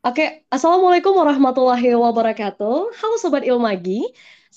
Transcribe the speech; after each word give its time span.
Oke, 0.00 0.48
Assalamualaikum 0.48 1.12
warahmatullahi 1.12 1.92
wabarakatuh. 1.92 2.76
Halo 2.96 3.14
Sobat 3.20 3.44
Ilmagi, 3.44 4.00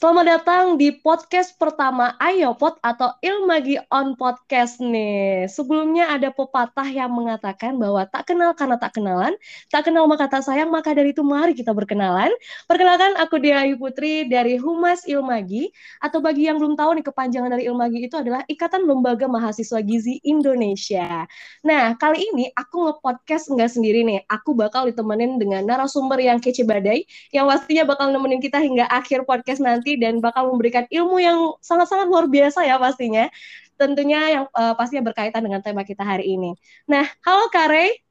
selamat 0.03 0.27
datang 0.27 0.65
di 0.75 0.91
podcast 0.99 1.55
pertama 1.55 2.11
Ayopod 2.19 2.75
atau 2.83 3.15
Ilmagi 3.23 3.79
on 3.87 4.19
Podcast 4.19 4.83
nih. 4.83 5.47
Sebelumnya 5.47 6.11
ada 6.11 6.27
pepatah 6.27 6.83
yang 6.83 7.07
mengatakan 7.07 7.79
bahwa 7.79 8.03
tak 8.11 8.27
kenal 8.27 8.51
karena 8.51 8.75
tak 8.75 8.99
kenalan, 8.99 9.31
tak 9.71 9.87
kenal 9.87 10.03
maka 10.11 10.27
tak 10.27 10.43
sayang, 10.43 10.67
maka 10.67 10.91
dari 10.91 11.15
itu 11.15 11.23
mari 11.23 11.55
kita 11.55 11.71
berkenalan. 11.71 12.27
Perkenalkan, 12.67 13.15
aku 13.15 13.39
Dia 13.39 13.63
Ayu 13.63 13.79
Putri 13.79 14.27
dari 14.27 14.59
Humas 14.59 15.07
Ilmagi, 15.07 15.71
atau 16.03 16.19
bagi 16.19 16.51
yang 16.51 16.59
belum 16.59 16.75
tahu 16.75 16.99
nih 16.99 17.05
kepanjangan 17.07 17.55
dari 17.55 17.71
Ilmagi 17.71 18.03
itu 18.03 18.19
adalah 18.19 18.43
Ikatan 18.51 18.83
Lembaga 18.83 19.31
Mahasiswa 19.31 19.79
Gizi 19.87 20.19
Indonesia. 20.27 21.23
Nah, 21.63 21.95
kali 21.95 22.27
ini 22.27 22.51
aku 22.51 22.91
nge-podcast 22.91 23.55
nggak 23.55 23.71
sendiri 23.71 24.03
nih. 24.03 24.19
Aku 24.27 24.51
bakal 24.51 24.83
ditemenin 24.83 25.39
dengan 25.39 25.63
narasumber 25.63 26.19
yang 26.19 26.43
kece 26.43 26.67
badai, 26.67 27.07
yang 27.31 27.47
pastinya 27.47 27.87
bakal 27.87 28.11
nemenin 28.11 28.43
kita 28.43 28.59
hingga 28.59 28.83
akhir 28.91 29.23
podcast 29.23 29.63
nanti 29.63 29.92
dan 29.97 30.19
bakal 30.19 30.49
memberikan 30.51 30.85
ilmu 30.89 31.17
yang 31.19 31.37
sangat-sangat 31.59 32.07
luar 32.09 32.25
biasa 32.29 32.65
ya 32.65 32.77
pastinya. 32.77 33.29
Tentunya 33.77 34.21
yang 34.39 34.45
uh, 34.53 34.77
pastinya 34.77 35.09
berkaitan 35.09 35.41
dengan 35.41 35.59
tema 35.59 35.81
kita 35.81 36.05
hari 36.05 36.37
ini. 36.37 36.53
Nah, 36.85 37.03
halo 37.25 37.49
Kare. 37.49 38.03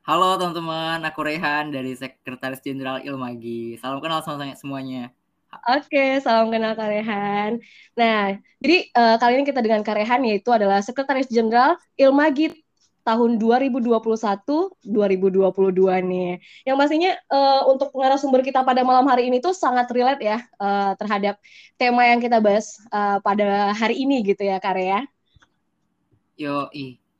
Halo 0.00 0.34
teman-teman, 0.40 0.98
aku 1.06 1.20
Rehan 1.22 1.70
dari 1.70 1.94
Sekretaris 1.94 2.58
Jenderal 2.64 2.98
Ilmagi. 3.04 3.78
Salam 3.78 4.02
kenal 4.02 4.24
semuanya. 4.58 5.14
Oke, 5.66 6.22
salam 6.22 6.50
kenal 6.50 6.78
Karehan. 6.78 7.58
Nah, 7.98 8.38
jadi 8.62 8.86
uh, 8.94 9.16
kali 9.18 9.42
ini 9.42 9.44
kita 9.46 9.58
dengan 9.58 9.82
Karehan 9.82 10.22
yaitu 10.22 10.50
adalah 10.54 10.78
Sekretaris 10.78 11.26
Jenderal 11.26 11.74
Ilmagi 11.98 12.54
tahun 13.10 13.42
2021-2022 13.42 14.86
nih. 16.06 16.38
Yang 16.62 16.76
pastinya 16.78 17.10
uh, 17.26 17.66
untuk 17.66 17.90
narasumber 17.98 18.46
kita 18.46 18.62
pada 18.62 18.86
malam 18.86 19.02
hari 19.10 19.26
ini 19.26 19.42
tuh 19.42 19.50
sangat 19.50 19.90
relate 19.90 20.22
ya 20.22 20.38
uh, 20.62 20.94
terhadap 20.94 21.42
tema 21.74 22.06
yang 22.06 22.22
kita 22.22 22.38
bahas 22.38 22.78
uh, 22.94 23.18
pada 23.18 23.74
hari 23.74 23.98
ini 24.06 24.22
gitu 24.22 24.46
ya, 24.46 24.62
Karya. 24.62 25.02
Yo. 26.38 26.70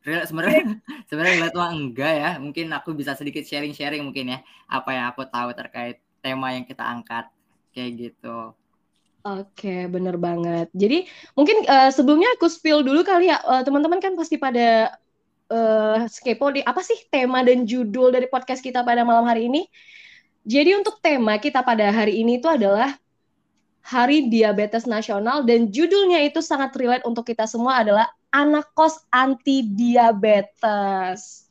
Relate 0.01 0.33
sebenarnya 0.33 0.63
sebenarnya 1.13 1.35
relate 1.43 1.57
mah 1.59 1.71
enggak 1.75 2.15
ya. 2.15 2.31
Mungkin 2.39 2.67
aku 2.73 2.95
bisa 2.95 3.13
sedikit 3.19 3.45
sharing-sharing 3.45 4.01
mungkin 4.01 4.33
ya 4.33 4.39
apa 4.71 4.97
yang 4.97 5.07
aku 5.13 5.27
tahu 5.29 5.53
terkait 5.53 6.01
tema 6.25 6.55
yang 6.55 6.65
kita 6.65 6.87
angkat 6.87 7.29
kayak 7.75 7.91
gitu. 7.99 8.55
Oke, 9.21 9.85
bener 9.93 10.17
banget. 10.17 10.73
Jadi 10.73 11.05
mungkin 11.37 11.69
uh, 11.69 11.93
sebelumnya 11.93 12.33
aku 12.41 12.49
spill 12.49 12.81
dulu 12.81 13.05
kali 13.05 13.29
ya, 13.29 13.37
uh, 13.45 13.61
teman-teman 13.61 14.01
kan 14.01 14.17
pasti 14.17 14.41
pada 14.41 14.97
uh, 15.51 16.07
skepo 16.07 16.55
di 16.55 16.63
apa 16.63 16.81
sih 16.81 16.97
tema 17.11 17.43
dan 17.43 17.67
judul 17.67 18.15
dari 18.15 18.31
podcast 18.31 18.63
kita 18.63 18.87
pada 18.87 19.03
malam 19.03 19.27
hari 19.27 19.51
ini. 19.51 19.67
Jadi 20.47 20.73
untuk 20.73 21.03
tema 21.05 21.37
kita 21.37 21.61
pada 21.61 21.93
hari 21.93 22.23
ini 22.25 22.41
itu 22.41 22.49
adalah 22.49 22.97
Hari 23.85 24.33
Diabetes 24.33 24.89
Nasional 24.89 25.45
dan 25.45 25.69
judulnya 25.69 26.25
itu 26.25 26.41
sangat 26.41 26.73
relate 26.77 27.05
untuk 27.05 27.29
kita 27.29 27.45
semua 27.45 27.81
adalah 27.85 28.09
anak 28.33 28.73
kos 28.73 29.05
anti 29.13 29.67
diabetes. 29.67 31.51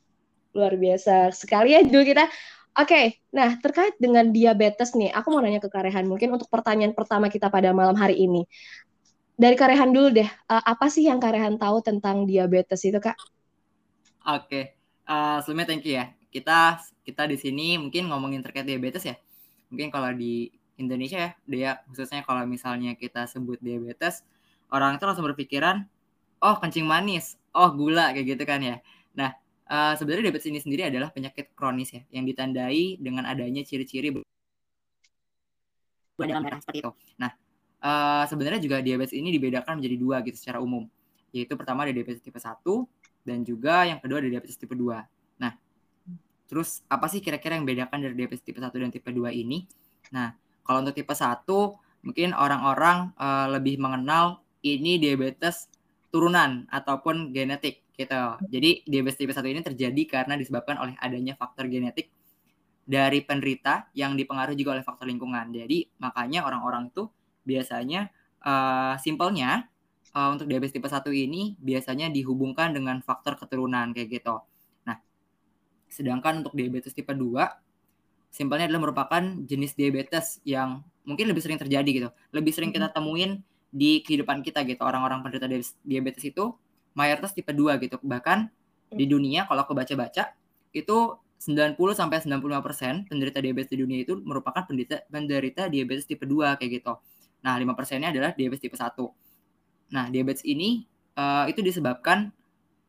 Luar 0.56 0.74
biasa 0.74 1.30
sekali 1.36 1.78
ya 1.78 1.86
judul 1.86 2.06
kita. 2.06 2.26
Oke, 2.80 2.96
okay, 2.96 3.06
nah 3.34 3.60
terkait 3.60 3.98
dengan 4.00 4.30
diabetes 4.32 4.96
nih, 4.96 5.12
aku 5.12 5.36
mau 5.36 5.42
nanya 5.44 5.60
ke 5.60 5.68
Karehan 5.68 6.08
mungkin 6.08 6.32
untuk 6.32 6.48
pertanyaan 6.48 6.96
pertama 6.96 7.28
kita 7.28 7.52
pada 7.52 7.76
malam 7.76 7.98
hari 7.98 8.16
ini. 8.16 8.48
Dari 9.36 9.58
Karehan 9.58 9.92
dulu 9.92 10.16
deh, 10.16 10.30
uh, 10.48 10.64
apa 10.64 10.88
sih 10.88 11.04
yang 11.10 11.20
Karehan 11.20 11.60
tahu 11.60 11.84
tentang 11.84 12.24
diabetes 12.24 12.80
itu, 12.88 12.96
Kak? 13.02 13.20
Oke, 14.30 14.46
okay. 14.46 14.64
uh, 15.10 15.42
sebelumnya 15.42 15.74
thank 15.74 15.82
you 15.90 15.98
ya. 15.98 16.14
Kita 16.30 16.78
kita 17.02 17.26
di 17.26 17.34
sini 17.34 17.82
mungkin 17.82 18.14
ngomongin 18.14 18.46
terkait 18.46 18.62
diabetes 18.62 19.02
ya. 19.02 19.18
Mungkin 19.74 19.90
kalau 19.90 20.14
di 20.14 20.54
Indonesia 20.78 21.18
ya, 21.18 21.32
dia 21.50 21.70
khususnya 21.90 22.22
kalau 22.22 22.46
misalnya 22.46 22.94
kita 22.94 23.26
sebut 23.26 23.58
diabetes, 23.58 24.22
orang 24.70 25.02
itu 25.02 25.04
langsung 25.10 25.26
berpikiran, 25.26 25.82
oh 26.46 26.56
kencing 26.62 26.86
manis, 26.86 27.42
oh 27.58 27.74
gula 27.74 28.14
kayak 28.14 28.38
gitu 28.38 28.44
kan 28.46 28.62
ya. 28.62 28.78
Nah, 29.18 29.34
uh, 29.66 29.98
sebenarnya 29.98 30.30
diabetes 30.30 30.46
ini 30.46 30.62
sendiri 30.62 30.94
adalah 30.94 31.10
penyakit 31.10 31.58
kronis 31.58 31.90
ya, 31.90 32.06
yang 32.14 32.30
ditandai 32.30 33.02
dengan 33.02 33.26
adanya 33.26 33.66
ciri-ciri 33.66 34.14
dalam 36.22 36.46
darah 36.46 36.62
seperti 36.62 36.86
itu. 36.86 36.92
Nah, 37.18 37.34
uh, 37.82 38.30
sebenarnya 38.30 38.62
juga 38.62 38.78
diabetes 38.86 39.18
ini 39.18 39.34
dibedakan 39.34 39.82
menjadi 39.82 39.98
dua 39.98 40.22
gitu 40.22 40.38
secara 40.38 40.62
umum, 40.62 40.86
yaitu 41.34 41.58
pertama 41.58 41.90
ada 41.90 41.98
diabetes 41.98 42.22
tipe 42.22 42.38
1 42.38 42.62
dan 43.30 43.46
juga 43.46 43.86
yang 43.86 44.02
kedua 44.02 44.18
ada 44.26 44.30
diabetes 44.34 44.58
tipe 44.58 44.74
2. 44.74 44.82
Nah, 45.38 45.54
terus 46.50 46.82
apa 46.90 47.06
sih 47.06 47.22
kira-kira 47.22 47.54
yang 47.54 47.64
membedakan 47.64 48.02
dari 48.02 48.16
diabetes 48.18 48.42
tipe 48.42 48.58
1 48.58 48.74
dan 48.74 48.90
tipe 48.90 49.10
2 49.14 49.30
ini? 49.30 49.70
Nah, 50.10 50.34
kalau 50.66 50.82
untuk 50.82 50.98
tipe 50.98 51.14
1 51.14 51.46
mungkin 52.02 52.34
orang-orang 52.34 53.14
uh, 53.20 53.48
lebih 53.54 53.78
mengenal 53.78 54.42
ini 54.66 54.98
diabetes 54.98 55.70
turunan 56.10 56.66
ataupun 56.74 57.30
genetik 57.30 57.86
gitu. 57.94 58.40
Jadi 58.50 58.88
diabetes 58.90 59.20
tipe 59.20 59.32
1 59.36 59.46
ini 59.46 59.62
terjadi 59.62 60.02
karena 60.10 60.34
disebabkan 60.34 60.82
oleh 60.82 60.96
adanya 60.98 61.38
faktor 61.38 61.70
genetik 61.70 62.10
dari 62.90 63.22
penderita 63.22 63.86
yang 63.94 64.18
dipengaruhi 64.18 64.58
juga 64.58 64.80
oleh 64.80 64.86
faktor 64.88 65.06
lingkungan. 65.06 65.54
Jadi 65.54 65.86
makanya 66.02 66.48
orang-orang 66.48 66.90
itu 66.90 67.06
biasanya 67.46 68.10
uh, 68.42 68.98
simpelnya 68.98 69.70
uh, 70.14 70.30
untuk 70.34 70.50
diabetes 70.50 70.76
tipe 70.76 70.88
1 70.88 71.02
ini 71.14 71.58
biasanya 71.60 72.10
dihubungkan 72.10 72.74
dengan 72.74 73.02
faktor 73.02 73.38
keturunan 73.38 73.92
kayak 73.94 74.22
gitu. 74.22 74.42
Nah, 74.86 74.98
sedangkan 75.90 76.46
untuk 76.46 76.54
diabetes 76.58 76.94
tipe 76.94 77.12
2 77.12 77.20
simpelnya 78.30 78.70
adalah 78.70 78.90
merupakan 78.90 79.24
jenis 79.46 79.74
diabetes 79.74 80.38
yang 80.46 80.86
mungkin 81.06 81.26
lebih 81.30 81.42
sering 81.42 81.58
terjadi 81.58 81.90
gitu. 81.90 82.10
Lebih 82.30 82.54
sering 82.54 82.70
kita 82.70 82.94
temuin 82.94 83.42
di 83.70 84.06
kehidupan 84.06 84.46
kita 84.46 84.62
gitu. 84.66 84.82
Orang-orang 84.86 85.26
penderita 85.26 85.50
diabetes 85.82 86.24
itu 86.26 86.54
mayoritas 86.94 87.34
tipe 87.34 87.50
2 87.50 87.82
gitu. 87.82 87.98
Bahkan 88.02 88.50
di 88.94 89.06
dunia 89.06 89.46
kalau 89.46 89.66
aku 89.66 89.74
baca-baca 89.78 90.34
itu 90.74 90.98
90 91.40 91.80
sampai 91.96 92.20
95% 92.20 93.08
penderita 93.08 93.40
diabetes 93.40 93.72
di 93.72 93.80
dunia 93.80 94.00
itu 94.04 94.20
merupakan 94.20 94.66
penderita 94.68 95.08
penderita 95.08 95.72
diabetes 95.72 96.06
tipe 96.06 96.28
2 96.28 96.60
kayak 96.60 96.72
gitu. 96.84 96.94
Nah, 97.40 97.56
5 97.56 97.72
persennya 97.74 98.12
adalah 98.12 98.36
diabetes 98.36 98.68
tipe 98.68 98.76
1. 98.76 99.29
Nah, 99.90 100.08
diabetes 100.10 100.46
ini 100.46 100.86
uh, 101.18 101.46
itu 101.50 101.60
disebabkan 101.66 102.30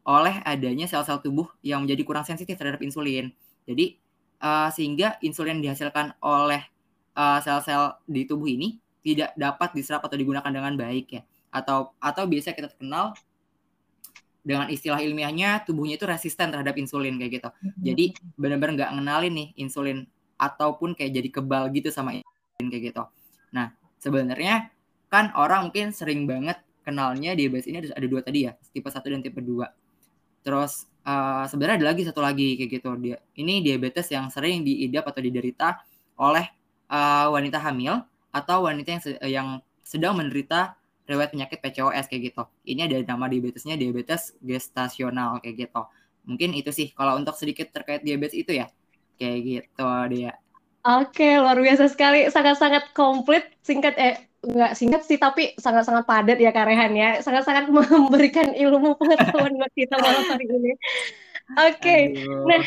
oleh 0.05 0.41
adanya 0.44 0.88
sel-sel 0.88 1.21
tubuh 1.21 1.49
yang 1.61 1.84
menjadi 1.84 2.03
kurang 2.05 2.25
sensitif 2.25 2.56
terhadap 2.56 2.81
insulin. 2.81 3.33
Jadi 3.69 4.00
uh, 4.41 4.69
sehingga 4.72 5.21
insulin 5.21 5.60
yang 5.60 5.72
dihasilkan 5.72 6.16
oleh 6.25 6.65
uh, 7.16 7.39
sel-sel 7.44 8.00
di 8.09 8.25
tubuh 8.25 8.49
ini 8.49 8.81
tidak 9.00 9.33
dapat 9.37 9.72
diserap 9.77 10.05
atau 10.05 10.16
digunakan 10.16 10.49
dengan 10.49 10.77
baik 10.77 11.06
ya. 11.21 11.22
Atau 11.53 11.97
atau 12.00 12.25
biasa 12.28 12.56
kita 12.56 12.72
kenal 12.77 13.16
dengan 14.41 14.72
istilah 14.72 15.05
ilmiahnya 15.05 15.69
tubuhnya 15.69 16.00
itu 16.00 16.09
resisten 16.09 16.49
terhadap 16.49 16.77
insulin 16.81 17.21
kayak 17.21 17.41
gitu. 17.41 17.49
Mm-hmm. 17.49 17.83
Jadi 17.84 18.05
benar-benar 18.41 18.72
nggak 18.77 18.91
ngenalin 18.97 19.33
nih 19.37 19.49
insulin 19.60 19.99
ataupun 20.41 20.97
kayak 20.97 21.12
jadi 21.21 21.28
kebal 21.28 21.69
gitu 21.77 21.93
sama 21.93 22.16
insulin 22.16 22.66
kayak 22.72 22.84
gitu. 22.93 23.03
Nah, 23.53 23.77
sebenarnya 24.00 24.72
kan 25.12 25.34
orang 25.37 25.69
mungkin 25.69 25.93
sering 25.93 26.25
banget 26.25 26.56
kenalnya 26.82 27.36
diabetes 27.36 27.68
ini 27.68 27.84
ada, 27.84 27.88
ada 27.96 28.06
dua 28.06 28.20
tadi 28.24 28.48
ya, 28.48 28.52
tipe 28.72 28.88
1 28.88 29.00
dan 29.00 29.20
tipe 29.20 29.41
2. 29.41 29.66
Terus 30.44 30.88
uh, 31.04 31.44
sebenarnya 31.48 31.76
ada 31.84 31.86
lagi 31.92 32.02
satu 32.04 32.20
lagi 32.24 32.56
kayak 32.56 32.70
gitu. 32.80 32.91
Dia 33.00 33.16
ini 33.36 33.60
diabetes 33.60 34.08
yang 34.12 34.28
sering 34.32 34.64
diidap 34.64 35.08
atau 35.08 35.20
diderita 35.20 35.80
oleh 36.20 36.48
uh, 36.88 37.28
wanita 37.32 37.60
hamil 37.60 38.04
atau 38.30 38.66
wanita 38.68 38.88
yang 38.88 39.02
yang 39.26 39.48
sedang 39.84 40.16
menderita 40.16 40.78
riwayat 41.10 41.34
penyakit 41.34 41.58
PCOS 41.58 42.06
kayak 42.06 42.22
gitu. 42.32 42.42
Ini 42.62 42.86
ada 42.86 42.97
nama 43.02 43.26
diabetesnya 43.26 43.74
diabetes 43.74 44.38
gestasional 44.38 45.42
kayak 45.42 45.68
gitu. 45.68 45.82
Mungkin 46.28 46.54
itu 46.54 46.70
sih 46.70 46.94
kalau 46.94 47.18
untuk 47.18 47.34
sedikit 47.34 47.72
terkait 47.74 48.06
diabetes 48.06 48.38
itu 48.38 48.54
ya. 48.54 48.70
Kayak 49.18 49.38
gitu 49.44 49.88
dia. 50.15 50.33
Oke, 50.80 51.36
luar 51.36 51.60
biasa 51.60 51.92
sekali. 51.92 52.24
Sangat-sangat 52.32 52.97
komplit, 52.97 53.44
singkat 53.60 53.94
eh 54.00 54.16
nggak 54.41 54.72
singkat 54.72 55.04
sih 55.04 55.21
tapi 55.21 55.53
sangat-sangat 55.60 56.09
padat 56.09 56.41
ya 56.41 56.48
Karehan 56.48 56.97
ya 56.97 57.21
sangat-sangat 57.21 57.68
memberikan 57.77 58.56
ilmu 58.56 58.97
pengetahuan 58.97 59.53
buat 59.53 59.72
kita 59.77 60.00
malam 60.00 60.24
hari 60.32 60.48
ini 60.48 60.72
oke 61.60 61.77
okay. 61.77 62.00
nah 62.48 62.65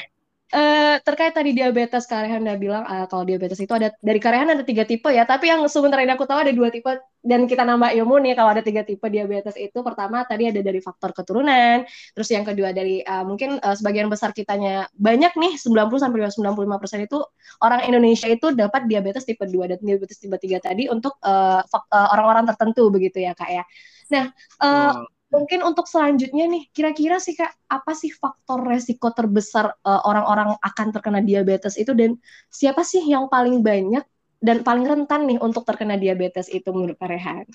Uh, 0.53 1.01
terkait 1.01 1.33
tadi 1.33 1.49
diabetes 1.57 2.05
Karehan 2.05 2.45
udah 2.45 2.57
bilang 2.61 2.85
uh, 2.85 3.09
kalau 3.09 3.25
diabetes 3.25 3.57
itu 3.57 3.73
ada 3.73 3.89
dari 4.05 4.21
Karehan 4.21 4.53
ada 4.53 4.61
tiga 4.61 4.85
tipe 4.85 5.09
ya. 5.09 5.25
Tapi 5.25 5.49
yang 5.49 5.65
sebenarnya 5.65 6.05
ini 6.05 6.13
aku 6.13 6.29
tahu 6.29 6.45
ada 6.45 6.53
dua 6.53 6.69
tipe 6.69 6.93
dan 7.23 7.47
kita 7.47 7.63
nambah 7.63 7.95
ilmu 7.95 8.19
nih 8.19 8.35
kalau 8.35 8.51
ada 8.51 8.59
tiga 8.59 8.83
tipe 8.83 9.01
diabetes 9.07 9.55
itu 9.55 9.79
pertama 9.79 10.27
tadi 10.27 10.51
ada 10.51 10.59
dari 10.59 10.83
faktor 10.83 11.15
keturunan 11.15 11.87
terus 12.11 12.29
yang 12.29 12.43
kedua 12.43 12.75
dari 12.75 12.99
uh, 12.99 13.23
mungkin 13.23 13.63
uh, 13.63 13.73
sebagian 13.73 14.11
besar 14.11 14.35
kitanya 14.35 14.91
banyak 14.93 15.31
nih 15.39 15.55
90 15.55 16.03
sampai 16.03 16.19
95 16.27 16.83
persen 16.83 16.99
itu 17.07 17.23
orang 17.63 17.87
Indonesia 17.87 18.27
itu 18.27 18.51
dapat 18.51 18.91
diabetes 18.91 19.23
tipe 19.23 19.47
2 19.47 19.71
dan 19.71 19.79
diabetes 19.79 20.19
tipe 20.19 20.35
3 20.35 20.59
tadi 20.59 20.91
untuk 20.91 21.15
orang-orang 21.23 22.43
uh, 22.43 22.45
uh, 22.45 22.51
tertentu 22.53 22.91
begitu 22.91 23.23
ya 23.23 23.31
kak 23.31 23.49
ya. 23.49 23.63
Nah 24.11 24.29
uh, 24.59 25.07
mungkin 25.33 25.65
untuk 25.65 25.89
selanjutnya 25.89 26.45
nih, 26.45 26.69
kira-kira 26.69 27.17
sih 27.17 27.33
Kak, 27.33 27.49
apa 27.65 27.97
sih 27.97 28.13
faktor 28.13 28.61
resiko 28.61 29.09
terbesar 29.09 29.73
uh, 29.81 30.01
orang-orang 30.05 30.53
akan 30.61 30.87
terkena 30.93 31.19
diabetes 31.25 31.73
itu 31.81 31.97
dan 31.97 32.21
siapa 32.53 32.85
sih 32.85 33.01
yang 33.01 33.25
paling 33.27 33.65
banyak 33.65 34.05
dan 34.37 34.61
paling 34.61 34.85
rentan 34.85 35.25
nih 35.25 35.41
untuk 35.41 35.65
terkena 35.65 35.97
diabetes 35.97 36.53
itu 36.53 36.69
menurut 36.69 36.95
Kak 37.01 37.09
Rehan? 37.09 37.49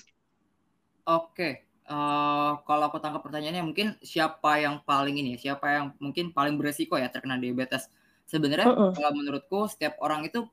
Oke, 1.07 1.69
uh, 1.87 2.59
kalau 2.67 2.91
aku 2.91 2.99
tangkap 2.99 3.23
pertanyaannya 3.23 3.63
mungkin 3.63 3.95
siapa 4.03 4.59
yang 4.59 4.83
paling 4.83 5.15
ini, 5.15 5.39
ya, 5.39 5.55
siapa 5.55 5.65
yang 5.71 5.85
mungkin 6.03 6.35
paling 6.35 6.59
beresiko 6.59 6.99
ya 6.99 7.07
terkena 7.07 7.39
diabetes. 7.39 7.87
Sebenarnya 8.27 8.67
uh 8.67 8.75
-uh. 8.75 8.91
kalau 8.91 9.11
menurutku 9.15 9.71
setiap 9.71 9.95
orang 10.03 10.27
itu 10.27 10.43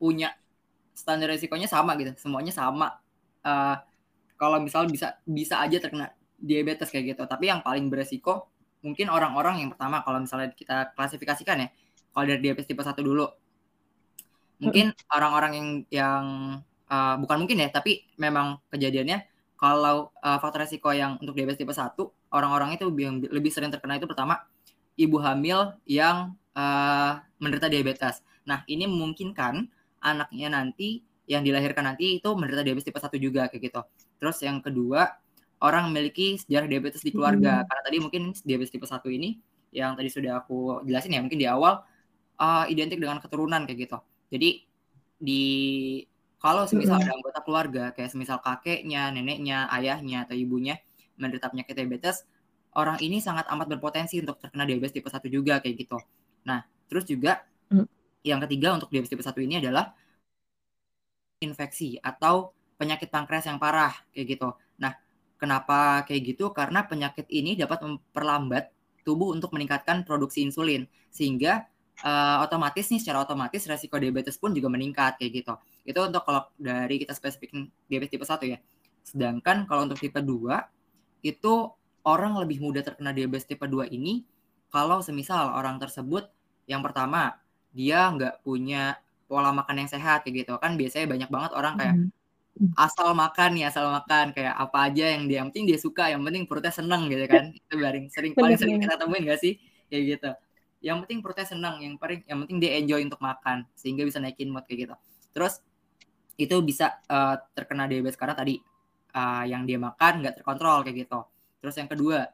punya 0.00 0.32
standar 0.96 1.30
resikonya 1.30 1.68
sama 1.68 1.94
gitu, 2.00 2.16
semuanya 2.16 2.50
sama. 2.50 2.96
Uh, 3.44 3.76
kalau 4.40 4.58
misal 4.58 4.90
bisa 4.90 5.20
bisa 5.22 5.62
aja 5.62 5.78
terkena 5.78 6.10
diabetes 6.42 6.90
kayak 6.90 7.14
gitu. 7.14 7.22
Tapi 7.24 7.48
yang 7.48 7.62
paling 7.62 7.86
beresiko 7.86 8.50
mungkin 8.82 9.08
orang-orang 9.14 9.62
yang 9.62 9.70
pertama 9.70 10.02
kalau 10.02 10.18
misalnya 10.18 10.50
kita 10.50 10.90
klasifikasikan 10.98 11.56
ya, 11.62 11.68
kalau 12.10 12.24
dari 12.26 12.42
diabetes 12.42 12.66
tipe 12.66 12.82
1 12.82 12.98
dulu. 12.98 13.30
Mungkin 14.62 14.94
orang-orang 15.10 15.52
yang 15.54 15.68
yang 15.90 16.24
uh, 16.90 17.14
bukan 17.18 17.46
mungkin 17.46 17.62
ya, 17.62 17.70
tapi 17.70 18.06
memang 18.18 18.62
kejadiannya 18.70 19.26
kalau 19.58 20.10
uh, 20.18 20.38
faktor 20.42 20.66
resiko 20.66 20.90
yang 20.90 21.18
untuk 21.22 21.38
diabetes 21.38 21.62
tipe 21.62 21.70
1, 21.70 21.94
orang-orang 22.34 22.74
itu 22.74 22.90
yang 22.98 23.22
lebih 23.22 23.54
sering 23.54 23.70
terkena 23.70 23.98
itu 23.98 24.10
pertama 24.10 24.42
ibu 24.98 25.18
hamil 25.22 25.78
yang 25.86 26.34
uh, 26.58 27.22
menderita 27.38 27.70
diabetes. 27.70 28.20
Nah, 28.42 28.66
ini 28.66 28.90
memungkinkan 28.90 29.70
anaknya 30.02 30.50
nanti 30.50 31.06
yang 31.30 31.46
dilahirkan 31.46 31.86
nanti 31.86 32.18
itu 32.18 32.28
menderita 32.34 32.66
diabetes 32.66 32.90
tipe 32.90 32.98
1 32.98 33.14
juga 33.22 33.46
kayak 33.46 33.62
gitu. 33.70 33.80
Terus 34.18 34.36
yang 34.42 34.58
kedua, 34.58 35.21
orang 35.62 35.94
memiliki 35.94 36.36
sejarah 36.42 36.66
diabetes 36.66 37.02
di 37.06 37.14
keluarga. 37.14 37.62
Hmm. 37.62 37.66
Karena 37.70 37.82
tadi 37.86 37.96
mungkin 38.02 38.22
diabetes 38.42 38.74
tipe 38.74 38.84
1 38.84 38.98
ini 39.14 39.38
yang 39.72 39.96
tadi 39.96 40.10
sudah 40.12 40.42
aku 40.42 40.84
jelasin 40.84 41.16
ya, 41.16 41.20
mungkin 41.22 41.40
di 41.40 41.48
awal 41.48 41.80
uh, 42.42 42.64
identik 42.68 42.98
dengan 42.98 43.22
keturunan 43.22 43.64
kayak 43.64 43.88
gitu. 43.88 43.98
Jadi 44.28 44.50
di 45.22 45.42
kalau 46.42 46.66
semisal 46.66 46.98
ada 46.98 47.14
anggota 47.14 47.40
keluarga 47.46 47.84
kayak 47.94 48.10
semisal 48.10 48.42
kakeknya, 48.42 49.14
neneknya, 49.14 49.70
ayahnya 49.70 50.26
atau 50.26 50.34
ibunya 50.34 50.74
menderita 51.14 51.46
penyakit 51.54 51.78
diabetes, 51.78 52.26
orang 52.74 52.98
ini 52.98 53.22
sangat 53.22 53.46
amat 53.54 53.70
berpotensi 53.78 54.18
untuk 54.18 54.42
terkena 54.42 54.66
diabetes 54.66 54.98
tipe 54.98 55.06
1 55.06 55.22
juga 55.30 55.62
kayak 55.62 55.86
gitu. 55.86 56.02
Nah, 56.42 56.66
terus 56.90 57.06
juga 57.06 57.46
mm. 57.70 57.86
yang 58.26 58.42
ketiga 58.42 58.74
untuk 58.74 58.90
diabetes 58.90 59.14
tipe 59.14 59.22
1 59.22 59.38
ini 59.46 59.62
adalah 59.62 59.94
infeksi 61.38 61.98
atau 62.02 62.50
penyakit 62.74 63.06
pankreas 63.06 63.46
yang 63.46 63.62
parah 63.62 63.94
kayak 64.10 64.34
gitu. 64.34 64.50
Kenapa 65.42 66.06
kayak 66.06 66.22
gitu? 66.22 66.54
Karena 66.54 66.86
penyakit 66.86 67.26
ini 67.26 67.58
dapat 67.58 67.82
memperlambat 67.82 68.70
tubuh 69.02 69.34
untuk 69.34 69.50
meningkatkan 69.50 70.06
produksi 70.06 70.46
insulin 70.46 70.86
sehingga 71.10 71.66
uh, 72.06 72.46
otomatis 72.46 72.86
nih 72.94 73.02
secara 73.02 73.26
otomatis 73.26 73.66
resiko 73.66 73.98
diabetes 73.98 74.38
pun 74.38 74.54
juga 74.54 74.70
meningkat 74.70 75.18
kayak 75.18 75.42
gitu. 75.42 75.54
Itu 75.82 76.06
untuk 76.06 76.22
kalau 76.22 76.46
dari 76.54 77.02
kita 77.02 77.10
spesifik 77.10 77.66
diabetes 77.90 78.14
tipe 78.14 78.22
1 78.22 78.38
ya. 78.46 78.58
Sedangkan 79.02 79.66
kalau 79.66 79.90
untuk 79.90 79.98
tipe 79.98 80.22
2 80.22 81.26
itu 81.26 81.52
orang 82.06 82.38
lebih 82.38 82.62
mudah 82.62 82.86
terkena 82.86 83.10
diabetes 83.10 83.50
tipe 83.50 83.66
2 83.66 83.90
ini 83.90 84.22
kalau 84.70 85.02
semisal 85.02 85.58
orang 85.58 85.82
tersebut 85.82 86.30
yang 86.70 86.86
pertama 86.86 87.34
dia 87.74 88.06
nggak 88.14 88.46
punya 88.46 88.94
pola 89.26 89.50
makan 89.50 89.84
yang 89.84 89.90
sehat 89.90 90.22
kayak 90.22 90.46
gitu 90.46 90.54
kan 90.60 90.78
biasanya 90.78 91.06
banyak 91.08 91.30
banget 91.32 91.50
orang 91.56 91.74
kayak 91.80 91.94
hmm. 91.98 92.08
Asal 92.76 93.16
makan 93.16 93.58
ya 93.58 93.72
asal 93.72 93.88
makan. 93.88 94.32
Kayak 94.36 94.54
apa 94.56 94.78
aja 94.90 95.04
yang 95.16 95.24
dia 95.28 95.36
yang 95.42 95.48
penting 95.50 95.66
dia 95.72 95.78
suka 95.80 96.12
yang 96.12 96.22
penting 96.22 96.44
perutnya 96.44 96.72
seneng 96.72 97.08
gitu 97.08 97.24
kan. 97.28 97.52
Itu 97.58 97.74
paling 97.80 98.04
sering 98.12 98.32
paling 98.36 98.58
sering 98.58 98.78
kita 98.80 98.94
temuin 99.00 99.22
gak 99.24 99.40
sih? 99.40 99.56
Kayak 99.88 100.02
gitu. 100.16 100.30
Yang 100.82 100.96
penting 101.06 101.18
perutnya 101.22 101.46
seneng 101.46 101.74
yang 101.80 101.94
paling 101.96 102.20
yang 102.26 102.38
penting 102.44 102.58
dia 102.58 102.70
enjoy 102.78 103.00
untuk 103.02 103.20
makan 103.22 103.64
sehingga 103.76 104.02
bisa 104.02 104.18
naikin 104.18 104.50
mood 104.52 104.64
kayak 104.66 104.88
gitu. 104.88 104.94
Terus 105.32 105.62
itu 106.40 106.56
bisa 106.64 106.98
uh, 107.08 107.36
terkena 107.52 107.86
diabetes 107.86 108.16
karena 108.16 108.34
tadi 108.34 108.56
uh, 109.14 109.44
yang 109.44 109.68
dia 109.68 109.78
makan 109.78 110.24
nggak 110.24 110.42
terkontrol 110.42 110.82
kayak 110.84 111.06
gitu. 111.06 111.20
Terus 111.62 111.74
yang 111.78 111.88
kedua 111.88 112.26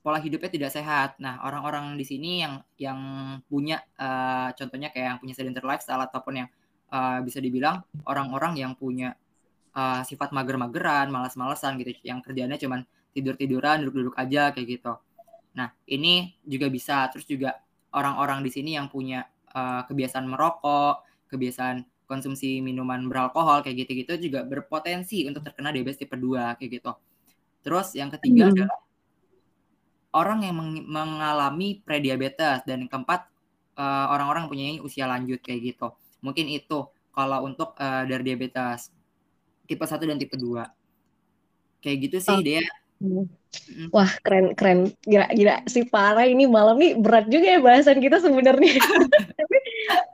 pola 0.00 0.18
hidupnya 0.22 0.50
tidak 0.50 0.70
sehat. 0.70 1.18
Nah, 1.18 1.42
orang-orang 1.42 1.98
di 1.98 2.04
sini 2.06 2.42
yang 2.42 2.62
yang 2.78 3.00
punya 3.46 3.82
uh, 3.98 4.54
contohnya 4.54 4.94
kayak 4.94 5.16
yang 5.16 5.18
punya 5.20 5.34
sedentary 5.34 5.66
lifestyle 5.66 6.02
ataupun 6.02 6.44
yang 6.44 6.48
uh, 6.92 7.18
bisa 7.22 7.42
dibilang 7.42 7.82
orang-orang 8.06 8.56
yang 8.58 8.72
punya 8.78 9.14
uh, 9.74 10.02
sifat 10.04 10.32
mager-mageran, 10.32 11.10
malas-malesan 11.12 11.80
gitu, 11.82 11.96
yang 12.04 12.22
kerjanya 12.24 12.56
cuman 12.56 12.84
tidur-tiduran, 13.12 13.84
duduk-duduk 13.84 14.16
aja 14.16 14.52
kayak 14.54 14.78
gitu. 14.78 14.92
Nah, 15.56 15.74
ini 15.90 16.38
juga 16.46 16.70
bisa 16.70 17.08
terus 17.10 17.26
juga 17.26 17.58
orang-orang 17.92 18.44
di 18.44 18.50
sini 18.52 18.76
yang 18.76 18.86
punya 18.86 19.26
uh, 19.52 19.82
kebiasaan 19.88 20.28
merokok, 20.28 21.02
kebiasaan 21.32 21.84
konsumsi 22.08 22.64
minuman 22.64 23.04
beralkohol 23.04 23.60
kayak 23.60 23.84
gitu-gitu 23.84 24.32
juga 24.32 24.40
berpotensi 24.48 25.28
untuk 25.28 25.44
terkena 25.44 25.68
diabetes 25.68 26.00
tipe 26.00 26.16
2 26.16 26.56
kayak 26.56 26.70
gitu. 26.80 26.92
Terus 27.60 27.92
yang 27.92 28.08
ketiga 28.08 28.48
hmm. 28.48 28.52
adalah 28.56 28.78
orang 30.16 30.40
yang 30.40 30.56
mengalami 30.88 31.84
prediabetes 31.84 32.64
dan 32.64 32.86
yang 32.86 32.90
keempat 32.90 33.28
uh, 33.76 34.08
orang-orang 34.08 34.48
punya 34.48 34.80
usia 34.80 35.04
lanjut 35.04 35.44
kayak 35.44 35.76
gitu. 35.76 35.92
Mungkin 36.24 36.48
itu 36.48 36.88
kalau 37.12 37.44
untuk 37.44 37.76
uh, 37.76 38.08
dari 38.08 38.24
diabetes 38.24 38.88
tipe 39.68 39.84
1 39.84 40.00
dan 40.08 40.16
tipe 40.16 40.34
2. 40.34 40.64
Kayak 41.84 41.96
gitu 42.08 42.16
sih 42.24 42.34
oh. 42.34 42.40
dia. 42.40 42.64
Wah 43.94 44.10
keren 44.24 44.56
keren. 44.58 44.90
Gila 45.06 45.28
gila. 45.30 45.54
Si 45.70 45.86
parah 45.86 46.26
ini 46.26 46.48
malam 46.48 46.80
nih 46.80 46.98
berat 46.98 47.30
juga 47.30 47.46
ya 47.54 47.60
bahasan 47.62 48.02
kita 48.02 48.18
sebenarnya. 48.18 48.80
Tapi 49.38 49.56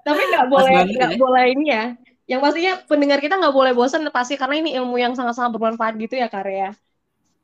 tapi 0.04 0.20
nggak 0.20 0.46
boleh 0.52 0.72
nggak 0.84 1.12
ya. 1.14 1.18
boleh 1.18 1.44
ini 1.56 1.66
ya. 1.72 1.84
Yang 2.28 2.40
pastinya 2.40 2.72
pendengar 2.84 3.18
kita 3.20 3.40
nggak 3.40 3.54
boleh 3.56 3.72
bosan 3.72 4.04
pasti 4.12 4.36
karena 4.36 4.60
ini 4.60 4.76
ilmu 4.76 4.96
yang 5.00 5.16
sangat-sangat 5.16 5.52
bermanfaat 5.56 5.96
gitu 6.00 6.16
ya 6.16 6.28
karya 6.28 6.72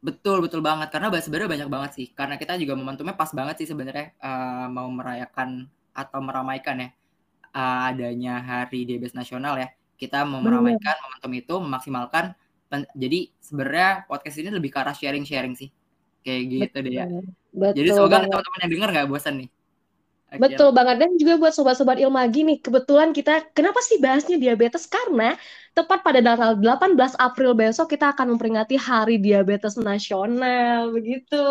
Betul 0.00 0.40
betul 0.44 0.60
banget. 0.60 0.92
Karena 0.92 1.08
sebenarnya 1.12 1.48
banyak 1.48 1.68
banget 1.72 1.90
sih. 1.96 2.06
Karena 2.12 2.36
kita 2.36 2.56
juga 2.60 2.76
momentumnya 2.76 3.16
pas 3.16 3.32
banget 3.32 3.64
sih 3.64 3.68
sebenarnya 3.68 4.12
uh, 4.20 4.68
mau 4.68 4.88
merayakan 4.92 5.68
atau 5.96 6.20
meramaikan 6.20 6.84
ya 6.84 6.88
uh, 7.56 7.90
adanya 7.92 8.40
Hari 8.40 8.86
Diabetes 8.86 9.16
Nasional 9.16 9.58
ya 9.58 9.68
kita 10.00 10.24
mau 10.24 10.40
meramaikan 10.40 10.96
momentum 11.04 11.32
itu 11.36 11.54
memaksimalkan 11.60 12.32
jadi 12.94 13.28
sebenarnya 13.42 14.06
podcast 14.06 14.38
ini 14.38 14.48
lebih 14.54 14.70
ke 14.70 14.78
arah 14.78 14.94
sharing-sharing 14.94 15.58
sih. 15.58 15.68
Kayak 16.22 16.42
gitu 16.46 16.62
betul, 16.62 16.80
deh 16.86 16.94
ya. 16.94 17.06
Betul. 17.50 17.76
Jadi 17.82 17.88
semoga 17.92 18.16
teman-teman 18.24 18.58
yang 18.62 18.70
dengar 18.70 18.88
nggak 18.94 19.08
bosan 19.10 19.34
nih. 19.42 19.50
Betul 20.38 20.70
banget. 20.70 20.96
Dan 21.02 21.10
juga 21.18 21.34
buat 21.42 21.50
sobat-sobat 21.50 21.98
Ilmagi 21.98 22.46
nih, 22.46 22.58
kebetulan 22.62 23.10
kita 23.10 23.50
kenapa 23.50 23.82
sih 23.82 23.98
bahasnya 23.98 24.38
diabetes? 24.38 24.86
Karena 24.86 25.34
tepat 25.74 26.06
pada 26.06 26.22
tanggal 26.22 26.54
18 26.54 27.18
April 27.18 27.58
besok 27.58 27.90
kita 27.90 28.14
akan 28.14 28.38
memperingati 28.38 28.78
Hari 28.78 29.18
Diabetes 29.18 29.74
Nasional 29.74 30.94
begitu. 30.94 31.42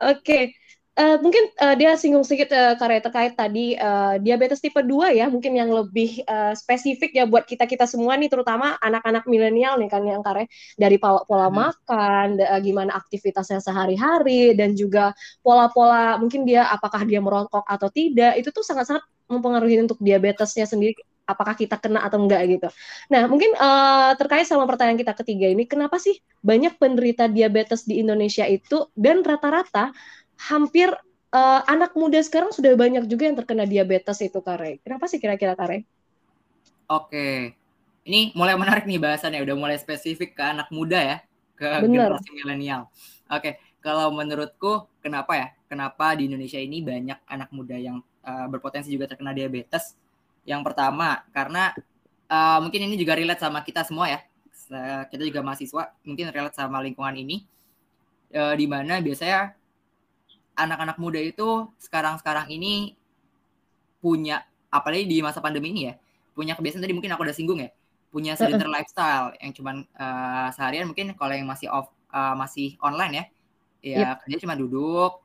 Oke. 0.00 0.56
Uh, 0.98 1.14
mungkin 1.22 1.46
uh, 1.62 1.78
dia 1.78 1.94
singgung 1.94 2.26
sedikit 2.26 2.50
uh, 2.50 2.74
karya 2.74 2.98
terkait 2.98 3.38
tadi 3.38 3.78
uh, 3.78 4.18
diabetes 4.18 4.58
tipe 4.58 4.82
2 4.82 5.14
ya, 5.14 5.30
mungkin 5.30 5.54
yang 5.54 5.70
lebih 5.70 6.26
uh, 6.26 6.50
spesifik 6.58 7.14
ya 7.14 7.22
buat 7.22 7.46
kita-kita 7.46 7.86
semua 7.86 8.18
nih 8.18 8.26
terutama 8.26 8.74
anak-anak 8.82 9.22
milenial 9.30 9.78
nih 9.78 9.86
kan 9.86 10.02
yang 10.02 10.26
karya 10.26 10.50
dari 10.74 10.98
pola, 10.98 11.22
pola 11.22 11.46
hmm. 11.46 11.54
makan, 11.54 12.28
uh, 12.42 12.58
gimana 12.58 12.98
aktivitasnya 12.98 13.62
sehari-hari 13.62 14.58
dan 14.58 14.74
juga 14.74 15.14
pola-pola 15.38 16.18
mungkin 16.18 16.42
dia 16.42 16.66
apakah 16.66 17.06
dia 17.06 17.22
merokok 17.22 17.62
atau 17.62 17.86
tidak, 17.94 18.34
itu 18.34 18.50
tuh 18.50 18.66
sangat-sangat 18.66 19.06
mempengaruhi 19.30 19.78
untuk 19.78 20.02
diabetesnya 20.02 20.66
sendiri 20.66 20.98
apakah 21.28 21.52
kita 21.52 21.76
kena 21.76 22.00
atau 22.08 22.16
enggak 22.24 22.40
gitu. 22.48 22.68
Nah, 23.12 23.28
mungkin 23.28 23.52
uh, 23.60 24.16
terkait 24.16 24.48
sama 24.48 24.64
pertanyaan 24.64 24.96
kita 24.96 25.12
ketiga 25.12 25.52
ini, 25.52 25.68
kenapa 25.68 26.00
sih 26.00 26.16
banyak 26.40 26.80
penderita 26.80 27.28
diabetes 27.28 27.84
di 27.84 28.00
Indonesia 28.00 28.48
itu 28.48 28.88
dan 28.96 29.20
rata-rata 29.20 29.92
hampir 30.38 30.88
uh, 31.34 31.60
anak 31.66 31.92
muda 31.98 32.22
sekarang 32.22 32.54
sudah 32.54 32.72
banyak 32.78 33.04
juga 33.10 33.26
yang 33.26 33.36
terkena 33.36 33.66
diabetes 33.66 34.22
itu 34.22 34.38
Kare. 34.40 34.78
Kenapa 34.86 35.10
sih 35.10 35.18
kira-kira 35.18 35.58
Kare? 35.58 35.84
Oke. 36.88 37.58
Ini 38.08 38.32
mulai 38.32 38.56
menarik 38.56 38.88
nih 38.88 38.96
bahasannya, 38.96 39.44
udah 39.44 39.56
mulai 39.58 39.76
spesifik 39.76 40.32
ke 40.32 40.40
anak 40.40 40.72
muda 40.72 40.96
ya, 40.96 41.16
ke 41.60 41.68
Bener. 41.84 42.08
generasi 42.08 42.32
milenial. 42.32 42.88
Oke, 43.28 43.60
kalau 43.84 44.08
menurutku 44.16 44.88
kenapa 45.04 45.36
ya? 45.36 45.48
Kenapa 45.68 46.16
di 46.16 46.24
Indonesia 46.24 46.56
ini 46.56 46.80
banyak 46.80 47.20
anak 47.28 47.52
muda 47.52 47.76
yang 47.76 48.00
uh, 48.24 48.48
berpotensi 48.48 48.88
juga 48.88 49.12
terkena 49.12 49.36
diabetes? 49.36 49.92
Yang 50.48 50.72
pertama, 50.72 51.20
karena 51.36 51.76
uh, 52.32 52.64
mungkin 52.64 52.88
ini 52.88 52.96
juga 52.96 53.12
relate 53.12 53.44
sama 53.44 53.60
kita 53.60 53.84
semua 53.84 54.08
ya. 54.08 54.20
Kita 55.12 55.20
juga 55.24 55.44
mahasiswa, 55.44 55.92
mungkin 56.04 56.32
relate 56.32 56.56
sama 56.56 56.80
lingkungan 56.80 57.12
ini. 57.12 57.44
Uh, 58.32 58.56
di 58.56 58.64
mana 58.64 59.04
biasanya 59.04 59.56
anak-anak 60.58 60.98
muda 60.98 61.22
itu 61.22 61.70
sekarang-sekarang 61.78 62.50
ini 62.50 62.98
punya 64.02 64.42
apalagi 64.68 65.06
di 65.06 65.22
masa 65.22 65.38
pandemi 65.38 65.70
ini 65.70 65.82
ya 65.90 65.94
punya 66.34 66.54
kebiasaan 66.58 66.82
tadi 66.82 66.94
mungkin 66.94 67.14
aku 67.14 67.22
udah 67.26 67.36
singgung 67.36 67.58
ya 67.62 67.70
punya 68.08 68.34
sedentary 68.34 68.70
lifestyle 68.72 69.34
yang 69.38 69.52
cuman 69.52 69.76
uh, 69.94 70.48
seharian 70.54 70.88
mungkin 70.88 71.12
kalau 71.14 71.34
yang 71.34 71.46
masih 71.48 71.68
off 71.68 71.92
uh, 72.12 72.34
masih 72.34 72.74
online 72.80 73.12
ya 73.14 73.24
ya 73.78 73.98
yep. 74.14 74.16
kerja 74.26 74.36
cuma 74.46 74.54
duduk 74.58 75.22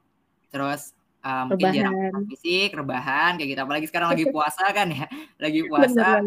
terus 0.54 0.94
uh, 1.26 1.50
mungkin 1.50 1.74
jarang 1.74 2.26
fisik 2.30 2.76
rebahan 2.76 3.40
kayak 3.40 3.50
gitu 3.56 3.62
apalagi 3.64 3.86
sekarang 3.90 4.14
lagi 4.14 4.26
puasa 4.34 4.66
kan 4.70 4.88
ya 4.92 5.06
lagi 5.42 5.66
puasa 5.66 6.22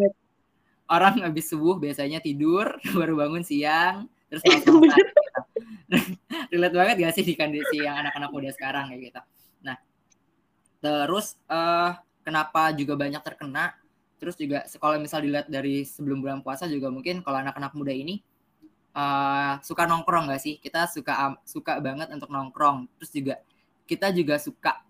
orang 0.86 1.22
habis 1.22 1.50
subuh 1.50 1.76
biasanya 1.78 2.22
tidur 2.22 2.78
baru 2.98 3.14
bangun 3.18 3.42
siang 3.42 4.10
terus 4.30 4.42
langsung. 4.48 4.82
relate 6.52 6.76
banget 6.76 6.96
gak 7.06 7.14
sih 7.14 7.24
di 7.26 7.34
kondisi 7.38 7.82
yang 7.82 7.96
anak-anak 8.02 8.30
muda 8.30 8.50
sekarang 8.52 8.90
kayak 8.90 9.12
gitu? 9.12 9.20
Nah 9.62 9.76
terus 10.82 11.38
uh, 11.46 11.94
kenapa 12.26 12.74
juga 12.74 12.98
banyak 12.98 13.22
terkena? 13.22 13.74
Terus 14.16 14.34
juga 14.40 14.64
kalau 14.80 14.96
misal 14.98 15.22
dilihat 15.22 15.46
dari 15.46 15.84
sebelum 15.84 16.24
bulan 16.24 16.40
puasa 16.40 16.66
juga 16.66 16.88
mungkin 16.88 17.20
kalau 17.20 17.38
anak-anak 17.38 17.72
muda 17.76 17.92
ini 17.92 18.24
uh, 18.96 19.60
suka 19.62 19.86
nongkrong 19.86 20.32
gak 20.32 20.42
sih? 20.42 20.58
Kita 20.58 20.90
suka 20.90 21.12
um, 21.30 21.34
suka 21.46 21.78
banget 21.78 22.10
untuk 22.10 22.32
nongkrong. 22.32 22.90
Terus 22.98 23.10
juga 23.12 23.34
kita 23.86 24.10
juga 24.10 24.40
suka 24.42 24.82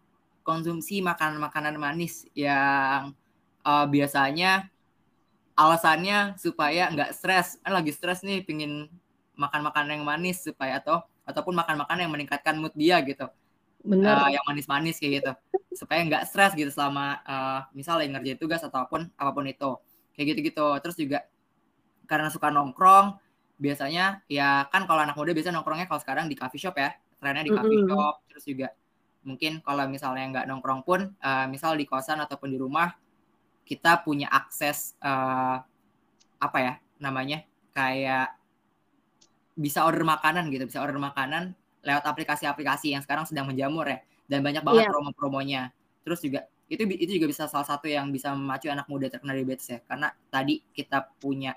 konsumsi 0.46 1.02
makanan-makanan 1.02 1.74
manis 1.76 2.24
yang 2.32 3.12
uh, 3.66 3.86
biasanya 3.90 4.70
alasannya 5.58 6.38
supaya 6.38 6.86
nggak 6.92 7.10
stres. 7.16 7.58
Eh, 7.66 7.72
lagi 7.72 7.90
stres 7.90 8.22
nih 8.22 8.46
pingin 8.46 8.86
makan 9.37 9.61
makanan 9.69 10.00
yang 10.00 10.07
manis 10.09 10.43
supaya 10.43 10.81
atau 10.81 11.05
ataupun 11.28 11.52
makan 11.52 11.85
makanan 11.85 12.09
yang 12.09 12.12
meningkatkan 12.12 12.55
mood 12.57 12.73
dia 12.73 12.99
gitu. 13.05 13.28
Benar. 13.87 14.26
Uh, 14.26 14.31
yang 14.35 14.45
manis-manis 14.49 14.99
kayak 14.99 15.23
gitu. 15.23 15.33
Supaya 15.76 16.02
nggak 16.02 16.26
stres 16.26 16.52
gitu 16.59 16.73
selama 16.73 17.21
uh, 17.23 17.61
misalnya 17.76 18.19
ngerjain 18.19 18.40
tugas 18.40 18.62
ataupun 18.64 19.12
apa 19.14 19.31
pun 19.31 19.45
itu. 19.47 19.71
Kayak 20.16 20.26
gitu-gitu. 20.35 20.66
Terus 20.83 20.97
juga 20.97 21.19
karena 22.07 22.31
suka 22.31 22.49
nongkrong 22.50 23.19
biasanya 23.57 24.21
ya 24.28 24.69
kan 24.69 24.85
kalau 24.85 25.02
anak 25.02 25.16
muda 25.16 25.33
biasa 25.33 25.49
nongkrongnya 25.50 25.88
kalau 25.90 26.00
sekarang 26.00 26.26
di 26.26 26.35
coffee 26.35 26.62
shop 26.62 26.75
ya. 26.78 26.95
Trennya 27.21 27.45
di 27.47 27.52
coffee 27.52 27.78
mm 27.78 27.85
-hmm. 27.87 27.93
shop. 27.95 28.14
Terus 28.33 28.45
juga 28.47 28.69
mungkin 29.26 29.59
kalau 29.61 29.85
misalnya 29.90 30.25
nggak 30.31 30.47
nongkrong 30.47 30.81
pun 30.87 31.00
uh, 31.19 31.47
misal 31.50 31.75
di 31.75 31.83
kosan 31.83 32.23
ataupun 32.23 32.55
di 32.55 32.59
rumah 32.62 32.95
kita 33.66 34.07
punya 34.07 34.31
akses 34.31 34.95
uh, 35.02 35.59
apa 36.38 36.59
ya 36.62 36.75
namanya? 37.02 37.43
Kayak 37.76 38.38
bisa 39.56 39.88
order 39.88 40.04
makanan 40.04 40.52
gitu 40.52 40.68
bisa 40.68 40.84
order 40.84 41.00
makanan 41.00 41.56
lewat 41.80 42.04
aplikasi-aplikasi 42.04 42.92
yang 42.92 43.02
sekarang 43.02 43.25
sedang 43.25 43.48
menjamur 43.48 43.88
ya 43.88 43.98
dan 44.28 44.42
banyak 44.42 44.62
banget 44.62 44.84
yeah. 44.86 44.92
promo-promonya. 44.92 45.62
Terus 46.02 46.20
juga 46.22 46.46
itu 46.66 46.82
itu 46.82 47.10
juga 47.22 47.26
bisa 47.30 47.46
salah 47.46 47.66
satu 47.66 47.86
yang 47.86 48.10
bisa 48.10 48.34
memacu 48.34 48.66
anak 48.66 48.90
muda 48.90 49.06
terkena 49.06 49.38
diabetes 49.38 49.70
ya 49.70 49.78
karena 49.86 50.10
tadi 50.34 50.58
kita 50.75 51.14
punya 51.22 51.54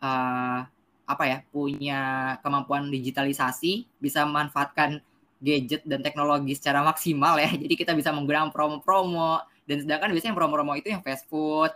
uh, 0.00 0.64
apa 1.06 1.24
ya 1.28 1.38
punya 1.52 2.00
kemampuan 2.40 2.88
digitalisasi 2.88 3.84
bisa 4.00 4.24
memanfaatkan 4.24 5.04
gadget 5.44 5.84
dan 5.84 6.00
teknologi 6.00 6.56
secara 6.56 6.80
maksimal 6.80 7.36
ya 7.36 7.52
jadi 7.62 7.74
kita 7.76 7.92
bisa 7.92 8.16
menggunakan 8.16 8.48
promo-promo 8.48 9.44
dan 9.68 9.84
sedangkan 9.84 10.08
biasanya 10.16 10.32
promo-promo 10.32 10.72
itu 10.72 10.88
yang 10.88 11.04
fast 11.04 11.28
food 11.28 11.70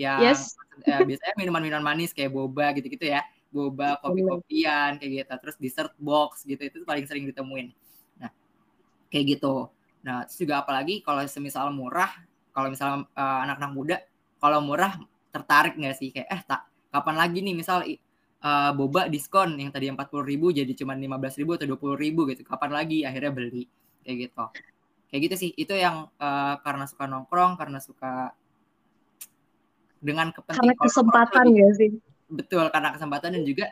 yang 0.00 0.24
yes. 0.24 0.56
ya, 0.88 1.04
biasanya 1.08 1.36
minuman-minuman 1.36 1.84
manis 1.84 2.16
kayak 2.16 2.32
boba 2.32 2.72
gitu-gitu 2.72 3.12
ya 3.12 3.20
boba 3.52 4.00
kopi-kopian 4.00 4.96
kayak 4.96 5.12
gitu. 5.22 5.34
Terus 5.36 5.56
dessert 5.60 5.92
box 6.00 6.48
gitu 6.48 6.64
itu 6.64 6.76
paling 6.88 7.04
sering 7.04 7.28
ditemuin. 7.28 7.68
Nah 8.18 8.32
kayak 9.12 9.38
gitu. 9.38 9.68
Nah, 10.02 10.26
terus 10.26 10.42
juga 10.42 10.66
apalagi 10.66 10.98
kalau 11.06 11.22
semisal 11.30 11.70
murah, 11.70 12.10
kalau 12.50 12.74
misalnya 12.74 13.06
uh, 13.14 13.38
anak-anak 13.46 13.70
muda, 13.70 13.96
kalau 14.42 14.58
murah 14.58 14.98
tertarik 15.30 15.78
nggak 15.78 15.94
sih? 15.94 16.10
Kayak 16.10 16.26
eh 16.26 16.42
tak 16.42 16.66
kapan 16.90 17.14
lagi 17.22 17.38
nih 17.38 17.54
misal 17.54 17.86
uh, 18.42 18.70
boba 18.74 19.06
diskon 19.06 19.54
yang 19.62 19.70
tadi 19.70 19.86
empat 19.86 20.10
puluh 20.10 20.26
ribu 20.26 20.50
jadi 20.50 20.74
cuma 20.74 20.98
lima 20.98 21.22
belas 21.22 21.38
ribu 21.38 21.54
atau 21.54 21.70
dua 21.70 21.78
puluh 21.78 21.94
ribu 21.94 22.26
gitu, 22.26 22.42
kapan 22.42 22.74
lagi? 22.74 23.06
Akhirnya 23.06 23.30
beli 23.30 23.70
kayak 24.02 24.16
gitu. 24.26 24.44
Kayak 25.06 25.20
gitu 25.28 25.34
sih, 25.38 25.50
itu 25.54 25.74
yang 25.76 26.10
uh, 26.18 26.58
karena 26.66 26.84
suka 26.90 27.04
nongkrong, 27.06 27.54
karena 27.54 27.78
suka 27.78 28.34
dengan 30.02 30.34
kepentingan 30.34 30.66
karena 30.66 30.74
kesempatan 30.82 31.46
ya 31.54 31.68
sih. 31.78 31.90
Betul, 32.32 32.72
karena 32.72 32.96
kesempatan 32.96 33.36
dan 33.36 33.44
juga 33.44 33.66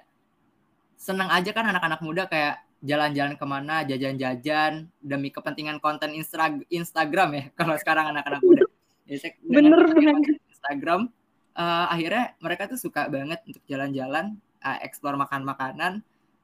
senang 1.01 1.33
aja 1.33 1.49
kan 1.57 1.65
anak-anak 1.65 2.01
muda 2.05 2.29
kayak 2.29 2.61
jalan-jalan 2.85 3.35
ke 3.41 3.47
mana, 3.49 3.85
jajan-jajan 3.89 4.85
demi 5.01 5.33
kepentingan 5.33 5.81
konten 5.81 6.13
Instra 6.13 6.53
Instagram 6.69 7.29
ya. 7.33 7.45
Kalau 7.59 7.75
sekarang 7.81 8.13
anak-anak 8.13 8.41
muda, 8.45 8.65
bener 9.49 9.81
banget. 9.97 10.37
Instagram, 10.53 11.09
uh, 11.57 11.87
akhirnya 11.89 12.37
mereka 12.45 12.69
tuh 12.69 12.77
suka 12.77 13.09
banget 13.09 13.41
untuk 13.49 13.65
jalan-jalan, 13.65 14.37
uh, 14.61 14.79
explore 14.85 15.17
makan 15.17 15.41
makanan, 15.49 15.93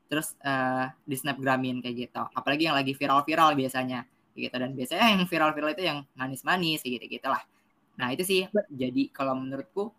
terus 0.08 0.32
uh, 0.40 0.88
di 1.04 1.16
snapgramin 1.20 1.84
kayak 1.84 2.08
gitu. 2.08 2.24
Apalagi 2.32 2.72
yang 2.72 2.76
lagi 2.76 2.96
viral-viral 2.96 3.52
biasanya, 3.52 4.08
gitu. 4.32 4.56
Dan 4.56 4.72
biasanya 4.72 5.12
yang 5.12 5.28
viral-viral 5.28 5.76
itu 5.76 5.84
yang 5.84 5.98
manis-manis, 6.16 6.80
kayak 6.80 6.96
gitu 6.96 7.20
gitulah. 7.20 7.44
Nah 8.00 8.12
itu 8.12 8.24
sih 8.24 8.40
jadi 8.72 9.08
kalau 9.12 9.36
menurutku 9.36 9.92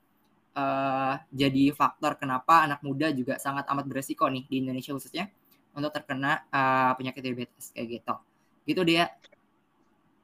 uh, 0.57 1.13
jadi 1.29 1.71
faktor 1.71 2.17
kenapa 2.17 2.65
anak 2.65 2.81
muda 2.81 3.13
juga 3.13 3.37
sangat 3.37 3.69
amat 3.69 3.85
beresiko 3.85 4.25
nih 4.25 4.49
di 4.49 4.65
Indonesia 4.65 4.97
khususnya 4.97 5.29
untuk 5.77 5.93
terkena 5.93 6.41
uh, 6.49 6.97
penyakit 6.97 7.21
diabetes 7.21 7.69
kayak 7.71 8.01
gitu. 8.01 8.15
Gitu 8.65 8.81
dia. 8.83 9.13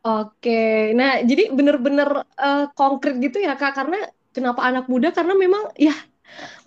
Oke, 0.04 0.92
nah 0.92 1.24
jadi 1.24 1.48
bener-bener 1.54 2.28
uh, 2.36 2.68
konkret 2.76 3.24
gitu 3.24 3.40
ya 3.40 3.56
kak, 3.56 3.72
karena 3.72 4.04
kenapa 4.36 4.60
anak 4.68 4.92
muda? 4.92 5.16
Karena 5.16 5.32
memang 5.32 5.72
ya 5.80 5.96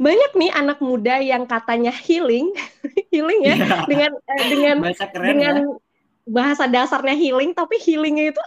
banyak 0.01 0.33
nih 0.41 0.51
anak 0.57 0.81
muda 0.81 1.21
yang 1.21 1.45
katanya 1.45 1.93
healing, 1.93 2.57
healing 3.13 3.45
ya, 3.45 3.61
yeah. 3.61 3.85
dengan 3.85 4.11
eh, 4.17 4.47
dengan 4.49 4.77
bahasa 4.81 5.05
keren, 5.13 5.29
dengan 5.29 5.55
ya. 5.61 5.77
bahasa 6.25 6.65
dasarnya 6.65 7.13
healing, 7.13 7.53
tapi 7.53 7.77
healingnya 7.77 8.33
itu 8.33 8.43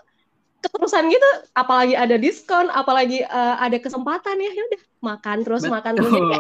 keterusan 0.60 1.08
gitu, 1.08 1.30
apalagi 1.56 1.96
ada 1.96 2.16
diskon, 2.20 2.68
apalagi 2.72 3.24
uh, 3.28 3.56
ada 3.60 3.78
kesempatan 3.80 4.36
ya, 4.40 4.52
ya 4.52 4.64
udah 4.68 4.82
makan 5.00 5.38
terus 5.48 5.64
Betul. 5.64 5.74
makan 5.76 5.94
terus. 5.96 6.12
Ya, 6.12 6.40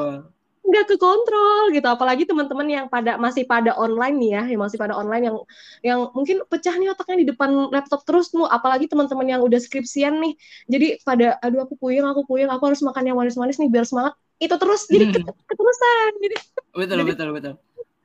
nggak 0.69 0.85
ke 0.85 0.95
kontrol 1.01 1.73
gitu 1.73 1.87
apalagi 1.89 2.29
teman-teman 2.29 2.67
yang 2.69 2.85
pada 2.85 3.17
masih 3.17 3.41
pada 3.49 3.73
online 3.73 4.15
nih 4.21 4.31
ya 4.37 4.43
yang 4.53 4.61
masih 4.61 4.77
pada 4.77 4.93
online 4.93 5.23
yang 5.25 5.37
yang 5.81 5.99
mungkin 6.13 6.45
pecah 6.45 6.77
nih 6.77 6.93
otaknya 6.93 7.25
di 7.25 7.27
depan 7.33 7.73
laptop 7.73 8.05
terus 8.05 8.29
tuh 8.29 8.45
apalagi 8.45 8.85
teman-teman 8.85 9.25
yang 9.25 9.41
udah 9.41 9.57
skripsian 9.57 10.21
nih 10.21 10.37
jadi 10.69 11.01
pada 11.01 11.41
aduh 11.41 11.65
aku 11.65 11.73
puyeng 11.73 12.05
aku 12.05 12.21
puyeng 12.29 12.53
aku 12.53 12.69
harus 12.69 12.85
makan 12.85 13.01
yang 13.01 13.17
manis-manis 13.17 13.57
nih 13.57 13.65
biar 13.65 13.89
semangat 13.89 14.13
itu 14.37 14.55
terus 14.61 14.85
jadi 14.85 15.09
hmm. 15.09 15.25
keterusan 15.49 16.11
jadi 16.21 16.35
betul 16.77 16.97
jadi, 17.01 17.09
betul 17.09 17.27
betul 17.33 17.53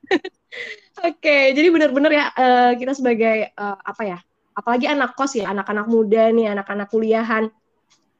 oke 1.13 1.37
jadi 1.53 1.67
benar-benar 1.69 2.11
ya 2.11 2.25
uh, 2.33 2.71
kita 2.73 2.97
sebagai 2.97 3.53
uh, 3.61 3.77
apa 3.77 4.03
ya 4.09 4.17
apalagi 4.55 4.87
anak 4.87 5.13
kos 5.19 5.35
ya 5.35 5.51
anak-anak 5.51 5.85
muda 5.91 6.31
nih 6.31 6.55
anak-anak 6.55 6.87
kuliahan 6.87 7.51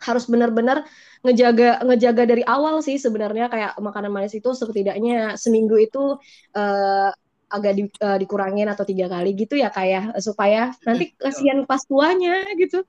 harus 0.04 0.27
benar-benar 0.27 0.84
ngejaga 1.24 1.82
ngejaga 1.82 2.24
dari 2.27 2.44
awal 2.46 2.84
sih 2.84 3.00
sebenarnya 3.00 3.48
kayak 3.48 3.72
makanan 3.80 4.12
manis 4.12 4.36
itu 4.36 4.51
setidaknya 4.51 5.39
seminggu 5.39 5.80
itu 5.80 6.20
uh, 6.54 7.10
agak 7.50 7.74
di, 7.80 7.84
uh, 8.04 8.18
dikurangin 8.20 8.68
atau 8.68 8.84
tiga 8.84 9.08
kali 9.08 9.32
gitu 9.34 9.56
ya 9.56 9.72
kayak 9.72 10.13
ya. 10.13 10.20
supaya 10.22 10.62
nanti 10.84 11.15
kasihan 11.15 11.63
pas 11.63 11.82
tuanya 11.88 12.44
gitu 12.60 12.84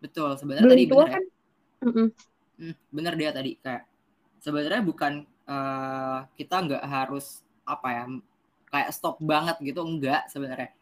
betul 0.00 0.32
sebenarnya 0.40 0.72
tadi 0.72 0.84
tua 0.88 1.04
bener 1.04 1.06
ya. 1.06 1.12
kan 1.12 1.24
ya. 1.84 1.88
hmm, 2.56 2.74
bener 2.88 3.14
dia 3.20 3.30
tadi 3.30 3.50
kayak 3.60 3.84
sebenarnya 4.40 4.82
bukan 4.82 5.12
uh, 5.44 6.24
kita 6.34 6.56
nggak 6.64 6.84
harus 6.88 7.44
apa 7.68 7.88
ya 7.92 8.04
kayak 8.72 8.90
stop 8.96 9.20
banget 9.20 9.60
gitu 9.60 9.84
enggak 9.84 10.24
sebenarnya 10.32 10.72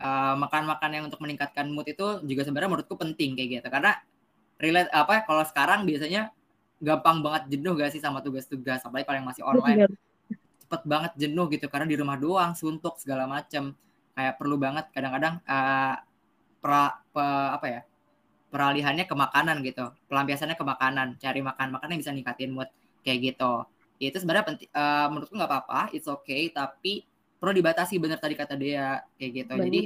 uh, 0.00 0.34
makan-makan 0.36 0.90
yang 0.92 1.04
untuk 1.08 1.20
meningkatkan 1.22 1.68
mood 1.68 1.88
itu 1.88 2.20
juga 2.24 2.42
sebenarnya 2.44 2.70
menurutku 2.72 2.96
penting 2.96 3.36
kayak 3.36 3.48
gitu. 3.60 3.68
Karena 3.68 3.96
relate 4.60 4.90
apa 4.92 5.24
kalau 5.24 5.44
sekarang 5.44 5.84
biasanya 5.84 6.32
gampang 6.80 7.24
banget 7.24 7.42
jenuh 7.56 7.72
gak 7.76 7.92
sih 7.92 8.02
sama 8.02 8.20
tugas-tugas? 8.20 8.84
Apalagi 8.84 9.04
kalau 9.08 9.18
yang 9.20 9.28
masih 9.28 9.44
online. 9.44 9.88
cepet 10.66 10.82
banget 10.82 11.12
jenuh 11.14 11.46
gitu 11.46 11.70
karena 11.70 11.86
di 11.86 11.94
rumah 11.94 12.18
doang 12.18 12.50
suntuk 12.58 12.98
segala 12.98 13.30
macam 13.30 13.70
kayak 14.18 14.34
perlu 14.34 14.58
banget 14.58 14.90
kadang-kadang 14.90 15.38
uh, 15.46 15.94
pra, 16.58 16.98
pe, 17.14 17.22
apa 17.22 17.66
ya 17.70 17.80
peralihannya 18.50 19.04
ke 19.06 19.14
makanan 19.14 19.62
gitu. 19.62 19.94
Pelampiasannya 20.10 20.56
ke 20.58 20.64
makanan. 20.66 21.08
Cari 21.22 21.40
makan 21.44 21.76
makanan 21.76 21.92
yang 21.94 22.02
bisa 22.02 22.14
ningkatin 22.14 22.50
mood 22.50 22.66
kayak 23.06 23.34
gitu. 23.34 23.62
Itu 24.02 24.18
sebenarnya 24.18 24.44
penting 24.48 24.68
uh, 24.74 25.06
menurutku 25.12 25.34
nggak 25.38 25.50
apa-apa 25.50 25.80
it's 25.94 26.10
okay. 26.10 26.50
Tapi 26.50 27.06
perlu 27.36 27.52
dibatasi 27.56 28.00
bener 28.00 28.18
tadi 28.18 28.34
kata 28.34 28.54
dia 28.56 29.04
kayak 29.20 29.30
gitu. 29.32 29.52
Bener. 29.54 29.64
jadi 29.68 29.80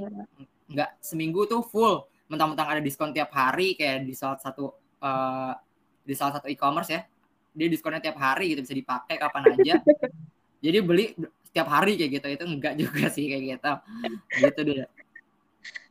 nggak 0.71 0.91
seminggu 1.03 1.47
tuh 1.51 1.63
full. 1.67 2.07
Mentang-mentang 2.31 2.71
ada 2.71 2.81
diskon 2.81 3.11
tiap 3.11 3.35
hari 3.35 3.75
kayak 3.75 4.07
di 4.07 4.15
salah 4.15 4.39
satu 4.39 4.71
uh, 5.03 5.53
di 6.07 6.15
salah 6.15 6.39
satu 6.39 6.47
e-commerce 6.47 6.91
ya. 6.95 7.03
Dia 7.51 7.67
diskonnya 7.67 7.99
tiap 7.99 8.17
hari 8.23 8.55
gitu 8.55 8.63
bisa 8.63 8.75
dipakai 8.79 9.19
kapan 9.19 9.43
aja. 9.59 9.83
Jadi 10.65 10.79
beli 10.85 11.17
setiap 11.51 11.67
hari 11.67 11.99
kayak 11.99 12.11
gitu 12.23 12.27
itu 12.31 12.45
enggak 12.47 12.75
juga 12.79 13.11
sih 13.11 13.27
kayak 13.27 13.43
gitu. 13.59 13.73
Gitu 14.47 14.61
deh. 14.63 14.87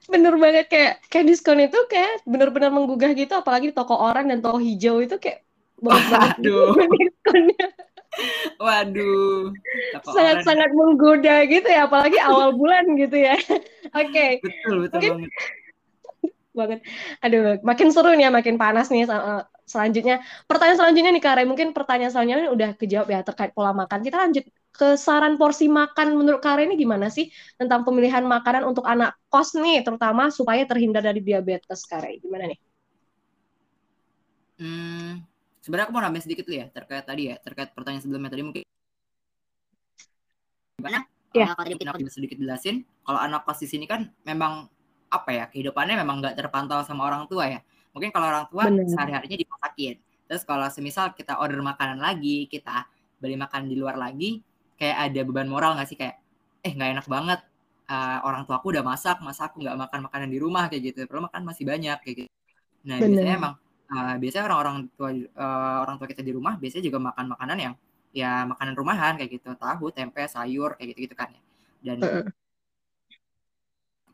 Bener 0.10 0.34
banget 0.39 0.66
kayak 0.72 0.94
kayak 1.12 1.25
diskon 1.28 1.60
itu 1.62 1.78
kayak 1.92 2.24
bener-bener 2.24 2.72
menggugah 2.72 3.12
gitu 3.13 3.36
apalagi 3.36 3.70
di 3.70 3.75
toko 3.75 4.00
orang 4.00 4.32
dan 4.32 4.39
toko 4.39 4.58
hijau 4.58 5.04
itu 5.04 5.20
kayak 5.20 5.44
banget. 5.86 6.39
Diskonnya 7.04 7.68
Waduh. 8.60 9.54
Sangat-sangat 10.04 10.70
menggoda 10.74 11.46
gitu 11.46 11.68
ya, 11.68 11.86
apalagi 11.86 12.18
awal 12.20 12.58
bulan 12.58 12.98
gitu 12.98 13.16
ya. 13.16 13.36
Oke. 14.00 14.10
Okay. 14.10 14.32
Betul, 14.42 14.75
betul 14.88 15.00
Mungkin... 15.00 15.13
banget. 15.16 15.32
banget. 16.60 16.80
Aduh, 17.24 17.42
makin 17.62 17.88
seru 17.94 18.12
nih 18.18 18.28
ya, 18.28 18.32
makin 18.34 18.56
panas 18.60 18.89
nih 18.92 19.08
selanjutnya. 19.70 20.25
Pertanyaan 20.50 20.80
selanjutnya 20.82 21.12
nih 21.13 21.24
Kare, 21.24 21.44
mungkin 21.46 21.72
pertanyaan 21.72 22.12
selanjutnya 22.12 22.50
udah 22.51 22.70
kejawab 22.75 23.08
ya 23.13 23.20
terkait 23.22 23.54
pola 23.54 23.72
makan. 23.72 24.01
Kita 24.01 24.18
lanjut 24.18 24.44
ke 24.74 24.98
saran 24.98 25.38
porsi 25.38 25.70
makan 25.70 26.18
menurut 26.18 26.42
Kare 26.42 26.66
ini 26.66 26.75
gimana 26.75 27.08
sih 27.13 27.30
tentang 27.56 27.86
pemilihan 27.86 28.25
makanan 28.25 28.66
untuk 28.66 28.84
anak 28.89 29.16
kos 29.30 29.54
nih, 29.56 29.86
terutama 29.86 30.34
supaya 30.34 30.66
terhindar 30.66 31.06
dari 31.06 31.22
diabetes 31.22 31.86
Kare. 31.86 32.18
Gimana 32.20 32.50
nih? 32.50 32.60
Hmm, 34.60 35.24
sebenarnya 35.70 35.86
aku 35.86 35.94
mau 35.94 36.02
nambah 36.02 36.26
sedikit 36.26 36.50
tuh 36.50 36.58
ya 36.58 36.66
terkait 36.74 37.06
tadi 37.06 37.30
ya, 37.30 37.38
terkait 37.38 37.70
pertanyaan 37.78 38.02
sebelumnya 38.02 38.34
tadi 38.34 38.42
mungkin. 38.42 38.64
Gimana? 40.82 41.06
Ya. 41.30 41.54
kalau 41.54 41.62
tadi 41.62 41.78
mungkin 41.78 42.10
sedikit 42.10 42.42
jelasin, 42.42 42.82
kalau 43.06 43.22
anak 43.22 43.46
kos 43.46 43.62
di 43.62 43.70
sini 43.70 43.86
kan 43.86 44.10
memang 44.26 44.66
apa 45.14 45.30
ya 45.30 45.46
kehidupannya 45.46 46.02
memang 46.02 46.26
nggak 46.26 46.42
terpantau 46.42 46.82
sama 46.82 47.06
orang 47.06 47.30
tua 47.30 47.46
ya. 47.46 47.62
Mungkin 47.94 48.10
kalau 48.10 48.34
orang 48.34 48.50
tua 48.50 48.66
sehari-harinya 48.66 49.38
dimasakin. 49.38 50.02
Terus 50.26 50.42
kalau 50.42 50.66
semisal 50.74 51.14
kita 51.14 51.38
order 51.38 51.62
makanan 51.62 52.02
lagi 52.02 52.50
kita 52.50 52.90
beli 53.22 53.38
makan 53.38 53.70
di 53.70 53.78
luar 53.78 53.94
lagi 53.94 54.42
kayak 54.82 54.98
ada 55.06 55.22
beban 55.22 55.46
moral 55.46 55.78
nggak 55.78 55.86
sih? 55.86 55.98
Kayak 56.02 56.18
eh 56.66 56.74
nggak 56.74 56.90
enak 56.98 57.06
banget. 57.06 57.40
Uh, 57.90 58.22
orang 58.26 58.46
tua 58.50 58.58
aku 58.58 58.74
udah 58.74 58.82
masak 58.82 59.22
masa 59.22 59.54
aku 59.54 59.62
nggak 59.62 59.78
makan 59.78 60.10
makanan 60.10 60.34
di 60.34 60.42
rumah? 60.42 60.66
Kayak 60.66 60.98
gitu. 60.98 61.00
Perlu 61.06 61.30
makan 61.30 61.46
masih 61.46 61.62
banyak 61.70 61.98
kayak 62.02 62.16
gitu. 62.26 62.32
Nah 62.90 62.98
Bener. 62.98 63.22
biasanya 63.22 63.38
emang 63.38 63.54
uh, 63.89 64.15
biasanya 64.22 64.46
orang-orang 64.50 64.88
tua 64.93 65.10
uh, 65.12 65.77
orang 65.84 65.96
tua 65.98 66.08
kita 66.10 66.22
di 66.22 66.31
rumah 66.34 66.55
biasanya 66.62 66.84
juga 66.86 67.00
makan 67.01 67.25
makanan 67.36 67.58
yang 67.58 67.74
ya 68.10 68.46
makanan 68.46 68.74
rumahan 68.77 69.13
kayak 69.17 69.31
gitu. 69.41 69.50
Tahu 69.58 69.86
tempe 69.93 70.24
sayur 70.29 70.77
kayak 70.77 70.96
gitu 70.96 71.10
gitu 71.10 71.15
kan 71.17 71.29
ya. 71.34 71.41
Dan 71.84 71.98
uh. 72.05 72.25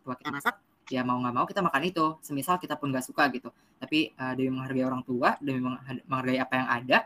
tua 0.03 0.15
kita 0.20 0.32
masak 0.32 0.55
ya 0.91 1.01
mau 1.01 1.17
nggak 1.20 1.36
mau 1.36 1.46
kita 1.46 1.62
makan 1.63 1.82
itu. 1.88 2.05
Semisal 2.24 2.58
kita 2.60 2.79
pun 2.79 2.91
nggak 2.91 3.05
suka 3.05 3.27
gitu. 3.32 3.51
Tapi 3.79 4.15
uh, 4.15 4.34
demi 4.34 4.51
menghargai 4.55 4.86
orang 4.88 5.03
tua 5.03 5.36
demi 5.44 5.60
menghargai 6.08 6.39
apa 6.39 6.53
yang 6.55 6.67
ada 6.72 6.98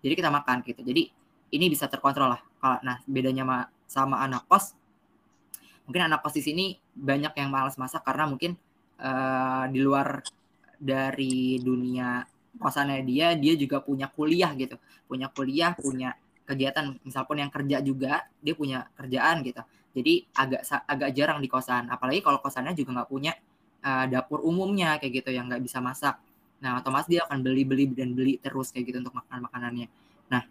jadi 0.00 0.14
kita 0.16 0.30
makan 0.32 0.64
gitu. 0.64 0.80
Jadi 0.80 1.02
ini 1.50 1.66
bisa 1.66 1.90
terkontrol 1.90 2.36
lah. 2.36 2.40
Kalau 2.60 2.78
nah 2.84 3.00
bedanya 3.08 3.68
sama 3.90 4.22
anak 4.22 4.46
kos 4.46 4.78
mungkin 5.90 6.06
anak 6.06 6.22
kos 6.22 6.38
di 6.38 6.42
sini 6.46 6.64
banyak 6.94 7.34
yang 7.34 7.50
malas 7.50 7.74
masak 7.74 8.06
karena 8.06 8.30
mungkin 8.30 8.54
uh, 9.02 9.66
di 9.66 9.82
luar 9.82 10.22
dari 10.80 11.60
dunia 11.60 12.24
kosannya 12.56 13.04
dia 13.04 13.36
dia 13.36 13.54
juga 13.54 13.84
punya 13.84 14.08
kuliah 14.08 14.50
gitu. 14.56 14.80
Punya 15.04 15.28
kuliah 15.28 15.76
punya 15.76 16.16
kegiatan 16.48 16.98
misal 17.06 17.28
pun 17.28 17.38
yang 17.38 17.52
kerja 17.52 17.78
juga 17.84 18.26
dia 18.40 18.54
punya 18.56 18.88
kerjaan 18.96 19.44
gitu. 19.46 19.62
Jadi 19.94 20.26
agak 20.34 20.66
agak 20.88 21.10
jarang 21.14 21.38
di 21.38 21.48
kosan. 21.52 21.86
Apalagi 21.92 22.24
kalau 22.24 22.40
kosannya 22.42 22.74
juga 22.74 22.96
nggak 22.98 23.10
punya 23.12 23.32
uh, 23.84 24.06
dapur 24.08 24.40
umumnya 24.42 24.96
kayak 24.98 25.22
gitu 25.22 25.30
yang 25.30 25.46
nggak 25.46 25.62
bisa 25.62 25.78
masak. 25.78 26.18
Nah 26.64 26.80
otomatis 26.80 27.06
dia 27.06 27.22
akan 27.28 27.44
beli 27.44 27.62
beli 27.62 27.84
dan 27.92 28.16
beli 28.16 28.40
terus 28.40 28.72
kayak 28.74 28.90
gitu 28.90 28.98
untuk 29.04 29.14
makan 29.14 29.46
makanannya. 29.46 29.86
Nah 30.32 30.42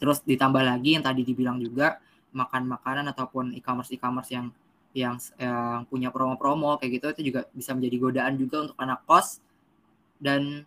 terus 0.00 0.20
ditambah 0.26 0.64
lagi 0.64 0.96
yang 0.98 1.04
tadi 1.04 1.22
dibilang 1.24 1.60
juga 1.60 2.00
makan 2.30 2.70
makanan 2.78 3.10
ataupun 3.10 3.52
e-commerce 3.58 3.90
e-commerce 3.92 4.30
yang 4.32 4.48
yang 4.96 5.16
yang 5.38 5.86
punya 5.86 6.10
promo-promo 6.10 6.76
kayak 6.78 6.92
gitu 6.98 7.06
itu 7.14 7.22
juga 7.32 7.46
bisa 7.54 7.74
menjadi 7.76 7.96
godaan 7.98 8.34
juga 8.38 8.56
untuk 8.68 8.76
anak 8.78 9.00
kos. 9.06 9.40
Dan 10.20 10.66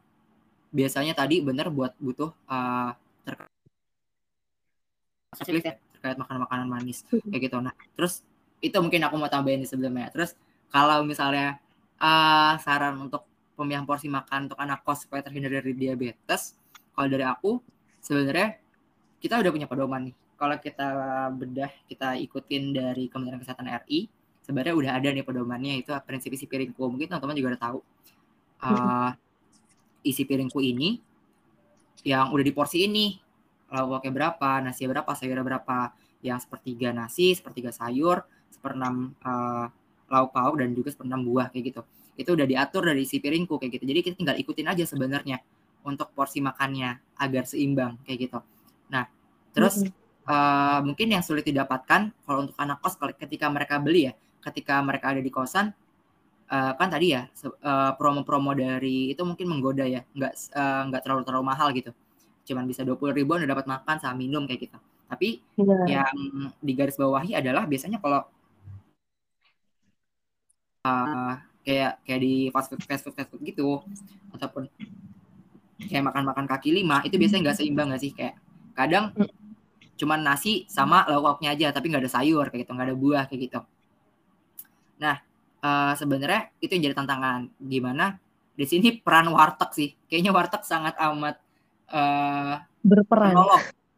biasanya 0.74 1.14
tadi 1.14 1.44
benar 1.44 1.70
buat 1.70 1.94
butuh 2.02 2.34
uh, 2.50 2.92
terkait 5.34 5.78
terkait 5.94 6.18
makanan 6.18 6.42
makanan 6.46 6.68
manis 6.70 7.06
kayak 7.08 7.42
gitu. 7.50 7.58
Nah 7.62 7.74
terus 7.96 8.26
itu 8.64 8.76
mungkin 8.80 9.04
aku 9.06 9.16
mau 9.20 9.30
tambahin 9.30 9.62
di 9.62 9.70
sebelumnya. 9.70 10.10
Terus 10.10 10.34
kalau 10.74 11.04
misalnya 11.06 11.60
uh, 12.02 12.58
saran 12.60 12.98
untuk 12.98 13.28
pemilihan 13.54 13.86
porsi 13.86 14.10
makan 14.10 14.50
untuk 14.50 14.60
anak 14.60 14.82
kos 14.82 15.06
supaya 15.06 15.22
terhindar 15.22 15.62
dari 15.62 15.78
diabetes 15.78 16.58
kalau 16.94 17.08
dari 17.10 17.26
aku 17.26 17.62
sebenarnya 18.02 18.58
kita 19.22 19.40
udah 19.40 19.52
punya 19.54 19.68
pedoman 19.70 20.10
nih 20.10 20.16
kalau 20.44 20.60
kita 20.60 20.90
bedah 21.40 21.72
kita 21.88 22.20
ikutin 22.20 22.76
dari 22.76 23.08
Kementerian 23.08 23.40
Kesehatan 23.40 23.72
RI 23.88 24.12
sebenarnya 24.44 24.76
udah 24.76 24.92
ada 25.00 25.08
nih 25.16 25.24
pedomannya 25.24 25.80
itu 25.80 25.96
prinsip 26.04 26.36
isi 26.36 26.52
piringku 26.52 26.84
mungkin 26.84 27.08
teman-teman 27.08 27.40
juga 27.40 27.50
udah 27.56 27.62
tahu 27.64 27.80
uh, 28.68 29.12
isi 30.04 30.28
piringku 30.28 30.60
ini 30.60 31.00
yang 32.04 32.36
udah 32.36 32.44
di 32.44 32.52
porsi 32.52 32.84
ini 32.84 33.24
lauknya 33.74 34.14
berapa, 34.14 34.62
nasi 34.62 34.86
berapa, 34.86 35.10
sayur 35.18 35.42
berapa, 35.42 35.98
yang 36.22 36.38
sepertiga 36.38 36.94
nasi, 36.94 37.34
sepertiga 37.34 37.74
sayur, 37.74 38.22
seperenam 38.54 39.18
uh, 39.26 39.66
lauk 40.14 40.30
pauk 40.30 40.62
dan 40.62 40.78
juga 40.78 40.94
seperenam 40.94 41.26
buah 41.26 41.50
kayak 41.50 41.74
gitu. 41.74 41.82
Itu 42.14 42.38
udah 42.38 42.46
diatur 42.46 42.86
dari 42.86 43.02
isi 43.02 43.18
piringku 43.18 43.58
kayak 43.58 43.82
gitu. 43.82 43.86
Jadi 43.90 44.00
kita 44.06 44.16
tinggal 44.22 44.38
ikutin 44.38 44.70
aja 44.70 44.86
sebenarnya 44.86 45.42
untuk 45.82 46.14
porsi 46.14 46.38
makannya 46.38 47.02
agar 47.18 47.50
seimbang 47.50 47.98
kayak 48.06 48.30
gitu. 48.30 48.40
Nah, 48.94 49.10
terus 49.58 49.82
mm 49.82 49.90
-hmm. 49.90 50.03
Uh, 50.28 50.80
mungkin 50.84 51.08
yang 51.14 51.24
sulit 51.24 51.48
didapatkan 51.48 52.12
kalau 52.24 52.48
untuk 52.48 52.58
anak 52.60 52.80
kos 52.84 52.96
ketika 53.20 53.48
mereka 53.48 53.80
beli 53.80 54.12
ya, 54.12 54.14
ketika 54.44 54.80
mereka 54.84 55.16
ada 55.16 55.22
di 55.24 55.32
kosan 55.32 55.72
uh, 56.52 56.74
kan 56.76 56.88
tadi 56.92 57.16
ya 57.16 57.28
promo-promo 57.96 58.52
uh, 58.52 58.58
dari 58.58 59.12
itu 59.16 59.22
mungkin 59.24 59.48
menggoda 59.48 59.88
ya, 59.88 60.04
nggak 60.14 60.34
uh, 60.54 60.82
nggak 60.92 61.02
terlalu 61.04 61.22
terlalu 61.24 61.46
mahal 61.46 61.70
gitu. 61.72 61.92
Cuman 62.44 62.68
bisa 62.68 62.84
dua 62.84 63.00
puluh 63.00 63.16
ribuan 63.16 63.40
udah 63.40 63.52
dapat 63.56 63.68
makan 63.72 63.96
sama 64.04 64.20
minum 64.20 64.44
kayak 64.44 64.68
gitu. 64.68 64.78
Tapi 65.08 65.40
yeah. 65.62 66.04
yang 66.04 66.16
di 66.60 66.74
garis 66.76 66.98
bawahi 67.00 67.38
adalah 67.38 67.64
biasanya 67.70 68.02
kalau 68.02 68.26
uh, 70.84 71.34
kayak 71.64 72.04
kayak 72.04 72.20
di 72.20 72.52
fast 72.52 72.68
food 72.74 72.84
fast 72.84 73.04
food 73.08 73.16
fast 73.16 73.30
food 73.32 73.40
gitu 73.48 73.80
ataupun 74.36 74.68
kayak 75.88 76.04
makan-makan 76.04 76.50
kaki 76.50 76.76
lima 76.76 77.00
itu 77.08 77.16
biasanya 77.16 77.48
nggak 77.48 77.58
seimbang 77.62 77.88
nggak 77.94 78.02
sih? 78.04 78.12
Kayak 78.12 78.36
kadang 78.74 79.14
cuman 79.94 80.26
nasi 80.26 80.66
sama 80.66 81.06
lauk-lauknya 81.06 81.54
aja 81.54 81.68
tapi 81.70 81.94
nggak 81.94 82.04
ada 82.08 82.12
sayur 82.12 82.50
kayak 82.50 82.68
gitu. 82.68 82.72
Nggak 82.74 82.88
ada 82.90 82.98
buah 82.98 83.24
kayak 83.30 83.42
gitu. 83.50 83.60
Nah 85.00 85.16
uh, 85.64 85.94
sebenarnya 85.96 86.52
itu 86.60 86.72
yang 86.76 86.84
jadi 86.92 86.96
tantangan. 86.98 87.50
Gimana? 87.58 88.20
Di 88.54 88.66
sini 88.68 89.00
peran 89.00 89.32
warteg 89.32 89.72
sih. 89.74 89.90
Kayaknya 90.06 90.32
warteg 90.36 90.64
sangat 90.68 90.94
amat 91.00 91.36
uh, 91.90 92.62
berperan. 92.84 93.36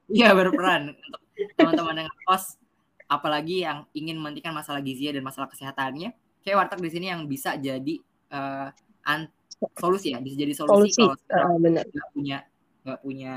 Iya 0.05 0.37
berperan. 0.37 0.93
Untuk 0.93 1.21
teman-teman 1.57 2.05
yang 2.05 2.13
kos, 2.29 2.61
apalagi 3.09 3.65
yang 3.65 3.89
ingin 3.97 4.21
menghentikan 4.21 4.53
masalah 4.53 4.77
gizi 4.77 5.09
dan 5.09 5.25
masalah 5.25 5.49
kesehatannya. 5.49 6.13
Kayak 6.45 6.57
warteg 6.61 6.85
di 6.85 6.89
sini 6.93 7.09
yang 7.09 7.25
bisa 7.25 7.57
jadi 7.57 7.97
uh, 8.29 8.69
an 9.01 9.25
solusi 9.73 10.13
ya, 10.13 10.21
bisa 10.21 10.37
jadi 10.37 10.53
solusi, 10.53 10.93
solusi. 10.93 11.25
kalau 11.25 11.57
uh, 11.57 11.73
nggak 11.73 12.09
punya 12.13 12.45
nggak 12.85 12.99
punya 13.01 13.33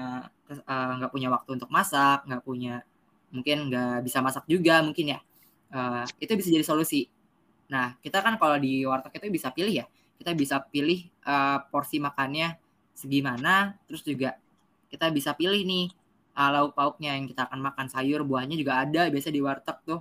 nggak 0.48 1.10
uh, 1.10 1.12
punya 1.12 1.28
waktu 1.28 1.50
untuk 1.60 1.68
masak, 1.68 2.24
nggak 2.24 2.42
punya 2.42 2.80
mungkin 3.28 3.68
nggak 3.68 4.00
bisa 4.04 4.24
masak 4.24 4.44
juga 4.48 4.80
mungkin 4.80 5.16
ya. 5.16 5.20
Uh, 5.68 6.04
itu 6.16 6.32
bisa 6.32 6.48
jadi 6.48 6.64
solusi. 6.64 7.08
Nah, 7.68 7.96
kita 8.00 8.24
kan 8.24 8.40
kalau 8.40 8.56
di 8.56 8.88
warteg 8.88 9.20
itu 9.20 9.28
bisa 9.28 9.52
pilih 9.52 9.84
ya. 9.84 9.86
Kita 10.16 10.32
bisa 10.32 10.64
pilih 10.64 11.04
uh, 11.28 11.60
porsi 11.68 12.00
makannya 12.00 12.56
segimana, 12.96 13.76
terus 13.86 14.02
juga 14.02 14.34
kita 14.88 15.12
bisa 15.12 15.36
pilih 15.36 15.60
nih 15.62 15.92
uh, 16.38 16.50
lauk 16.54 16.72
pauknya 16.78 17.18
yang 17.18 17.26
kita 17.26 17.50
akan 17.50 17.60
makan 17.60 17.86
sayur 17.90 18.22
buahnya 18.22 18.54
juga 18.54 18.80
ada 18.86 19.10
biasa 19.10 19.28
di 19.34 19.40
warteg 19.42 19.76
tuh 19.82 20.00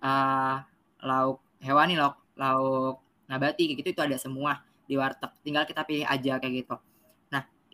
uh, 0.00 0.56
lauk 1.04 1.38
hewani 1.60 1.94
lauk 2.00 2.16
lauk 2.34 2.98
nabati 3.28 3.70
kayak 3.70 3.78
gitu 3.84 3.88
itu 3.94 4.02
ada 4.02 4.16
semua 4.16 4.60
di 4.88 4.96
warteg 4.96 5.30
tinggal 5.44 5.68
kita 5.68 5.84
pilih 5.84 6.04
aja 6.08 6.40
kayak 6.40 6.54
gitu 6.64 6.76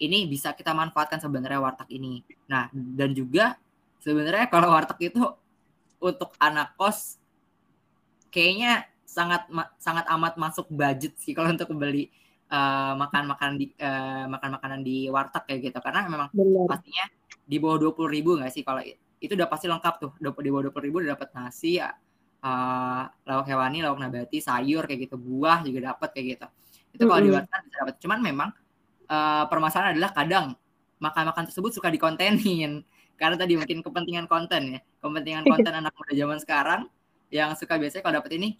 ini 0.00 0.24
bisa 0.24 0.56
kita 0.56 0.72
manfaatkan 0.72 1.20
sebenarnya 1.20 1.60
warteg 1.60 1.88
ini. 1.92 2.24
Nah 2.48 2.72
dan 2.72 3.12
juga 3.12 3.60
sebenarnya 4.00 4.48
kalau 4.48 4.72
warteg 4.72 5.12
itu 5.12 5.22
untuk 6.00 6.32
anak 6.40 6.72
kos 6.80 7.20
kayaknya 8.32 8.88
sangat 9.04 9.44
sangat 9.76 10.08
amat 10.08 10.40
masuk 10.40 10.66
budget 10.72 11.12
sih 11.20 11.36
kalau 11.36 11.52
untuk 11.52 11.68
beli 11.76 12.08
uh, 12.48 12.96
makan 12.96 13.28
makan 13.28 13.50
di 13.60 13.66
uh, 13.76 14.24
makan 14.30 14.56
makanan 14.56 14.80
di 14.80 15.12
warteg 15.12 15.44
kayak 15.44 15.60
gitu. 15.68 15.78
Karena 15.84 16.08
memang 16.08 16.32
Bener. 16.32 16.64
pastinya 16.64 17.04
di 17.44 17.56
bawah 17.60 17.76
dua 17.76 17.92
puluh 17.92 18.08
ribu 18.08 18.40
nggak 18.40 18.52
sih 18.54 18.64
kalau 18.64 18.80
itu 19.20 19.32
udah 19.36 19.48
pasti 19.52 19.68
lengkap 19.68 19.94
tuh. 20.00 20.12
Di 20.16 20.48
bawah 20.48 20.64
dua 20.64 20.72
puluh 20.72 20.84
ribu 20.88 20.96
udah 21.04 21.12
dapat 21.12 21.28
nasi 21.36 21.76
uh, 21.76 23.04
lauk 23.28 23.44
hewani 23.44 23.84
lauk 23.84 24.00
nabati 24.00 24.40
sayur 24.40 24.88
kayak 24.88 25.10
gitu 25.10 25.20
buah 25.20 25.60
juga 25.60 25.92
dapat 25.92 26.08
kayak 26.16 26.26
gitu. 26.38 26.46
Itu 26.96 27.02
kalau 27.04 27.20
mm 27.20 27.28
-hmm. 27.28 27.28
di 27.28 27.36
warteg 27.36 27.60
bisa 27.68 27.76
dapat 27.84 27.96
cuman 28.00 28.18
memang 28.24 28.50
uh, 29.10 29.44
permasalahan 29.50 29.98
adalah 29.98 30.14
kadang 30.14 30.46
makan-makan 31.02 31.50
tersebut 31.50 31.74
suka 31.74 31.90
dikontenin. 31.90 32.86
Karena 33.20 33.36
tadi 33.36 33.58
mungkin 33.58 33.84
kepentingan 33.84 34.30
konten 34.30 34.78
ya. 34.78 34.80
Kepentingan 35.02 35.44
konten 35.44 35.72
anak 35.76 35.92
muda 35.92 36.12
zaman 36.16 36.38
sekarang 36.40 36.82
yang 37.28 37.52
suka 37.52 37.76
biasanya 37.76 38.02
kalau 38.06 38.16
dapat 38.22 38.32
ini 38.40 38.56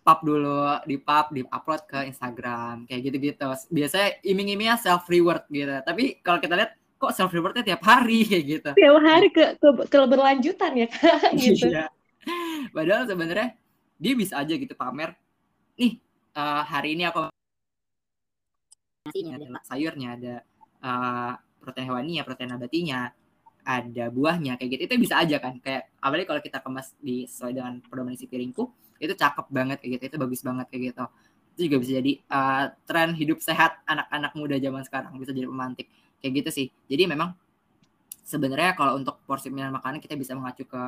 pub 0.00 0.18
dulu 0.24 0.80
di 0.88 0.96
pub 0.98 1.26
di 1.30 1.40
upload 1.46 1.86
ke 1.86 1.98
Instagram 2.10 2.88
kayak 2.90 3.00
gitu-gitu. 3.06 3.46
Biasanya 3.70 4.18
iming-imingnya 4.26 4.74
self 4.80 5.06
reward 5.06 5.46
gitu. 5.54 5.70
Tapi 5.86 6.18
kalau 6.24 6.42
kita 6.42 6.58
lihat 6.58 6.74
kok 6.98 7.14
self 7.14 7.30
reportnya 7.30 7.62
tiap 7.62 7.82
hari 7.86 8.24
kayak 8.30 8.44
gitu. 8.44 8.70
Tiap 8.74 8.96
hari 9.06 9.28
ke 9.30 9.44
ke, 9.62 9.68
ke 9.86 9.98
berlanjutan 10.10 10.72
ya 10.74 10.86
kak? 10.90 11.30
Gitu. 11.38 11.70
Iya. 11.70 11.86
padahal 12.76 13.08
sebenarnya 13.08 13.56
dia 13.96 14.12
bisa 14.12 14.36
aja 14.36 14.52
gitu 14.52 14.74
pamer. 14.76 15.16
Nih 15.80 15.96
uh, 16.36 16.62
hari 16.66 16.98
ini 16.98 17.08
aku 17.08 17.32
ada 19.08 19.46
sayurnya 19.64 20.08
ada 20.16 20.34
uh, 20.84 21.32
protein 21.64 21.88
hewaninya 21.88 22.22
protein 22.24 22.52
nabatinya 22.52 23.08
ada 23.64 24.08
buahnya 24.12 24.56
kayak 24.60 24.76
gitu. 24.76 24.82
Itu 24.88 24.94
bisa 25.00 25.20
aja 25.20 25.36
kan. 25.40 25.60
Kayak 25.60 25.88
apalagi 26.00 26.26
kalau 26.28 26.40
kita 26.44 26.58
kemas 26.60 26.92
di 27.00 27.24
sesuai 27.24 27.52
dengan 27.56 27.80
pedoman 27.84 28.12
isi 28.16 28.28
piringku 28.28 28.68
itu 29.00 29.12
cakep 29.16 29.46
banget 29.48 29.80
kayak 29.80 30.00
gitu. 30.00 30.04
Itu 30.12 30.16
bagus 30.20 30.40
banget 30.44 30.66
kayak 30.68 30.82
gitu. 30.92 31.04
Itu 31.56 31.60
juga 31.68 31.76
bisa 31.80 31.92
jadi 32.00 32.12
uh, 32.28 32.64
tren 32.84 33.10
hidup 33.16 33.38
sehat 33.40 33.80
anak-anak 33.88 34.32
muda 34.36 34.56
zaman 34.60 34.82
sekarang. 34.84 35.12
Bisa 35.16 35.32
jadi 35.32 35.48
pemantik. 35.48 35.88
Kayak 36.20 36.32
gitu 36.44 36.50
sih. 36.52 36.66
Jadi 36.88 37.08
memang 37.08 37.32
sebenarnya 38.24 38.76
kalau 38.76 39.00
untuk 39.00 39.20
porsi 39.24 39.48
makanan 39.48 40.00
kita 40.04 40.16
bisa 40.16 40.36
mengacu 40.36 40.68
ke 40.68 40.82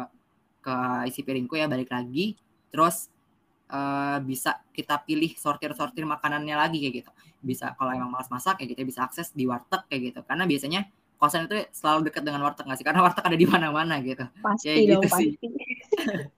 ke 0.61 0.75
isi 1.09 1.21
piringku 1.25 1.57
ya. 1.57 1.69
Balik 1.69 1.89
lagi. 1.93 2.37
Terus 2.73 3.09
uh, 3.71 4.19
bisa 4.25 4.65
kita 4.75 4.99
pilih 5.05 5.31
sortir-sortir 5.37 6.03
makanannya 6.09 6.57
lagi 6.57 6.83
kayak 6.83 6.95
gitu 7.05 7.11
bisa 7.43 7.75
kalau 7.75 7.91
emang 7.91 8.11
malas 8.11 8.31
masak 8.31 8.59
kayak 8.59 8.75
gitu 8.75 8.87
bisa 8.87 9.07
akses 9.07 9.35
di 9.35 9.47
warteg 9.47 9.83
kayak 9.91 10.15
gitu 10.15 10.21
karena 10.27 10.47
biasanya 10.47 10.87
kosan 11.23 11.47
itu 11.47 11.63
selalu 11.71 12.11
dekat 12.11 12.27
dengan 12.27 12.43
warteg 12.43 12.67
nggak 12.67 12.83
sih? 12.83 12.87
Karena 12.87 13.07
warteg 13.07 13.23
ada 13.23 13.39
di 13.39 13.47
mana-mana 13.47 14.03
gitu. 14.03 14.27
Pasti 14.43 14.67
Kayak 14.67 14.83
dong, 14.91 14.91
gitu 14.91 15.07
pasti. 15.07 16.35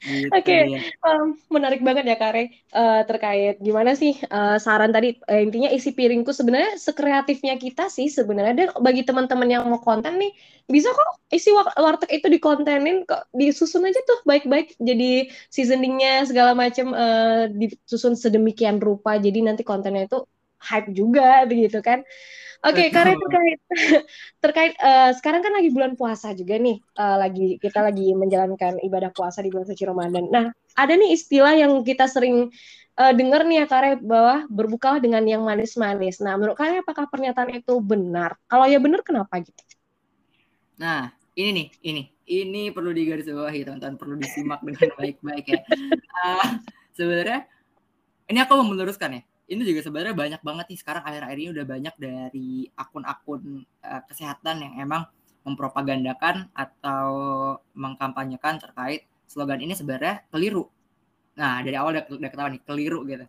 Gitu, 0.00 0.32
Oke, 0.32 0.48
okay. 0.48 0.62
um, 1.04 1.36
menarik 1.52 1.84
banget 1.84 2.08
ya 2.08 2.16
Kare 2.16 2.48
uh, 2.72 3.04
terkait 3.04 3.60
gimana 3.60 3.92
sih 3.92 4.16
uh, 4.32 4.56
saran 4.56 4.90
tadi. 4.90 5.20
Uh, 5.28 5.44
intinya 5.44 5.68
isi 5.68 5.92
piringku 5.92 6.32
sebenarnya 6.32 6.80
sekreatifnya 6.80 7.60
kita 7.60 7.92
sih 7.92 8.08
sebenarnya. 8.08 8.54
Dan 8.56 8.68
bagi 8.80 9.04
teman-teman 9.04 9.48
yang 9.48 9.68
mau 9.68 9.80
konten 9.80 10.16
nih 10.16 10.32
bisa 10.68 10.88
kok 10.92 11.20
isi 11.32 11.52
warteg 11.52 12.10
itu 12.12 12.26
dikontenin 12.32 13.04
kok 13.04 13.28
disusun 13.36 13.84
aja 13.84 14.00
tuh 14.08 14.24
baik-baik. 14.24 14.76
Jadi 14.80 15.28
seasoningnya 15.52 16.24
segala 16.24 16.56
macam 16.56 16.96
uh, 16.96 17.52
disusun 17.52 18.16
sedemikian 18.16 18.80
rupa. 18.80 19.20
Jadi 19.20 19.44
nanti 19.44 19.62
kontennya 19.66 20.08
itu 20.08 20.24
hype 20.58 20.90
juga 20.94 21.46
begitu 21.50 21.78
kan. 21.80 22.02
Oke, 22.66 22.74
okay, 22.74 22.88
karena 22.90 23.14
terkait 23.14 23.60
terkait 24.44 24.72
uh, 24.82 25.14
sekarang 25.14 25.46
kan 25.46 25.54
lagi 25.54 25.70
bulan 25.70 25.94
puasa 25.94 26.34
juga 26.34 26.58
nih, 26.58 26.82
uh, 26.98 27.16
lagi 27.22 27.54
kita 27.62 27.86
lagi 27.86 28.10
menjalankan 28.18 28.82
ibadah 28.82 29.14
puasa 29.14 29.46
di 29.46 29.54
bulan 29.54 29.70
suci 29.70 29.86
Ramadan. 29.86 30.26
Nah, 30.26 30.50
ada 30.74 30.92
nih 30.98 31.14
istilah 31.14 31.54
yang 31.54 31.86
kita 31.86 32.10
sering 32.10 32.50
uh, 32.98 33.12
dengar 33.14 33.46
nih 33.46 33.62
ya 33.62 33.66
Kare 33.70 34.02
bahwa 34.02 34.42
berbukalah 34.50 34.98
dengan 34.98 35.22
yang 35.22 35.46
manis-manis. 35.46 36.18
Nah, 36.18 36.34
menurut 36.34 36.58
kalian 36.58 36.82
apakah 36.82 37.06
pernyataan 37.06 37.62
itu 37.62 37.78
benar? 37.78 38.34
Kalau 38.50 38.66
ya 38.66 38.82
benar, 38.82 39.06
kenapa 39.06 39.38
gitu? 39.38 39.62
Nah, 40.82 41.14
ini 41.38 41.50
nih, 41.54 41.66
ini, 41.86 42.02
ini 42.26 42.62
perlu 42.74 42.90
digarisbawahi 42.90 43.70
teman-teman, 43.70 43.94
perlu 43.94 44.18
disimak 44.18 44.66
dengan 44.66 44.90
baik-baik 44.98 45.46
ya. 45.46 45.62
Uh, 46.26 46.58
sebenarnya 46.98 47.46
ini 48.26 48.38
aku 48.42 48.58
mau 48.58 48.66
meluruskan 48.66 49.14
ya 49.14 49.22
ini 49.48 49.64
juga 49.64 49.80
sebenarnya 49.80 50.12
banyak 50.12 50.42
banget 50.44 50.66
nih 50.68 50.78
sekarang 50.78 51.02
akhir-akhir 51.08 51.38
ini 51.40 51.50
udah 51.56 51.64
banyak 51.64 51.94
dari 51.96 52.50
akun-akun 52.76 53.64
uh, 53.80 54.02
kesehatan 54.04 54.60
yang 54.60 54.74
emang 54.84 55.08
mempropagandakan 55.48 56.52
atau 56.52 57.10
mengkampanyekan 57.72 58.60
terkait 58.60 59.08
slogan 59.24 59.64
ini 59.64 59.72
sebenarnya 59.72 60.20
keliru. 60.28 60.68
Nah, 61.40 61.64
dari 61.64 61.80
awal 61.80 61.96
udah, 61.96 62.04
udah 62.12 62.28
ketahuan 62.28 62.52
nih, 62.60 62.62
keliru 62.68 63.00
gitu. 63.08 63.24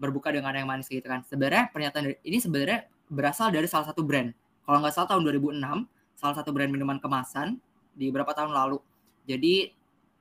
Berbuka 0.00 0.32
dengan 0.32 0.56
yang 0.56 0.68
manis 0.68 0.88
gitu 0.88 1.04
kan. 1.04 1.20
Sebenarnya 1.28 1.68
pernyataan 1.68 2.16
ini 2.24 2.38
sebenarnya 2.40 2.88
berasal 3.12 3.52
dari 3.52 3.68
salah 3.68 3.92
satu 3.92 4.00
brand. 4.00 4.32
Kalau 4.64 4.80
nggak 4.80 4.94
salah 4.96 5.08
tahun 5.12 5.28
2006, 5.36 5.60
salah 6.16 6.34
satu 6.36 6.50
brand 6.56 6.72
minuman 6.72 6.96
kemasan 6.96 7.60
di 7.92 8.08
beberapa 8.08 8.32
tahun 8.32 8.56
lalu. 8.56 8.80
Jadi 9.28 9.68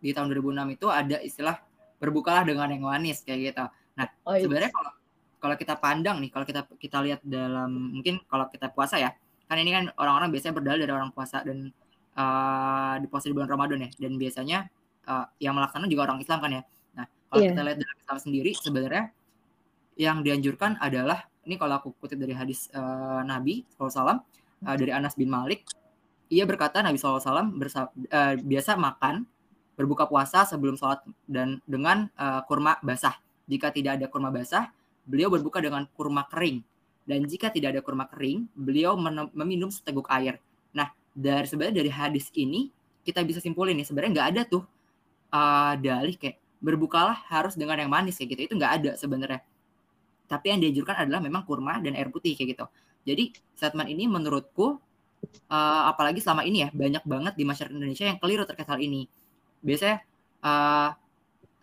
di 0.03 0.09
tahun 0.11 0.27
2006 0.35 0.75
itu 0.75 0.87
ada 0.91 1.17
istilah 1.23 1.55
berbukalah 2.03 2.43
dengan 2.43 2.67
yang 2.67 2.83
manis 2.83 3.23
kayak 3.23 3.55
gitu. 3.55 3.65
Nah, 3.95 4.05
oh, 4.27 4.35
iya. 4.35 4.43
sebenarnya 4.43 4.71
kalau 4.75 4.91
kalau 5.45 5.53
kita 5.61 5.77
pandang 5.77 6.17
nih, 6.17 6.33
kalau 6.33 6.41
kita 6.41 6.65
kita 6.81 6.97
lihat 7.05 7.21
dalam 7.21 7.93
mungkin 8.01 8.17
kalau 8.25 8.49
kita 8.49 8.73
puasa 8.73 8.97
ya, 8.97 9.13
kan 9.45 9.61
ini 9.61 9.69
kan 9.69 9.93
orang-orang 10.01 10.33
biasanya 10.33 10.57
berdalil 10.57 10.81
dari 10.89 10.93
orang 10.97 11.13
puasa 11.13 11.45
dan 11.45 11.69
uh, 12.17 12.97
di 12.97 13.05
puasa 13.05 13.29
di 13.29 13.37
bulan 13.37 13.53
Ramadan 13.53 13.85
ya, 13.85 13.89
dan 14.01 14.17
biasanya 14.17 14.57
uh, 15.05 15.29
yang 15.37 15.53
melaksanakan 15.53 15.85
juga 15.85 16.09
orang 16.09 16.17
Islam 16.17 16.41
kan 16.41 16.51
ya. 16.57 16.63
Nah, 16.97 17.05
kalau 17.29 17.41
yeah. 17.45 17.49
kita 17.53 17.61
lihat 17.61 17.77
dalam 17.77 17.97
Islam 18.01 18.17
sendiri 18.17 18.51
sebenarnya 18.57 19.05
yang 20.01 20.17
dianjurkan 20.25 20.81
adalah 20.81 21.29
ini 21.45 21.61
kalau 21.61 21.77
aku 21.77 21.93
kutip 22.01 22.17
dari 22.17 22.33
hadis 22.33 22.73
uh, 22.73 23.21
Nabi 23.21 23.61
SAW 23.77 24.17
uh, 24.17 24.17
dari 24.65 24.89
Anas 24.89 25.13
bin 25.13 25.29
Malik, 25.29 25.69
ia 26.33 26.41
berkata 26.49 26.81
Nabi 26.81 26.97
SAW 26.97 27.21
uh, 27.21 28.33
biasa 28.41 28.71
makan 28.81 29.29
berbuka 29.77 30.09
puasa 30.09 30.41
sebelum 30.47 30.73
sholat 30.79 31.05
dan 31.29 31.61
dengan 31.69 32.09
uh, 32.17 32.41
kurma 32.49 32.81
basah. 32.81 33.13
Jika 33.45 33.69
tidak 33.69 34.01
ada 34.01 34.09
kurma 34.09 34.33
basah, 34.33 34.73
beliau 35.05 35.29
berbuka 35.29 35.61
dengan 35.61 35.85
kurma 35.93 36.25
kering. 36.27 36.61
Dan 37.05 37.29
jika 37.29 37.53
tidak 37.53 37.77
ada 37.77 37.81
kurma 37.85 38.09
kering, 38.09 38.49
beliau 38.57 38.97
meminum 39.37 39.69
seteguk 39.69 40.09
air. 40.09 40.41
Nah, 40.73 40.89
dari 41.13 41.45
sebenarnya 41.45 41.85
dari 41.85 41.91
hadis 41.93 42.33
ini 42.33 42.73
kita 43.05 43.21
bisa 43.21 43.37
simpulin 43.37 43.77
nih 43.77 43.85
sebenarnya 43.85 44.11
nggak 44.17 44.29
ada 44.33 44.41
tuh 44.49 44.63
uh, 45.29 45.77
dalih 45.77 46.17
kayak 46.17 46.41
berbukalah 46.57 47.29
harus 47.29 47.53
dengan 47.53 47.77
yang 47.77 47.93
manis 47.93 48.17
kayak 48.17 48.33
gitu. 48.33 48.41
Itu 48.49 48.53
nggak 48.57 48.73
ada 48.81 48.91
sebenarnya. 48.97 49.45
Tapi 50.25 50.45
yang 50.49 50.59
dianjurkan 50.65 51.05
adalah 51.05 51.21
memang 51.21 51.45
kurma 51.45 51.77
dan 51.77 51.93
air 51.93 52.09
putih 52.09 52.33
kayak 52.33 52.57
gitu. 52.57 52.65
Jadi 53.05 53.37
statement 53.53 53.85
ini 53.93 54.09
menurutku 54.09 54.81
uh, 55.53 55.83
apalagi 55.85 56.17
selama 56.17 56.41
ini 56.41 56.65
ya 56.65 56.69
banyak 56.73 57.05
banget 57.05 57.33
di 57.37 57.45
masyarakat 57.45 57.73
Indonesia 57.77 58.05
yang 58.09 58.17
keliru 58.17 58.43
terkait 58.49 58.65
hal 58.65 58.81
ini. 58.81 59.05
Biasanya 59.61 60.01
uh, 60.41 60.89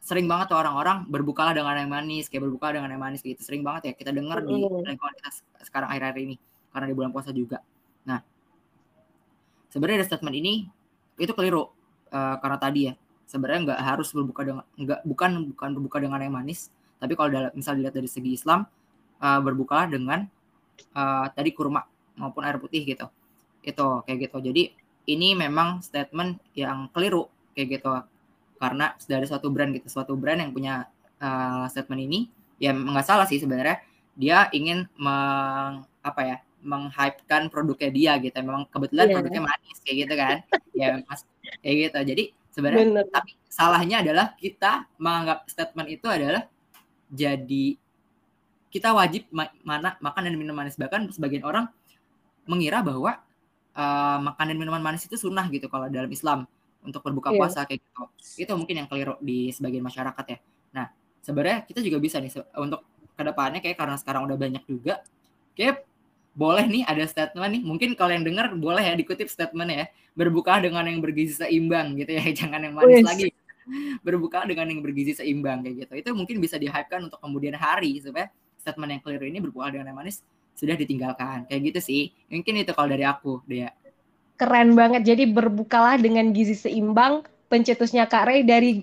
sering 0.03 0.27
banget 0.27 0.51
tuh 0.51 0.59
orang-orang 0.59 1.07
berbukalah 1.07 1.55
dengan 1.55 1.79
yang 1.79 1.87
manis, 1.95 2.27
kayak 2.27 2.51
berbuka 2.51 2.75
dengan 2.75 2.91
yang 2.91 2.99
manis 2.99 3.23
gitu. 3.23 3.39
Sering 3.39 3.63
banget 3.63 3.89
ya 3.89 3.93
kita 3.95 4.11
dengar 4.11 4.43
di 4.43 4.51
lingkungan 4.59 4.99
kita 4.99 5.31
sekarang 5.63 5.95
akhir-akhir 5.95 6.19
ini 6.27 6.37
karena 6.75 6.87
di 6.91 6.95
bulan 6.99 7.11
puasa 7.15 7.31
juga. 7.31 7.63
Nah, 8.03 8.19
sebenarnya 9.71 10.03
ada 10.03 10.07
statement 10.11 10.35
ini 10.35 10.67
itu 11.23 11.31
keliru 11.39 11.71
uh, 12.11 12.37
karena 12.43 12.59
tadi 12.59 12.81
ya 12.91 12.99
sebenarnya 13.31 13.61
nggak 13.71 13.81
harus 13.81 14.11
berbuka 14.11 14.43
dengan 14.43 14.65
nggak 14.75 15.01
bukan 15.07 15.31
bukan 15.55 15.69
berbuka 15.79 15.97
dengan 16.03 16.19
yang 16.19 16.35
manis, 16.35 16.75
tapi 16.99 17.15
kalau 17.15 17.31
dalam, 17.31 17.55
misal 17.55 17.79
dilihat 17.79 17.95
dari 17.95 18.11
segi 18.11 18.35
Islam 18.35 18.67
uh, 19.23 19.39
berbukalah 19.39 19.87
dengan 19.87 20.27
uh, 20.99 21.31
tadi 21.31 21.55
kurma 21.55 21.87
maupun 22.19 22.43
air 22.43 22.59
putih 22.59 22.83
gitu. 22.83 23.07
Itu 23.63 24.03
kayak 24.03 24.29
gitu. 24.29 24.51
Jadi 24.51 24.63
ini 25.07 25.39
memang 25.39 25.79
statement 25.79 26.43
yang 26.59 26.91
keliru 26.91 27.31
kayak 27.55 27.79
gitu 27.79 28.03
karena 28.63 28.95
dari 29.11 29.27
suatu 29.27 29.51
brand 29.51 29.75
gitu 29.75 29.91
suatu 29.91 30.15
brand 30.15 30.39
yang 30.39 30.55
punya 30.55 30.87
uh, 31.19 31.67
statement 31.67 31.99
ini 32.07 32.31
ya 32.63 32.71
nggak 32.71 33.03
salah 33.03 33.27
sih 33.27 33.43
sebenarnya 33.43 33.83
dia 34.15 34.47
ingin 34.55 34.87
meng, 34.95 35.83
apa 35.99 36.21
ya 36.23 36.37
menghypekan 36.63 37.51
produknya 37.51 37.91
dia 37.91 38.13
gitu. 38.23 38.39
Memang 38.39 38.71
kebetulan 38.71 39.11
yeah. 39.11 39.15
produknya 39.19 39.43
manis 39.43 39.79
kayak 39.83 39.97
gitu 40.07 40.15
kan. 40.15 40.37
Ya 40.73 40.97
mas 41.05 41.29
kayak 41.61 41.77
gitu. 41.91 41.99
Jadi 42.01 42.25
sebenarnya 42.49 42.87
Bener. 42.89 43.07
tapi 43.13 43.37
salahnya 43.45 44.01
adalah 44.01 44.33
kita 44.41 44.89
menganggap 44.97 45.45
statement 45.53 45.89
itu 45.93 46.07
adalah 46.09 46.49
jadi 47.13 47.77
kita 48.73 48.89
wajib 48.97 49.29
ma 49.29 49.53
mana 49.67 50.01
makan 50.01 50.23
dan 50.33 50.35
minum 50.41 50.57
manis. 50.57 50.81
Bahkan 50.81 51.13
sebagian 51.13 51.45
orang 51.45 51.69
mengira 52.49 52.81
bahwa 52.81 53.21
uh, 53.77 54.19
makan 54.33 54.45
dan 54.49 54.57
minuman 54.57 54.81
manis 54.81 55.05
itu 55.05 55.21
sunnah 55.21 55.45
gitu 55.53 55.69
kalau 55.69 55.93
dalam 55.93 56.09
Islam 56.09 56.49
untuk 56.83 57.01
berbuka 57.03 57.31
yeah. 57.31 57.39
puasa 57.39 57.61
kayak 57.65 57.81
gitu. 57.81 58.03
Itu 58.43 58.53
mungkin 58.59 58.75
yang 58.85 58.89
keliru 58.91 59.15
di 59.23 59.51
sebagian 59.55 59.83
masyarakat 59.87 60.25
ya. 60.27 60.39
Nah, 60.75 60.87
sebenarnya 61.23 61.59
kita 61.67 61.81
juga 61.81 61.99
bisa 62.03 62.19
nih 62.19 62.31
untuk 62.59 62.83
ke 63.13 63.23
depannya 63.23 63.61
kayak 63.63 63.77
karena 63.79 63.97
sekarang 63.99 64.27
udah 64.27 64.39
banyak 64.39 64.63
juga, 64.67 65.03
kayak 65.55 65.87
boleh 66.33 66.65
nih 66.65 66.83
ada 66.89 67.05
statement 67.07 67.51
nih. 67.59 67.63
Mungkin 67.63 67.89
kalau 67.95 68.13
yang 68.13 68.25
dengar 68.25 68.51
boleh 68.57 68.83
ya 68.83 68.95
dikutip 68.97 69.29
statementnya 69.31 69.87
ya. 69.87 69.89
Berbuka 70.13 70.61
dengan 70.61 70.85
yang 70.85 71.01
bergizi 71.01 71.33
seimbang 71.33 71.97
gitu 71.97 72.13
ya, 72.13 72.25
jangan 72.45 72.61
yang 72.61 72.75
manis 72.77 73.01
Wish. 73.01 73.09
lagi. 73.09 73.25
Berbuka 74.03 74.45
dengan 74.45 74.69
yang 74.69 74.81
bergizi 74.85 75.17
seimbang 75.17 75.65
kayak 75.65 75.87
gitu. 75.87 75.93
Itu 75.97 76.11
mungkin 76.13 76.43
bisa 76.43 76.61
dihypekan 76.61 77.09
untuk 77.09 77.17
kemudian 77.23 77.57
hari 77.57 77.97
supaya 78.03 78.29
statement 78.61 78.99
yang 78.99 79.03
keliru 79.03 79.25
ini 79.25 79.39
berbuka 79.41 79.73
dengan 79.73 79.89
yang 79.93 79.99
manis 80.03 80.21
sudah 80.53 80.77
ditinggalkan. 80.77 81.49
Kayak 81.49 81.61
gitu 81.73 81.81
sih. 81.81 82.03
Mungkin 82.29 82.61
itu 82.61 82.73
kalau 82.77 82.93
dari 82.93 83.05
aku, 83.09 83.41
dia 83.49 83.73
keren 84.43 84.75
banget. 84.75 85.07
Jadi 85.07 85.31
berbukalah 85.31 86.03
dengan 86.03 86.35
gizi 86.35 86.59
seimbang. 86.59 87.23
Pencetusnya 87.47 88.11
Kak 88.11 88.27
Ray 88.27 88.43
dari 88.43 88.83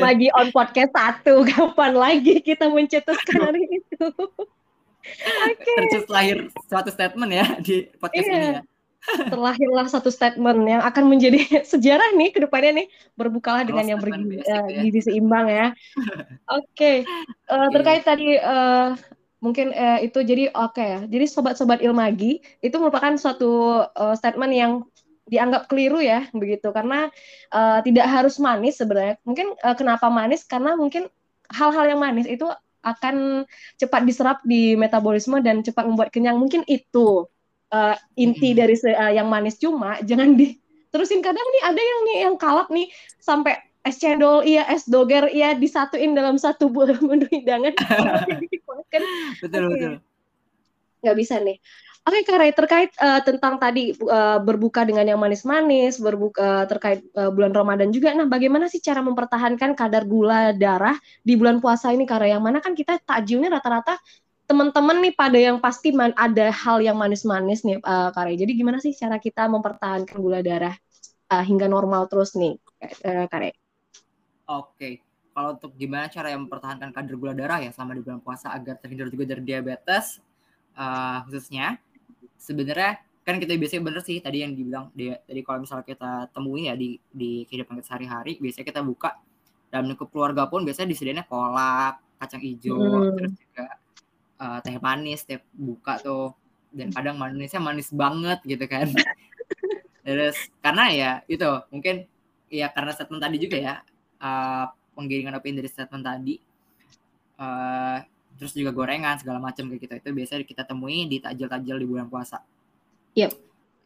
lagi 0.00 0.32
on 0.32 0.48
podcast 0.56 0.88
satu. 0.96 1.44
Kapan 1.52 1.92
lagi 1.92 2.40
kita 2.40 2.72
mencetuskan 2.72 3.52
hari 3.52 3.60
itu? 3.68 4.08
okay. 5.52 5.76
Tercetus 5.84 6.08
lahir 6.08 6.48
suatu 6.64 6.88
statement 6.88 7.28
ya 7.28 7.46
di 7.60 7.84
podcast 8.00 8.24
yeah. 8.24 8.40
ini 8.40 8.48
ya. 8.48 8.62
Terlahirlah 9.04 9.84
satu 9.84 10.08
statement 10.08 10.64
yang 10.64 10.80
akan 10.80 11.12
menjadi 11.12 11.44
sejarah 11.76 12.16
nih 12.16 12.32
ke 12.32 12.40
depannya 12.40 12.80
nih. 12.80 12.86
Berbukalah 13.20 13.68
oh, 13.68 13.68
dengan 13.68 13.84
yang 13.84 14.00
bergizi 14.00 14.40
uh, 14.48 14.64
ya. 14.64 15.04
seimbang 15.04 15.46
ya. 15.52 15.66
Oke. 16.48 16.64
Okay. 16.72 16.96
Uh, 17.52 17.68
okay. 17.68 17.72
Terkait 17.76 18.02
tadi 18.08 18.40
uh, 18.40 18.96
mungkin 19.44 19.76
uh, 19.76 20.00
itu 20.00 20.24
jadi 20.24 20.48
oke 20.56 20.80
okay 20.80 20.86
ya. 20.96 21.00
Jadi 21.04 21.24
sobat-sobat 21.28 21.84
Ilmagi 21.84 22.40
itu 22.64 22.76
merupakan 22.80 23.12
suatu 23.20 23.84
uh, 23.84 24.16
statement 24.16 24.52
yang 24.56 24.72
dianggap 25.28 25.68
keliru 25.72 26.04
ya 26.04 26.28
begitu 26.36 26.68
karena 26.72 27.08
uh, 27.52 27.84
tidak 27.84 28.08
harus 28.08 28.40
manis 28.40 28.80
sebenarnya. 28.80 29.20
Mungkin 29.28 29.52
uh, 29.60 29.76
kenapa 29.76 30.08
manis 30.08 30.48
karena 30.48 30.72
mungkin 30.80 31.12
hal-hal 31.52 31.92
yang 31.92 32.00
manis 32.00 32.24
itu 32.24 32.48
akan 32.84 33.48
cepat 33.80 34.04
diserap 34.04 34.38
di 34.44 34.76
metabolisme 34.76 35.40
dan 35.44 35.60
cepat 35.60 35.84
membuat 35.84 36.08
kenyang. 36.08 36.40
Mungkin 36.40 36.64
itu 36.64 37.28
uh, 37.72 37.96
inti 38.16 38.56
dari 38.56 38.76
uh, 38.80 39.12
yang 39.12 39.28
manis 39.28 39.60
cuma 39.60 40.00
jangan 40.04 40.36
di 40.36 40.56
terusin 40.88 41.20
kadang 41.20 41.44
nih 41.58 41.62
ada 41.66 41.80
yang 41.82 42.00
nih 42.06 42.16
yang 42.28 42.36
kalap 42.38 42.68
nih 42.70 42.86
sampai 43.18 43.58
es 43.84 44.00
cendol 44.00 44.40
iya 44.48 44.64
es 44.72 44.88
doger 44.88 45.28
iya 45.28 45.52
disatuin 45.52 46.16
dalam 46.16 46.40
satu 46.40 46.72
buah 46.72 46.96
menu 47.06 47.28
hidangan. 47.28 47.76
Betul 49.44 49.62
okay. 49.68 49.76
betul. 49.76 49.94
Nggak 51.04 51.16
bisa 51.20 51.36
nih. 51.42 51.60
Oke, 52.04 52.20
okay, 52.20 52.52
Kak 52.52 52.60
terkait 52.60 52.90
uh, 53.00 53.24
tentang 53.24 53.56
tadi 53.56 53.96
uh, 53.96 54.36
berbuka 54.36 54.84
dengan 54.84 55.08
yang 55.08 55.16
manis-manis, 55.16 55.96
berbuka 55.96 56.36
uh, 56.36 56.64
terkait 56.68 57.00
uh, 57.16 57.32
bulan 57.32 57.56
Ramadan 57.56 57.88
juga. 57.96 58.12
Nah, 58.12 58.28
bagaimana 58.28 58.68
sih 58.68 58.84
cara 58.84 59.00
mempertahankan 59.00 59.72
kadar 59.72 60.04
gula 60.04 60.52
darah 60.52 61.00
di 61.24 61.32
bulan 61.32 61.64
puasa 61.64 61.96
ini, 61.96 62.04
Kak 62.04 62.20
Yang 62.28 62.44
mana 62.44 62.60
kan 62.60 62.76
kita 62.76 63.00
takjilnya 63.08 63.56
rata-rata 63.56 63.96
teman-teman 64.44 65.00
nih 65.00 65.16
pada 65.16 65.38
yang 65.40 65.56
pasti 65.64 65.96
man, 65.96 66.12
ada 66.12 66.52
hal 66.52 66.84
yang 66.84 67.00
manis-manis 67.00 67.64
nih, 67.64 67.80
uh, 67.80 68.12
Kak 68.12 68.36
Jadi 68.36 68.52
gimana 68.52 68.84
sih 68.84 68.92
cara 68.92 69.16
kita 69.16 69.48
mempertahankan 69.48 70.20
gula 70.20 70.44
darah 70.44 70.76
uh, 71.32 71.40
hingga 71.40 71.72
normal 71.72 72.04
terus 72.12 72.36
nih, 72.36 72.60
uh, 72.84 73.24
Kak 73.32 73.63
Oke. 74.44 74.68
Okay 74.76 74.94
kalau 75.34 75.58
untuk 75.58 75.74
gimana 75.74 76.06
cara 76.06 76.30
yang 76.30 76.46
mempertahankan 76.46 76.94
kadar 76.94 77.14
gula 77.18 77.34
darah 77.34 77.58
ya 77.58 77.74
selama 77.74 77.98
di 77.98 78.02
bulan 78.06 78.22
puasa 78.22 78.54
agar 78.54 78.78
terhindar 78.78 79.10
juga 79.10 79.34
dari 79.34 79.42
diabetes 79.42 80.22
uh, 80.78 81.26
khususnya 81.26 81.82
sebenarnya 82.38 83.02
kan 83.26 83.42
kita 83.42 83.58
biasanya 83.58 83.82
bener 83.82 84.02
sih 84.06 84.22
tadi 84.22 84.46
yang 84.46 84.54
dibilang 84.54 84.94
dia 84.94 85.18
tadi 85.26 85.42
kalau 85.42 85.66
misalnya 85.66 85.84
kita 85.90 86.12
temui 86.30 86.70
ya 86.70 86.78
di 86.78 87.02
di 87.10 87.42
kehidupan 87.50 87.82
kita 87.82 87.86
sehari-hari 87.90 88.38
biasanya 88.38 88.66
kita 88.70 88.80
buka 88.86 89.18
dalam 89.74 89.90
lingkup 89.90 90.08
keluarga 90.14 90.46
pun 90.46 90.62
biasanya 90.62 90.94
disediainnya 90.94 91.26
kolak 91.26 91.98
kacang 92.22 92.38
hijau 92.38 92.78
hmm. 92.78 93.14
terus 93.18 93.32
juga 93.34 93.66
uh, 94.38 94.58
teh 94.62 94.78
manis 94.78 95.26
teh 95.26 95.42
buka 95.50 95.98
tuh 95.98 96.30
dan 96.70 96.94
kadang 96.94 97.18
manisnya 97.18 97.58
manis 97.58 97.90
banget 97.90 98.38
gitu 98.46 98.70
kan 98.70 98.86
terus 100.06 100.36
karena 100.62 100.84
ya 100.94 101.10
itu 101.26 101.48
mungkin 101.74 102.06
ya 102.52 102.70
karena 102.70 102.92
statement 102.94 103.24
tadi 103.24 103.36
juga 103.40 103.56
ya 103.58 103.74
uh, 104.24 104.66
penggiringan 104.96 105.36
opini 105.36 105.60
dari 105.60 105.68
statement 105.68 106.02
tadi 106.02 106.34
uh, 107.38 107.98
terus 108.34 108.52
juga 108.56 108.74
gorengan 108.74 109.20
segala 109.20 109.38
macam 109.38 109.70
kayak 109.70 109.80
gitu 109.86 109.94
itu 109.94 110.10
biasanya 110.10 110.44
kita 110.46 110.62
temui 110.66 111.06
di 111.06 111.22
takjil-takjil 111.22 111.76
di 111.78 111.86
bulan 111.86 112.10
puasa. 112.10 112.42
Yep. 113.14 113.30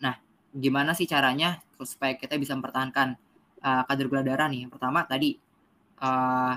Nah, 0.00 0.16
gimana 0.56 0.96
sih 0.96 1.04
caranya 1.04 1.60
supaya 1.84 2.16
kita 2.16 2.40
bisa 2.40 2.56
mempertahankan 2.56 3.18
uh, 3.60 3.82
kadar 3.84 4.06
gula 4.08 4.24
darah 4.24 4.48
nih? 4.48 4.64
Yang 4.64 4.72
pertama 4.80 5.04
tadi 5.04 5.36
uh, 6.00 6.56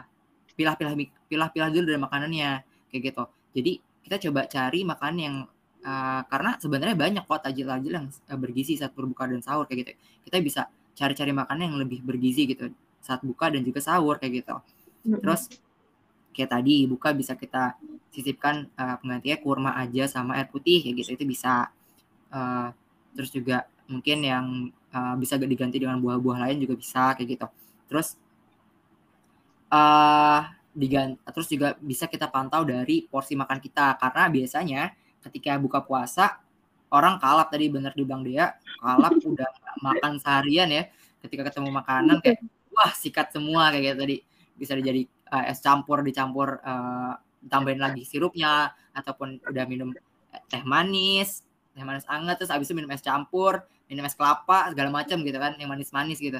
pilah-pilah 0.55 0.93
pilah-pilah 1.27 1.69
dulu 1.73 1.85
dari 1.91 1.99
makanannya 1.99 2.49
kayak 2.87 3.01
gitu. 3.11 3.23
Jadi 3.59 3.71
kita 4.07 4.15
coba 4.29 4.47
cari 4.47 4.79
makanan 4.87 5.19
yang 5.19 5.35
uh, 5.83 6.21
karena 6.31 6.55
sebenarnya 6.63 6.95
banyak 6.95 7.23
kok 7.27 7.43
tajil-tajil 7.43 7.91
yang 7.91 8.07
uh, 8.07 8.39
bergizi 8.39 8.79
saat 8.79 8.95
berbuka 8.95 9.27
dan 9.27 9.43
sahur 9.43 9.67
kayak 9.67 9.83
gitu. 9.83 9.91
Kita 10.31 10.37
bisa 10.39 10.61
cari-cari 10.95 11.35
makanan 11.35 11.75
yang 11.75 11.77
lebih 11.79 11.99
bergizi 12.07 12.47
gitu 12.47 12.71
saat 13.01 13.21
buka 13.25 13.49
dan 13.49 13.65
juga 13.65 13.81
sahur 13.81 14.21
kayak 14.21 14.45
gitu. 14.45 14.55
Terus 15.19 15.49
kayak 16.31 16.49
tadi 16.53 16.85
buka 16.87 17.11
bisa 17.11 17.33
kita 17.35 17.75
sisipkan 18.13 18.69
uh, 18.77 18.95
penggantinya 19.01 19.37
kurma 19.41 19.71
aja 19.75 20.07
sama 20.07 20.37
air 20.39 20.47
putih 20.47 20.85
kayak 20.85 20.95
gitu. 21.03 21.09
Itu 21.17 21.25
bisa 21.25 21.73
uh, 22.31 22.67
terus 23.17 23.33
juga 23.33 23.67
mungkin 23.89 24.17
yang 24.23 24.45
uh, 24.95 25.15
bisa 25.19 25.35
diganti 25.35 25.81
dengan 25.81 25.99
buah-buah 25.99 26.47
lain 26.47 26.63
juga 26.63 26.77
bisa 26.79 27.17
kayak 27.17 27.29
gitu. 27.35 27.47
Terus 27.91 28.15
uh, 29.73 30.47
diganti 30.71 31.19
terus 31.33 31.47
juga 31.51 31.75
bisa 31.81 32.07
kita 32.07 32.29
pantau 32.31 32.63
dari 32.63 33.03
porsi 33.09 33.33
makan 33.35 33.59
kita. 33.59 33.97
Karena 33.99 34.29
biasanya 34.29 34.81
ketika 35.25 35.57
buka 35.57 35.81
puasa 35.83 36.39
orang 36.91 37.17
kalap 37.17 37.47
tadi 37.49 37.71
bener 37.71 37.95
dibilang 37.95 38.21
dia 38.21 38.55
kalap 38.83 39.15
udah 39.31 39.49
makan 39.79 40.19
seharian 40.19 40.67
ya 40.69 40.83
ketika 41.23 41.47
ketemu 41.49 41.69
makanan 41.71 42.17
kayak 42.19 42.43
wah 42.71 42.91
sikat 42.95 43.35
semua 43.35 43.69
kayak 43.71 43.83
gitu 43.83 43.97
tadi. 43.99 44.17
Bisa 44.57 44.71
jadi 44.77 45.01
uh, 45.31 45.43
es 45.47 45.59
campur 45.59 46.03
dicampur 46.03 46.59
uh, 46.61 47.13
tambahin 47.47 47.81
lagi 47.81 48.03
sirupnya 48.05 48.71
ataupun 48.93 49.41
udah 49.49 49.65
minum 49.65 49.95
teh 50.47 50.63
manis 50.63 51.41
teh 51.73 51.83
manis 51.83 52.05
anget 52.07 52.37
terus 52.39 52.51
abis 52.53 52.69
itu 52.69 52.75
minum 52.77 52.91
es 52.93 53.01
campur 53.01 53.63
minum 53.89 54.03
es 54.07 54.15
kelapa 54.15 54.71
segala 54.71 54.89
macam 54.91 55.19
gitu 55.23 55.37
kan 55.39 55.55
yang 55.59 55.71
manis-manis 55.71 56.19
gitu. 56.19 56.39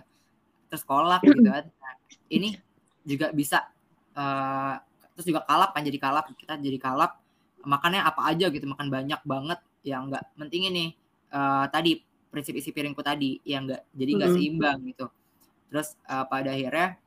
Terus 0.72 0.84
kolak 0.88 1.20
gitu 1.24 1.44
kan. 1.52 1.68
Nah, 1.68 1.94
ini 2.32 2.56
juga 3.04 3.34
bisa 3.36 3.68
uh, 4.16 4.80
terus 5.18 5.28
juga 5.28 5.44
kalap 5.44 5.76
kan 5.76 5.84
jadi 5.84 6.00
kalap 6.00 6.32
kita 6.36 6.56
jadi 6.60 6.80
kalap. 6.80 7.20
Makannya 7.62 8.02
apa 8.02 8.26
aja 8.26 8.50
gitu 8.50 8.66
makan 8.66 8.90
banyak 8.90 9.22
banget 9.22 9.60
yang 9.86 10.10
enggak 10.10 10.26
penting 10.34 10.70
ini 10.70 10.86
uh, 11.34 11.66
tadi 11.70 12.02
prinsip 12.32 12.56
isi 12.58 12.72
piringku 12.72 13.02
tadi 13.04 13.38
yang 13.46 13.68
enggak 13.68 13.82
jadi 13.94 14.12
enggak 14.18 14.32
seimbang 14.34 14.78
gitu 14.88 15.06
terus 15.72 15.96
uh, 16.12 16.28
pada 16.28 16.52
akhirnya 16.52 17.00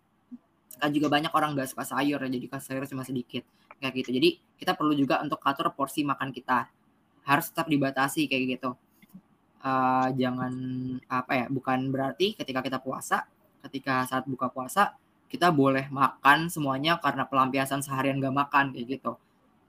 kan 0.81 0.91
juga 0.91 1.07
banyak 1.13 1.31
orang 1.31 1.55
nggak 1.55 1.71
suka 1.71 1.85
sayur 1.87 2.19
ya 2.19 2.29
jadi 2.33 2.47
sayur 2.59 2.89
cuma 2.89 3.05
sedikit 3.07 3.45
kayak 3.79 3.95
gitu. 4.01 4.11
Jadi 4.17 4.29
kita 4.57 4.73
perlu 4.73 4.97
juga 4.97 5.21
untuk 5.21 5.39
atur 5.45 5.71
porsi 5.77 6.01
makan 6.07 6.33
kita. 6.33 6.71
Harus 7.29 7.53
tetap 7.53 7.69
dibatasi 7.69 8.25
kayak 8.29 8.59
gitu. 8.59 8.71
Uh, 9.65 10.09
jangan 10.17 10.53
apa 11.09 11.33
ya 11.45 11.47
bukan 11.49 11.89
berarti 11.89 12.37
ketika 12.37 12.61
kita 12.61 12.85
puasa 12.85 13.25
ketika 13.65 14.05
saat 14.05 14.29
buka 14.29 14.53
puasa 14.53 14.93
kita 15.33 15.49
boleh 15.49 15.89
makan 15.89 16.53
semuanya 16.53 17.01
karena 17.01 17.25
pelampiasan 17.25 17.81
seharian 17.81 18.21
gak 18.21 18.35
makan 18.35 18.65
kayak 18.73 19.01
gitu. 19.01 19.13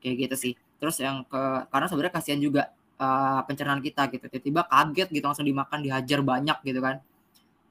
Kayak 0.03 0.15
gitu 0.27 0.35
sih. 0.35 0.53
Terus 0.79 0.99
yang 0.99 1.23
ke 1.27 1.67
karena 1.71 1.87
sebenarnya 1.87 2.13
kasihan 2.15 2.39
juga 2.43 2.63
uh, 2.99 3.39
pencernaan 3.47 3.79
kita 3.79 4.11
gitu. 4.11 4.25
Tiba-tiba 4.27 4.67
kaget 4.67 5.07
gitu 5.15 5.25
langsung 5.25 5.47
dimakan 5.47 5.79
dihajar 5.83 6.19
banyak 6.23 6.57
gitu 6.63 6.79
kan 6.83 6.99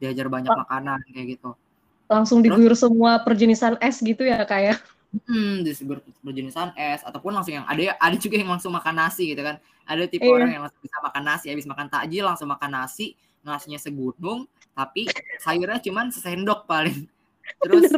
dihajar 0.05 0.29
banyak 0.29 0.53
makanan 0.53 1.01
kayak 1.09 1.40
gitu. 1.40 1.57
Langsung 2.05 2.45
diguyur 2.45 2.77
semua 2.77 3.25
perjenisan 3.25 3.81
es 3.81 4.05
gitu 4.05 4.21
ya 4.29 4.45
kayak 4.45 4.77
ya? 4.77 4.77
hmm 5.14 5.62
diguyur 5.62 6.03
perjenisan 6.21 6.75
es 6.75 7.01
ataupun 7.07 7.31
langsung 7.31 7.55
yang 7.55 7.67
ada 7.71 7.95
ada 8.03 8.17
juga 8.19 8.35
yang 8.35 8.51
langsung 8.53 8.75
makan 8.75 8.95
nasi 8.95 9.33
gitu 9.33 9.40
kan. 9.40 9.57
Ada 9.85 10.09
tipe 10.09 10.25
iya. 10.25 10.33
orang 10.33 10.51
yang 10.53 10.62
langsung 10.64 10.83
bisa 10.85 10.97
makan 11.01 11.23
nasi 11.25 11.47
habis 11.49 11.67
makan 11.69 11.87
takjil 11.88 12.25
langsung 12.25 12.49
makan 12.49 12.71
nasi 12.73 13.17
nasinya 13.45 13.77
segunung 13.77 14.49
tapi 14.73 15.09
sayurnya 15.40 15.81
cuman 15.81 16.12
sesendok 16.12 16.69
paling. 16.69 17.09
Terus 17.64 17.93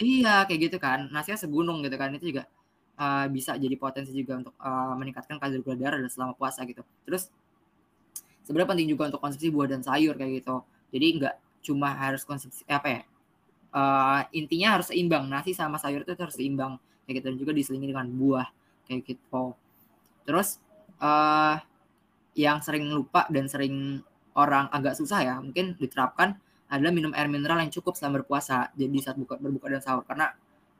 iya 0.00 0.44
kayak 0.44 0.60
gitu 0.70 0.76
kan 0.76 1.08
nasinya 1.08 1.40
segunung 1.40 1.80
gitu 1.84 1.96
kan 1.96 2.12
itu 2.16 2.32
juga 2.34 2.48
uh, 3.00 3.26
bisa 3.32 3.56
jadi 3.56 3.76
potensi 3.80 4.12
juga 4.12 4.40
untuk 4.44 4.54
uh, 4.60 4.92
meningkatkan 4.96 5.40
kadar 5.40 5.60
gula 5.64 5.76
darah 5.76 5.98
dan 6.00 6.10
selama 6.12 6.36
puasa 6.36 6.64
gitu. 6.68 6.84
Terus 7.08 7.32
sebenarnya 8.44 8.68
penting 8.74 8.88
juga 8.90 9.02
untuk 9.08 9.20
konsumsi 9.22 9.48
buah 9.48 9.68
dan 9.70 9.80
sayur 9.86 10.18
kayak 10.18 10.42
gitu 10.42 10.66
jadi 10.90 11.06
nggak 11.18 11.34
cuma 11.60 11.92
harus 11.92 12.22
konsumsi 12.26 12.62
apa 12.68 12.88
ya 12.88 13.02
uh, 13.74 14.20
intinya 14.34 14.78
harus 14.78 14.90
seimbang. 14.90 15.26
Nasi 15.26 15.54
sama 15.54 15.78
sayur 15.78 16.02
itu 16.02 16.14
harus 16.14 16.36
seimbang 16.36 16.76
kayak 17.06 17.22
gitu. 17.22 17.26
Dan 17.32 17.36
juga 17.38 17.52
diselingi 17.54 17.88
dengan 17.90 18.06
buah 18.10 18.48
kayak 18.86 19.00
gitu. 19.06 19.54
Terus 20.26 20.58
uh, 21.02 21.56
yang 22.38 22.62
sering 22.62 22.90
lupa 22.90 23.26
dan 23.30 23.50
sering 23.50 24.02
orang 24.38 24.70
agak 24.70 24.94
susah 24.94 25.26
ya 25.26 25.34
mungkin 25.42 25.74
diterapkan 25.74 26.38
adalah 26.70 26.94
minum 26.94 27.10
air 27.18 27.26
mineral 27.26 27.58
yang 27.58 27.74
cukup 27.74 27.98
selama 27.98 28.22
berpuasa 28.22 28.70
jadi 28.78 28.94
saat 29.02 29.18
buka 29.18 29.38
berbuka 29.38 29.70
dan 29.70 29.82
sahur. 29.82 30.06
Karena 30.06 30.30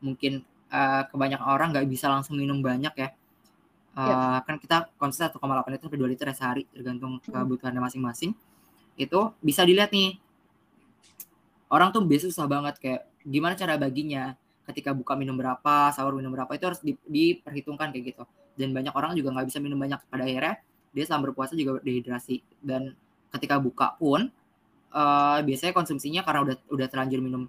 mungkin 0.03 0.43
uh, 0.71 1.03
kebanyakan 1.11 1.47
orang 1.47 1.69
nggak 1.75 1.87
bisa 1.91 2.07
langsung 2.11 2.39
minum 2.39 2.63
banyak 2.63 2.95
ya. 2.95 3.11
Uh, 3.91 4.07
ya. 4.07 4.47
kan 4.47 4.55
kita 4.63 4.77
konsisten 5.03 5.35
1,8 5.35 5.67
liter 5.67 5.83
sampai 5.83 5.99
2 5.99 6.13
liter 6.15 6.27
ya 6.31 6.35
sehari 6.39 6.63
tergantung 6.71 7.19
hmm. 7.19 7.35
kebutuhannya 7.35 7.83
masing-masing 7.83 8.39
itu 9.07 9.21
bisa 9.41 9.65
dilihat 9.65 9.95
nih. 9.95 10.21
Orang 11.71 11.95
tuh 11.95 12.03
biasa 12.03 12.29
susah 12.35 12.51
banget 12.51 12.75
kayak 12.83 13.01
gimana 13.23 13.55
cara 13.55 13.79
baginya. 13.79 14.35
Ketika 14.67 14.95
buka 14.95 15.19
minum 15.19 15.35
berapa 15.35 15.91
sahur 15.91 16.15
minum 16.15 16.31
berapa 16.31 16.51
itu 16.55 16.65
harus 16.67 16.81
di, 16.83 16.95
diperhitungkan 17.07 17.91
kayak 17.95 18.15
gitu. 18.15 18.23
Dan 18.55 18.75
banyak 18.77 18.95
orang 18.95 19.15
juga 19.19 19.35
nggak 19.35 19.47
bisa 19.51 19.59
minum 19.63 19.79
banyak. 19.79 19.99
Pada 20.11 20.27
akhirnya 20.27 20.59
dia 20.91 21.05
selama 21.07 21.31
berpuasa 21.31 21.55
juga 21.55 21.79
dehidrasi 21.83 22.43
dan 22.59 22.95
ketika 23.31 23.63
buka 23.63 23.95
pun 23.95 24.27
uh, 24.91 25.39
biasanya 25.47 25.71
konsumsinya 25.71 26.27
karena 26.27 26.51
udah 26.51 26.57
udah 26.75 26.87
terlanjur 26.91 27.23
minum 27.23 27.47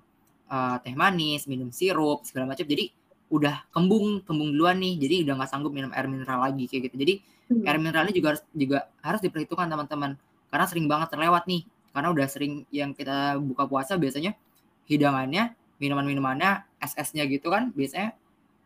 uh, 0.50 0.78
teh 0.78 0.94
manis 0.94 1.50
minum 1.50 1.74
sirup 1.74 2.22
segala 2.26 2.54
macam. 2.54 2.66
Jadi 2.66 2.94
udah 3.32 3.66
kembung 3.74 4.22
kembung 4.22 4.54
duluan 4.54 4.78
nih. 4.78 5.02
Jadi 5.02 5.16
udah 5.26 5.34
nggak 5.42 5.50
sanggup 5.50 5.74
minum 5.74 5.90
air 5.94 6.06
mineral 6.06 6.46
lagi 6.46 6.70
kayak 6.70 6.90
gitu. 6.90 6.96
Jadi 7.02 7.14
hmm. 7.54 7.66
air 7.66 7.78
mineralnya 7.82 8.14
juga 8.14 8.28
harus 8.38 8.44
juga 8.54 8.80
harus 9.02 9.22
diperhitungkan 9.26 9.68
teman-teman 9.70 10.14
karena 10.52 10.66
sering 10.68 10.86
banget 10.92 11.16
terlewat 11.16 11.48
nih. 11.48 11.64
Karena 11.92 12.08
udah 12.12 12.28
sering 12.28 12.64
yang 12.72 12.92
kita 12.96 13.40
buka 13.40 13.68
puasa 13.68 13.96
biasanya 14.00 14.36
hidangannya 14.88 15.56
minuman-minumannya 15.82 16.68
es-esnya 16.78 17.26
gitu 17.26 17.50
kan 17.50 17.74
biasanya 17.74 18.14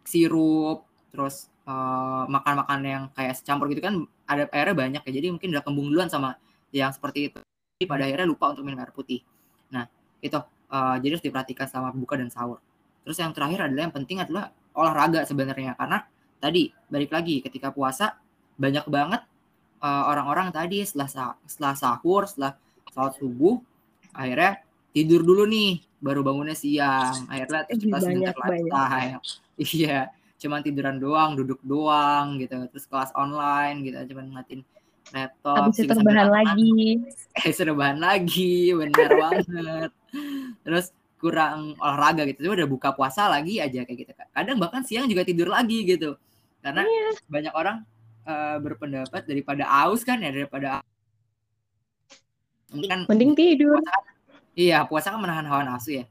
sirup 0.04 0.84
terus 1.10 1.48
uh, 1.65 2.28
makan-makan 2.28 2.80
yang 2.84 3.04
kayak 3.15 3.39
campur 3.41 3.71
gitu 3.71 3.82
kan 3.82 4.04
ada 4.28 4.50
airnya 4.52 4.76
banyak 4.76 5.02
ya. 5.06 5.12
Jadi 5.21 5.28
mungkin 5.32 5.50
udah 5.56 5.63
kembung 5.63 5.88
duluan 5.89 6.10
sama 6.12 6.38
yang 6.76 6.91
seperti 6.91 7.32
itu. 7.32 7.39
Jadi 7.80 7.86
pada 7.88 8.04
akhirnya 8.06 8.28
lupa 8.28 8.52
untuk 8.52 8.67
minum 8.67 8.82
air 8.84 8.91
putih. 8.91 9.24
Nah 9.71 9.88
itu 10.21 10.38
uh, 10.69 10.95
jadi 11.00 11.17
harus 11.17 11.26
diperhatikan 11.26 11.65
sama 11.69 11.89
buka 11.95 12.19
dan 12.19 12.30
sahur. 12.30 12.60
Terus 13.06 13.17
yang 13.21 13.32
terakhir 13.32 13.69
adalah 13.69 13.89
yang 13.89 13.95
penting 13.95 14.17
adalah 14.21 14.52
olahraga 14.76 15.24
sebenarnya. 15.24 15.78
Karena 15.78 16.04
tadi 16.38 16.69
balik 16.89 17.13
lagi 17.15 17.41
ketika 17.41 17.71
puasa 17.71 18.17
banyak 18.60 18.86
banget 18.91 19.21
orang-orang 19.84 20.50
uh, 20.50 20.54
tadi 20.54 20.82
setelah 20.88 21.36
setelah 21.46 21.74
sahur 21.78 22.26
setelah 22.26 22.58
sholat 22.94 23.14
subuh 23.20 23.56
akhirnya 24.16 24.64
tidur 24.96 25.22
dulu 25.28 25.44
nih 25.44 25.84
baru 26.00 26.24
bangunnya 26.24 26.56
siang. 26.56 27.28
Akhirnya 27.28 27.68
kita 27.68 27.98
banyak 28.00 28.36
lifestyle 28.36 29.20
iya 29.76 30.00
cuman 30.36 30.60
tiduran 30.62 31.00
doang 31.00 31.36
duduk 31.36 31.60
doang 31.66 32.40
gitu. 32.40 32.56
Terus 32.72 32.86
kelas 32.88 33.12
online 33.18 33.84
gitu. 33.84 34.16
Cuman 34.16 34.26
ngatin 34.40 34.62
laptop 35.12 35.70
habis 35.70 35.84
itu 35.84 35.92
rebahan 35.92 36.30
lagi. 36.32 36.72
Eh 37.46 37.52
rebahan 37.52 38.00
lagi 38.00 38.72
bener 38.72 39.12
banget. 39.22 39.92
Terus 40.64 40.86
kurang 41.20 41.76
olahraga 41.82 42.24
gitu. 42.30 42.48
Cuma 42.48 42.56
udah 42.56 42.70
buka 42.70 42.90
puasa 42.96 43.28
lagi 43.28 43.60
aja 43.60 43.84
kayak 43.84 43.98
gitu 44.08 44.12
kadang 44.16 44.58
bahkan 44.60 44.84
siang 44.88 45.12
juga 45.12 45.28
tidur 45.28 45.52
lagi 45.52 45.84
gitu. 45.84 46.16
Karena 46.64 46.82
iya. 46.82 47.10
banyak 47.28 47.54
orang 47.54 47.78
uh, 48.26 48.58
berpendapat 48.60 49.24
daripada 49.24 49.64
aus 49.86 50.02
kan 50.04 50.20
ya 50.20 50.34
daripada 50.34 50.82
mending 52.74 52.92
kan 52.92 53.00
mending 53.08 53.32
tidur 53.38 53.80
puasa 53.80 53.94
kan 53.94 54.16
Iya, 54.56 54.88
puasa 54.88 55.12
kan 55.12 55.20
menahan 55.20 55.44
hawa 55.52 55.68
nafsu 55.68 56.00
ya. 56.00 56.06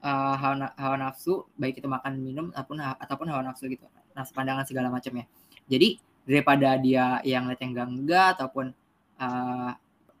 Uh, 0.00 0.34
hawa, 0.40 0.72
hawa 0.80 0.96
nafsu 0.96 1.44
baik 1.60 1.84
itu 1.84 1.88
makan 1.88 2.24
minum 2.24 2.46
ataupun 2.56 2.80
ataupun 2.80 3.26
hawa 3.28 3.44
nafsu 3.44 3.68
gitu. 3.68 3.84
Nafsu 4.16 4.32
pandangan 4.32 4.64
segala 4.64 4.88
macamnya. 4.88 5.28
Jadi 5.68 6.00
daripada 6.24 6.80
dia 6.80 7.20
yang 7.20 7.44
lihat 7.52 7.60
yang 7.60 7.70
enggak 7.76 7.88
enggak 7.92 8.26
ataupun 8.40 8.72
uh, 9.20 9.70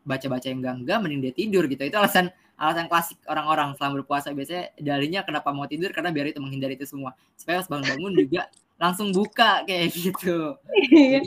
baca-baca 0.04 0.46
yang 0.52 0.60
enggak 0.60 0.76
enggak 0.84 0.98
mending 1.00 1.20
dia 1.24 1.32
tidur 1.32 1.64
gitu. 1.64 1.80
Itu 1.80 1.96
alasan 1.96 2.28
alasan 2.60 2.92
klasik 2.92 3.16
orang-orang 3.24 3.72
selama 3.80 4.04
berpuasa 4.04 4.36
biasanya 4.36 4.76
darinya 4.76 5.20
kenapa 5.24 5.48
mau 5.56 5.64
tidur 5.64 5.92
karena 5.96 6.12
biar 6.12 6.36
itu 6.36 6.40
menghindari 6.44 6.76
itu 6.76 6.84
semua. 6.84 7.16
Supaya 7.40 7.64
pas 7.64 7.72
bangun-bangun 7.72 8.12
juga 8.20 8.52
langsung 8.76 9.12
buka 9.12 9.64
kayak 9.64 9.92
gitu. 9.96 10.56
Iya. 10.92 11.20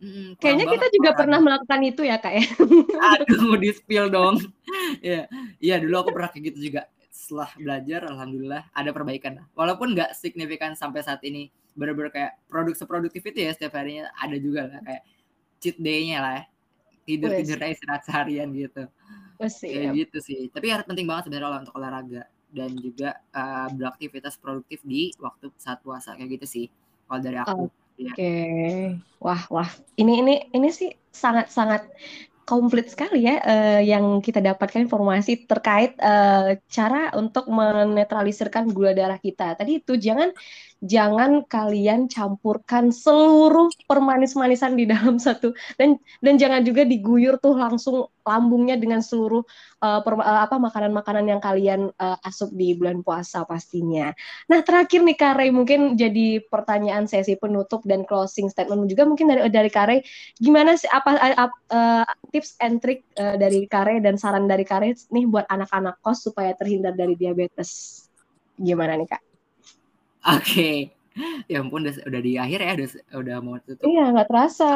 Hmm, 0.00 0.32
Kayaknya 0.40 0.66
kita 0.72 0.86
juga 0.96 1.10
pernah 1.12 1.38
melakukan 1.44 1.80
itu 1.84 2.02
ya 2.08 2.16
kak 2.16 2.32
ya. 2.32 2.44
Aduh, 3.20 3.60
di 3.60 3.68
spill 3.76 4.08
dong. 4.08 4.40
ya, 5.04 5.28
iya 5.60 5.76
dulu 5.76 6.08
aku 6.08 6.10
pernah 6.16 6.32
kayak 6.32 6.44
gitu 6.52 6.72
juga. 6.72 6.88
Setelah 7.12 7.52
belajar, 7.52 8.08
alhamdulillah 8.08 8.64
ada 8.72 8.90
perbaikan. 8.96 9.44
Walaupun 9.52 9.92
nggak 9.92 10.16
signifikan 10.16 10.72
sampai 10.72 11.04
saat 11.04 11.20
ini, 11.20 11.52
bener-bener 11.76 12.08
kayak 12.08 12.32
produk 12.48 12.72
seproduktif 12.72 13.20
itu 13.28 13.44
ya 13.44 13.52
setiap 13.52 13.76
harinya 13.76 14.08
ada 14.16 14.40
juga 14.40 14.72
lah 14.72 14.80
kayak 14.80 15.02
cheat 15.60 15.76
day-nya 15.76 16.18
lah 16.24 16.32
ya. 16.40 16.44
Tidur 17.04 17.30
tidur 17.36 17.58
istirahat 17.60 18.02
seharian 18.08 18.48
gitu. 18.56 18.88
Kayak 19.36 19.88
gitu 20.00 20.18
sih. 20.24 20.48
Tapi 20.48 20.66
harus 20.72 20.88
penting 20.88 21.04
banget 21.04 21.28
sebenarnya 21.28 21.60
untuk 21.60 21.76
olahraga 21.76 22.24
dan 22.50 22.74
juga 22.76 23.18
uh, 23.34 23.70
beraktivitas 23.72 24.36
produktif 24.38 24.82
di 24.82 25.14
waktu 25.18 25.50
saat 25.58 25.80
puasa 25.80 26.14
kayak 26.18 26.40
gitu 26.40 26.46
sih. 26.46 26.66
Kalau 27.06 27.20
dari 27.22 27.38
aku. 27.38 27.66
Oh 27.66 27.70
Iya. 28.00 28.12
Oke, 28.16 28.32
wah 29.20 29.42
wah, 29.52 29.68
ini 30.00 30.24
ini 30.24 30.34
ini 30.56 30.68
sih 30.72 30.88
sangat 31.12 31.52
sangat 31.52 31.84
komplit 32.48 32.88
sekali 32.88 33.28
ya 33.28 33.38
uh, 33.44 33.80
yang 33.84 34.24
kita 34.24 34.40
dapatkan 34.40 34.88
informasi 34.88 35.44
terkait 35.44 35.94
uh, 36.00 36.56
cara 36.66 37.12
untuk 37.14 37.46
menetralisirkan 37.52 38.72
gula 38.72 38.96
darah 38.96 39.20
kita. 39.20 39.52
Tadi 39.52 39.84
itu 39.84 40.00
jangan 40.00 40.32
jangan 40.80 41.44
kalian 41.44 42.08
campurkan 42.08 42.88
seluruh 42.88 43.68
permanis-manisan 43.84 44.80
di 44.80 44.88
dalam 44.88 45.20
satu 45.26 45.52
dan 45.76 46.00
dan 46.24 46.40
jangan 46.40 46.64
juga 46.64 46.88
diguyur 46.88 47.36
tuh 47.36 47.56
langsung 47.56 48.08
lambungnya 48.24 48.76
dengan 48.80 49.04
seluruh 49.04 49.44
uh, 49.84 50.00
per, 50.00 50.16
uh, 50.16 50.40
apa 50.44 50.56
makanan-makanan 50.56 51.24
yang 51.28 51.40
kalian 51.40 51.92
uh, 52.00 52.16
asup 52.24 52.52
di 52.52 52.76
bulan 52.76 53.00
puasa 53.00 53.44
pastinya. 53.48 54.12
Nah, 54.48 54.60
terakhir 54.60 55.02
nih 55.02 55.18
Kare 55.18 55.48
mungkin 55.52 55.96
jadi 55.96 56.44
pertanyaan 56.46 57.08
sesi 57.08 57.36
penutup 57.36 57.84
dan 57.84 58.04
closing 58.04 58.48
statement 58.52 58.88
juga 58.88 59.08
mungkin 59.08 59.28
dari 59.28 59.40
dari 59.52 59.70
Kare 59.72 60.04
gimana 60.36 60.76
sih 60.76 60.88
apa 60.88 61.16
uh, 61.72 62.06
tips 62.32 62.60
and 62.60 62.80
trick 62.80 63.04
uh, 63.20 63.36
dari 63.36 63.64
Kare 63.68 64.00
dan 64.00 64.16
saran 64.20 64.48
dari 64.48 64.64
Kare 64.64 64.92
nih 64.92 65.24
buat 65.28 65.48
anak-anak 65.48 66.00
kos 66.00 66.24
supaya 66.28 66.56
terhindar 66.56 66.96
dari 66.96 67.16
diabetes. 67.16 68.04
Gimana 68.60 68.96
nih 68.96 69.08
Kak? 69.08 69.29
Oke. 70.26 70.92
Ya 71.50 71.60
ampun 71.60 71.84
udah, 71.84 71.94
udah 72.06 72.20
di 72.22 72.38
akhir 72.38 72.58
ya, 72.62 72.72
udah, 72.78 72.88
udah 73.18 73.36
mau 73.42 73.56
tutup. 73.60 73.84
Iya, 73.88 74.14
nggak 74.14 74.28
terasa. 74.30 74.70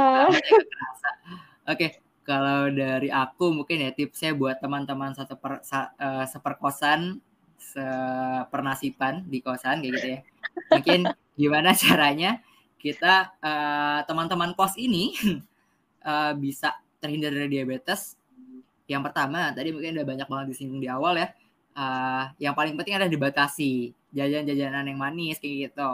Oke, 1.70 2.04
kalau 2.26 2.68
dari 2.72 3.08
aku 3.12 3.52
mungkin 3.52 3.84
ya 3.84 3.90
tipsnya 3.92 4.34
buat 4.34 4.58
teman-teman 4.58 5.14
satu 5.14 5.38
per, 5.38 5.62
sa, 5.62 5.94
uh, 5.96 6.24
seperkosan, 6.26 7.20
sepernasipan 7.60 9.24
di 9.28 9.38
kosan 9.40 9.80
kayak 9.80 9.92
gitu 9.96 10.08
ya. 10.08 10.20
Mungkin 10.74 11.00
gimana 11.38 11.70
caranya 11.76 12.40
kita 12.80 13.32
uh, 13.40 14.00
teman-teman 14.04 14.52
kos 14.52 14.76
ini 14.76 15.16
uh, 16.04 16.32
bisa 16.42 16.76
terhindar 17.00 17.32
dari 17.32 17.48
diabetes. 17.48 18.16
Yang 18.84 19.08
pertama, 19.08 19.48
tadi 19.56 19.72
mungkin 19.72 19.96
udah 19.96 20.06
banyak 20.06 20.28
banget 20.28 20.46
disinggung 20.52 20.80
di 20.80 20.88
awal 20.92 21.16
ya. 21.16 21.32
Uh, 21.74 22.30
yang 22.38 22.52
paling 22.52 22.76
penting 22.76 22.94
adalah 23.00 23.10
dibatasi 23.10 23.90
jajan-jajanan 24.14 24.86
yang 24.88 24.98
manis 24.98 25.42
kayak 25.42 25.70
gitu 25.70 25.90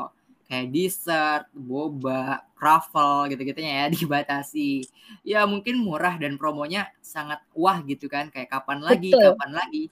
kayak 0.51 0.75
dessert, 0.75 1.47
boba, 1.55 2.43
truffle 2.59 3.31
gitu-gitunya 3.31 3.87
ya 3.87 3.89
dibatasi. 4.03 4.83
Ya 5.23 5.47
mungkin 5.47 5.79
murah 5.79 6.19
dan 6.19 6.35
promonya 6.35 6.91
sangat 6.99 7.39
wah 7.55 7.79
gitu 7.87 8.11
kan 8.11 8.35
kayak 8.35 8.51
kapan 8.51 8.83
lagi, 8.83 9.15
Betul. 9.15 9.39
kapan 9.39 9.51
lagi. 9.55 9.85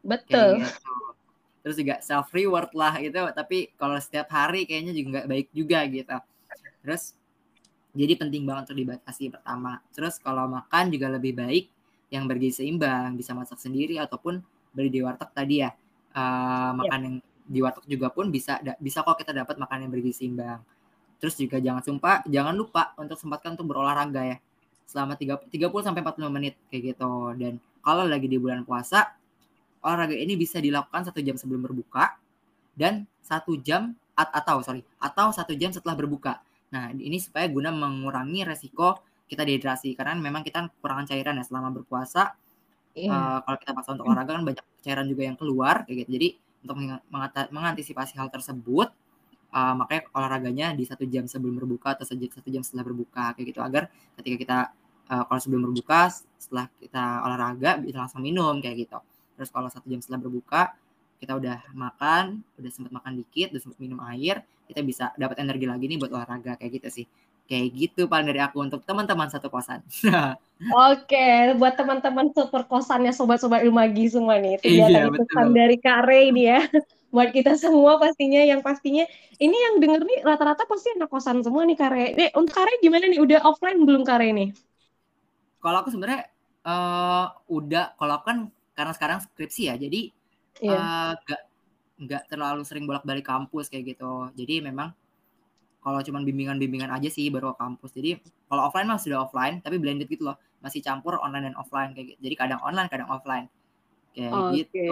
Betul. 0.00 0.64
gitu. 0.64 0.96
Terus 1.60 1.76
juga 1.76 1.94
self 2.00 2.32
reward 2.32 2.72
lah 2.72 2.96
gitu, 3.04 3.20
tapi 3.36 3.68
kalau 3.76 4.00
setiap 4.00 4.32
hari 4.32 4.64
kayaknya 4.64 4.96
juga 4.96 5.08
nggak 5.20 5.28
baik 5.28 5.48
juga 5.52 5.78
gitu. 5.92 6.16
Terus 6.80 7.12
jadi 7.92 8.16
penting 8.16 8.48
banget 8.48 8.72
untuk 8.72 8.80
dibatasi 8.80 9.28
pertama. 9.28 9.84
Terus 9.92 10.16
kalau 10.16 10.48
makan 10.48 10.88
juga 10.88 11.12
lebih 11.12 11.36
baik 11.36 11.68
yang 12.08 12.24
bergizi 12.24 12.64
seimbang, 12.64 13.12
bisa 13.12 13.36
masak 13.36 13.60
sendiri 13.60 14.00
ataupun 14.00 14.40
beli 14.72 14.88
di 14.88 15.04
warteg 15.04 15.28
tadi 15.36 15.60
ya. 15.60 15.68
Uh, 16.16 16.72
makan 16.72 17.00
yang 17.04 17.16
di 17.48 17.64
warteg 17.64 17.88
juga 17.88 18.12
pun 18.12 18.28
bisa 18.28 18.60
bisa 18.76 19.00
kok 19.00 19.16
kita 19.16 19.32
dapat 19.32 19.56
makanan 19.56 19.88
yang 19.88 19.92
bergizi 19.96 20.28
seimbang. 20.28 20.60
Terus 21.18 21.34
juga 21.34 21.58
jangan 21.58 21.82
sumpah, 21.82 22.22
jangan 22.28 22.54
lupa 22.54 22.94
untuk 23.00 23.18
sempatkan 23.18 23.56
untuk 23.58 23.72
berolahraga 23.74 24.22
ya. 24.22 24.36
Selama 24.86 25.18
30, 25.18 25.50
30 25.50 25.82
sampai 25.82 26.00
45 26.04 26.30
menit 26.30 26.54
kayak 26.70 26.94
gitu. 26.94 27.12
Dan 27.34 27.58
kalau 27.82 28.06
lagi 28.06 28.30
di 28.30 28.38
bulan 28.38 28.62
puasa, 28.62 29.18
olahraga 29.82 30.14
ini 30.14 30.38
bisa 30.38 30.62
dilakukan 30.62 31.10
satu 31.10 31.18
jam 31.24 31.34
sebelum 31.34 31.64
berbuka 31.64 32.14
dan 32.78 33.08
satu 33.24 33.58
jam 33.58 33.96
atau 34.14 34.62
sorry 34.62 34.82
atau 34.98 35.30
satu 35.34 35.56
jam 35.58 35.74
setelah 35.74 35.98
berbuka. 35.98 36.38
Nah 36.74 36.90
ini 36.94 37.18
supaya 37.18 37.46
guna 37.50 37.72
mengurangi 37.74 38.46
resiko 38.46 39.02
kita 39.28 39.44
dehidrasi 39.44 39.92
karena 39.94 40.16
memang 40.16 40.42
kita 40.42 40.66
kekurangan 40.78 41.06
cairan 41.10 41.38
ya 41.38 41.44
selama 41.44 41.68
berpuasa. 41.74 42.34
Yeah. 42.96 43.14
Uh, 43.14 43.38
kalau 43.46 43.58
kita 43.62 43.72
paksa 43.76 43.90
untuk 43.94 44.06
olahraga 44.10 44.34
kan 44.40 44.42
banyak 44.42 44.64
cairan 44.82 45.06
juga 45.06 45.22
yang 45.28 45.36
keluar 45.38 45.86
kayak 45.86 46.06
gitu. 46.06 46.10
Jadi 46.18 46.28
untuk 46.62 46.76
mengantisipasi 47.54 48.18
hal 48.18 48.28
tersebut 48.28 48.90
uh, 49.54 49.74
makanya 49.76 50.02
olahraganya 50.12 50.66
di 50.74 50.84
satu 50.84 51.04
jam 51.08 51.24
sebelum 51.24 51.56
berbuka 51.60 51.96
atau 51.96 52.04
satu 52.04 52.48
jam 52.50 52.62
setelah 52.64 52.84
berbuka 52.84 53.36
kayak 53.36 53.46
gitu. 53.54 53.60
Agar 53.64 53.88
ketika 54.20 54.36
kita 54.36 54.58
uh, 55.12 55.24
kalau 55.26 55.40
sebelum 55.40 55.62
berbuka 55.70 56.12
setelah 56.36 56.66
kita 56.80 57.04
olahraga 57.24 57.70
bisa 57.80 57.98
langsung 58.02 58.22
minum 58.24 58.58
kayak 58.60 58.88
gitu. 58.88 58.98
Terus 59.38 59.48
kalau 59.54 59.68
satu 59.70 59.86
jam 59.86 60.02
setelah 60.02 60.20
berbuka 60.20 60.74
kita 61.18 61.34
udah 61.34 61.58
makan 61.74 62.46
udah 62.56 62.70
sempat 62.70 62.94
makan 62.94 63.18
dikit 63.18 63.50
udah 63.50 63.62
sempat 63.62 63.78
minum 63.82 63.98
air 64.06 64.46
kita 64.70 64.80
bisa 64.86 65.10
dapat 65.18 65.42
energi 65.42 65.66
lagi 65.66 65.84
nih 65.90 65.98
buat 65.98 66.14
olahraga 66.14 66.54
kayak 66.54 66.78
gitu 66.78 67.02
sih 67.02 67.06
Kayak 67.48 67.66
gitu 67.72 68.04
paling 68.12 68.28
dari 68.28 68.44
aku 68.44 68.60
untuk 68.60 68.84
teman-teman 68.84 69.32
satu 69.32 69.48
kosan. 69.48 69.80
Oke, 70.92 71.56
buat 71.56 71.80
teman-teman 71.80 72.28
super 72.36 72.68
kosannya 72.68 73.08
sobat-sobat 73.16 73.64
Ilmagi 73.64 74.12
semua 74.12 74.36
nih. 74.36 74.60
Itu 74.60 74.68
iya, 74.68 75.08
pesan 75.08 75.56
dari 75.56 75.80
Kare 75.80 76.28
ini 76.28 76.44
ya. 76.44 76.60
Buat 77.08 77.32
kita 77.32 77.56
semua 77.56 77.96
pastinya 77.96 78.44
yang 78.44 78.60
pastinya 78.60 79.08
ini 79.40 79.56
yang 79.56 79.80
denger 79.80 80.04
nih 80.04 80.20
rata-rata 80.28 80.68
pasti 80.68 80.92
anak 80.92 81.08
kosan 81.08 81.40
semua 81.40 81.64
nih 81.64 81.78
Kare. 81.80 82.12
Nih, 82.12 82.28
untuk 82.36 82.52
Kare 82.52 82.76
gimana 82.84 83.08
nih? 83.08 83.16
Udah 83.16 83.40
offline 83.48 83.80
belum 83.80 84.04
Kare 84.04 84.28
nih? 84.28 84.52
Kalau 85.64 85.78
aku 85.80 85.88
sebenarnya 85.88 86.28
uh, 86.68 87.32
udah 87.48 87.96
kalau 87.96 88.20
aku 88.20 88.24
kan 88.28 88.38
karena 88.76 88.92
sekarang 88.92 89.18
skripsi 89.24 89.72
ya. 89.72 89.74
Jadi 89.80 90.12
iya. 90.60 90.76
uh, 90.76 91.12
gak 91.24 91.42
nggak 91.98 92.22
terlalu 92.30 92.62
sering 92.68 92.84
bolak-balik 92.84 93.24
kampus 93.24 93.72
kayak 93.72 93.96
gitu. 93.96 94.28
Jadi 94.36 94.68
memang 94.68 94.92
kalau 95.82 96.02
cuman 96.02 96.22
bimbingan-bimbingan 96.26 96.90
aja 96.90 97.08
sih 97.08 97.30
baru 97.30 97.54
ke 97.54 97.62
kampus 97.62 97.90
jadi 97.94 98.10
kalau 98.50 98.68
offline 98.68 98.88
mah 98.90 98.98
sudah 98.98 99.24
offline 99.24 99.62
tapi 99.62 99.78
blended 99.78 100.10
gitu 100.10 100.26
loh 100.26 100.36
masih 100.58 100.82
campur 100.82 101.18
online 101.22 101.52
dan 101.52 101.56
offline 101.56 101.94
kayak 101.94 102.14
gitu 102.14 102.20
jadi 102.24 102.34
kadang 102.34 102.60
online 102.66 102.88
kadang 102.90 103.08
offline 103.08 103.46
kayak 104.12 104.32
okay. 104.34 104.52
gitu 104.66 104.88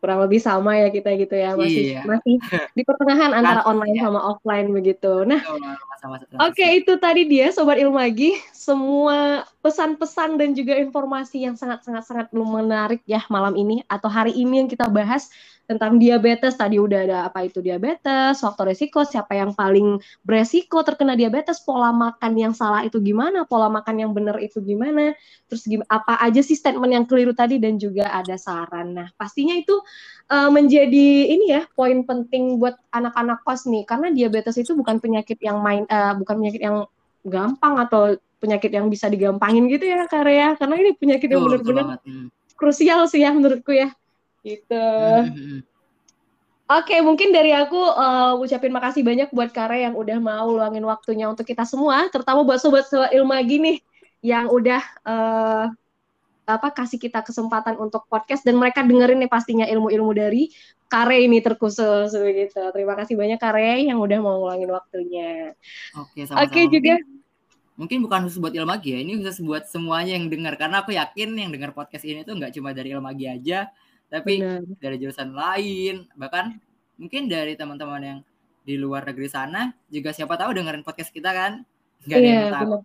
kurang 0.00 0.24
lebih 0.24 0.40
sama 0.40 0.80
ya 0.80 0.88
kita 0.88 1.12
gitu 1.12 1.36
ya 1.36 1.52
masih 1.52 1.84
Iya. 1.92 2.02
masih 2.08 2.34
di 2.76 2.82
pertengahan 2.82 3.36
antara 3.36 3.60
online 3.68 4.00
ya. 4.00 4.08
sama 4.08 4.20
offline 4.32 4.72
begitu. 4.72 5.28
Nah, 5.28 5.44
Oke, 5.44 6.56
transisi. 6.56 6.80
itu 6.80 6.92
tadi 6.96 7.28
dia 7.28 7.52
Sobat 7.52 7.76
Ilmagi, 7.76 8.40
semua 8.56 9.44
pesan-pesan 9.60 10.40
dan 10.40 10.56
juga 10.56 10.80
informasi 10.80 11.44
yang 11.44 11.52
sangat-sangat 11.60 12.08
sangat 12.08 12.26
menarik 12.32 13.04
ya 13.04 13.20
malam 13.28 13.52
ini 13.52 13.84
atau 13.92 14.08
hari 14.08 14.32
ini 14.32 14.64
yang 14.64 14.68
kita 14.72 14.88
bahas 14.88 15.28
tentang 15.70 16.02
diabetes. 16.02 16.58
Tadi 16.58 16.82
udah 16.82 16.98
ada 17.06 17.18
apa 17.30 17.46
itu 17.46 17.62
diabetes, 17.62 18.42
faktor 18.42 18.74
resiko, 18.74 19.06
siapa 19.06 19.38
yang 19.38 19.54
paling 19.54 20.02
beresiko 20.26 20.82
terkena 20.82 21.14
diabetes, 21.14 21.62
pola 21.62 21.94
makan 21.94 22.34
yang 22.34 22.50
salah 22.50 22.82
itu 22.82 22.98
gimana, 22.98 23.46
pola 23.46 23.70
makan 23.70 24.02
yang 24.02 24.10
benar 24.10 24.42
itu 24.42 24.58
gimana, 24.58 25.14
terus 25.46 25.70
apa 25.86 26.18
aja 26.18 26.42
sih 26.42 26.58
statement 26.58 26.90
yang 26.90 27.06
keliru 27.06 27.30
tadi 27.30 27.62
dan 27.62 27.78
juga 27.78 28.10
ada 28.10 28.34
saran. 28.34 28.98
Nah, 28.98 29.08
pastinya 29.14 29.54
itu 29.54 29.78
uh, 30.34 30.50
menjadi 30.50 31.30
ini 31.30 31.54
ya 31.54 31.62
poin 31.78 32.02
penting 32.02 32.58
buat 32.58 32.74
anak-anak 32.90 33.46
kos 33.46 33.70
nih 33.70 33.86
karena 33.86 34.10
diabetes 34.10 34.58
itu 34.58 34.74
bukan 34.74 34.98
penyakit 34.98 35.38
yang 35.38 35.62
main 35.62 35.86
uh, 35.86 36.18
bukan 36.18 36.42
penyakit 36.42 36.66
yang 36.66 36.82
gampang 37.22 37.78
atau 37.78 38.18
penyakit 38.40 38.72
yang 38.72 38.88
bisa 38.88 39.06
digampangin 39.06 39.68
gitu 39.68 39.84
ya 39.84 40.08
karya 40.08 40.56
karena 40.56 40.74
ini 40.80 40.90
penyakit 40.96 41.28
yang 41.28 41.44
benar-benar. 41.44 42.00
Hmm. 42.02 42.32
krusial 42.56 43.04
sih 43.04 43.20
ya 43.20 43.32
menurutku 43.36 43.72
ya 43.72 43.92
gitu. 44.44 44.86
Hmm, 44.86 45.32
hmm, 45.32 45.46
hmm. 45.58 45.60
Oke, 46.70 47.02
mungkin 47.02 47.34
dari 47.34 47.50
aku 47.50 47.74
uh, 47.74 48.38
ucapin 48.38 48.70
makasih 48.70 49.02
banyak 49.02 49.34
buat 49.34 49.50
Kare 49.50 49.82
yang 49.82 49.98
udah 49.98 50.22
mau 50.22 50.54
luangin 50.54 50.86
waktunya 50.86 51.26
untuk 51.26 51.42
kita 51.42 51.66
semua, 51.66 52.06
terutama 52.14 52.46
buat 52.46 52.62
sobat-sobat 52.62 53.10
Ilmagi 53.10 53.58
nih 53.58 53.78
yang 54.22 54.46
udah 54.46 54.78
uh, 55.02 55.66
apa 56.46 56.68
kasih 56.70 57.02
kita 57.02 57.26
kesempatan 57.26 57.74
untuk 57.74 58.06
podcast 58.06 58.46
dan 58.46 58.54
mereka 58.54 58.86
dengerin 58.86 59.18
nih 59.18 59.30
pastinya 59.30 59.66
ilmu-ilmu 59.66 60.14
dari 60.14 60.50
Kare 60.90 61.22
ini 61.22 61.38
terkhusus 61.38 62.10
begitu. 62.14 62.58
Terima 62.74 62.98
kasih 62.98 63.14
banyak 63.14 63.38
Kare 63.38 63.82
yang 63.82 63.98
udah 63.98 64.18
mau 64.18 64.42
ngulangin 64.42 64.70
waktunya. 64.70 65.54
Oke, 65.98 66.26
sama-sama. 66.26 66.50
Oke 66.50 66.60
juga. 66.66 66.98
Mungkin 67.78 67.98
bukan 68.02 68.26
khusus 68.26 68.38
buat 68.38 68.54
Ilmagi 68.54 68.94
ya, 68.94 68.98
ini 69.02 69.22
khusus 69.22 69.42
buat 69.42 69.66
semuanya 69.66 70.18
yang 70.18 70.30
dengar 70.30 70.54
karena 70.54 70.86
aku 70.86 70.94
yakin 70.94 71.34
yang 71.34 71.50
dengar 71.50 71.74
podcast 71.74 72.06
ini 72.06 72.22
tuh 72.22 72.38
nggak 72.38 72.54
cuma 72.54 72.74
dari 72.74 72.94
Ilmagi 72.94 73.26
aja, 73.26 73.70
tapi 74.10 74.42
Benar. 74.42 74.66
dari 74.82 74.96
jurusan 74.98 75.30
lain, 75.32 76.10
bahkan 76.18 76.58
mungkin 76.98 77.30
dari 77.30 77.54
teman-teman 77.56 78.02
yang 78.02 78.18
di 78.60 78.76
luar 78.76 79.08
negeri 79.08 79.30
sana 79.30 79.72
juga 79.88 80.12
siapa 80.12 80.36
tahu 80.36 80.52
dengerin 80.52 80.84
podcast 80.84 81.14
kita 81.14 81.32
kan. 81.32 81.64
Nggak 82.04 82.16
ada 82.16 82.26
Iya, 82.26 82.32
yang 82.36 82.48
tahu. 82.52 82.64
benar. 82.80 82.82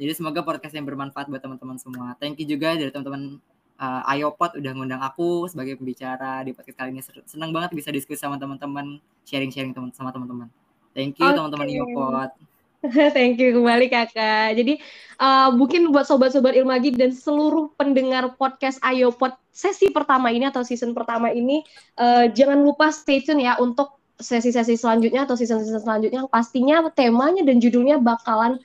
Jadi 0.00 0.12
semoga 0.16 0.40
podcast 0.44 0.74
yang 0.76 0.86
bermanfaat 0.88 1.26
buat 1.28 1.40
teman-teman 1.40 1.76
semua. 1.80 2.16
Thank 2.20 2.40
you 2.40 2.46
juga 2.48 2.76
dari 2.76 2.88
teman-teman 2.92 3.38
uh, 3.76 4.02
Ayopod 4.08 4.56
udah 4.56 4.72
ngundang 4.72 5.02
aku 5.04 5.48
sebagai 5.48 5.76
pembicara 5.76 6.40
di 6.44 6.56
podcast 6.56 6.76
kali 6.80 6.90
ini. 6.96 7.02
Senang 7.28 7.52
banget 7.52 7.76
bisa 7.76 7.92
diskusi 7.92 8.20
sama 8.20 8.40
teman-teman, 8.40 9.00
sharing-sharing 9.28 9.72
teman 9.76 9.92
sama 9.92 10.12
teman-teman. 10.12 10.48
Thank 10.96 11.20
you 11.20 11.28
Oke. 11.28 11.36
teman-teman 11.36 11.66
Ayopod. 11.70 12.30
Thank 13.16 13.40
you 13.40 13.56
kembali 13.56 13.88
kakak. 13.88 14.60
Jadi 14.60 14.76
uh, 15.16 15.48
mungkin 15.56 15.88
buat 15.88 16.04
sobat-sobat 16.04 16.52
Ilmagi 16.52 16.92
dan 16.92 17.16
seluruh 17.16 17.72
pendengar 17.80 18.36
podcast 18.36 18.76
Ayo 18.84 19.08
Pod 19.08 19.32
sesi 19.54 19.88
pertama 19.88 20.28
ini 20.34 20.50
atau 20.50 20.66
season 20.66 20.92
pertama 20.92 21.32
ini 21.32 21.64
uh, 21.96 22.28
jangan 22.28 22.60
lupa 22.60 22.90
stay 22.92 23.22
tune 23.22 23.40
ya 23.40 23.56
untuk 23.56 23.96
sesi-sesi 24.18 24.78
selanjutnya 24.78 25.26
atau 25.26 25.34
season-season 25.34 25.82
selanjutnya 25.82 26.26
yang 26.26 26.30
pastinya 26.30 26.86
temanya 26.90 27.42
dan 27.42 27.58
judulnya 27.58 27.98
bakalan 27.98 28.58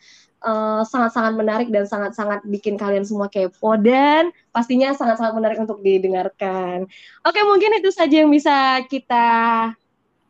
uh, 0.46 0.82
sangat-sangat 0.86 1.34
menarik 1.38 1.68
dan 1.74 1.86
sangat-sangat 1.86 2.46
bikin 2.46 2.78
kalian 2.78 3.06
semua 3.06 3.30
kepo 3.32 3.78
dan 3.80 4.34
pastinya 4.52 4.94
sangat-sangat 4.94 5.34
menarik 5.38 5.58
untuk 5.62 5.80
didengarkan. 5.82 6.86
Oke, 7.24 7.40
mungkin 7.46 7.78
itu 7.80 7.90
saja 7.94 8.26
yang 8.26 8.30
bisa 8.30 8.82
kita 8.90 9.28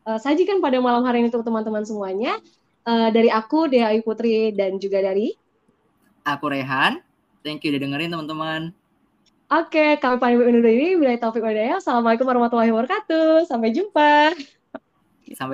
uh, 0.06 0.18
sajikan 0.20 0.60
pada 0.62 0.78
malam 0.78 1.02
hari 1.04 1.24
ini 1.24 1.32
untuk 1.32 1.44
teman-teman 1.44 1.84
semuanya. 1.84 2.36
Uh, 2.84 3.08
dari 3.12 3.28
aku, 3.28 3.68
Dea 3.68 3.92
Ayu 3.92 4.00
Putri, 4.00 4.50
dan 4.56 4.80
juga 4.80 5.04
dari... 5.04 5.36
Aku 6.24 6.52
Rehan. 6.52 7.00
Thank 7.40 7.64
you 7.64 7.72
udah 7.72 7.80
dengerin 7.80 8.12
teman-teman. 8.12 8.76
Oke, 9.50 9.98
kami 9.98 10.16
pamit 10.22 10.46
undur 10.46 10.62
diri. 10.62 10.94
Bila 10.94 11.16
taufik 11.18 11.42
wa 11.42 11.50
hidayah. 11.50 11.82
Assalamualaikum 11.82 12.28
warahmatullahi 12.28 12.70
wabarakatuh. 12.70 13.48
Sampai 13.50 13.74
jumpa. 13.74 14.30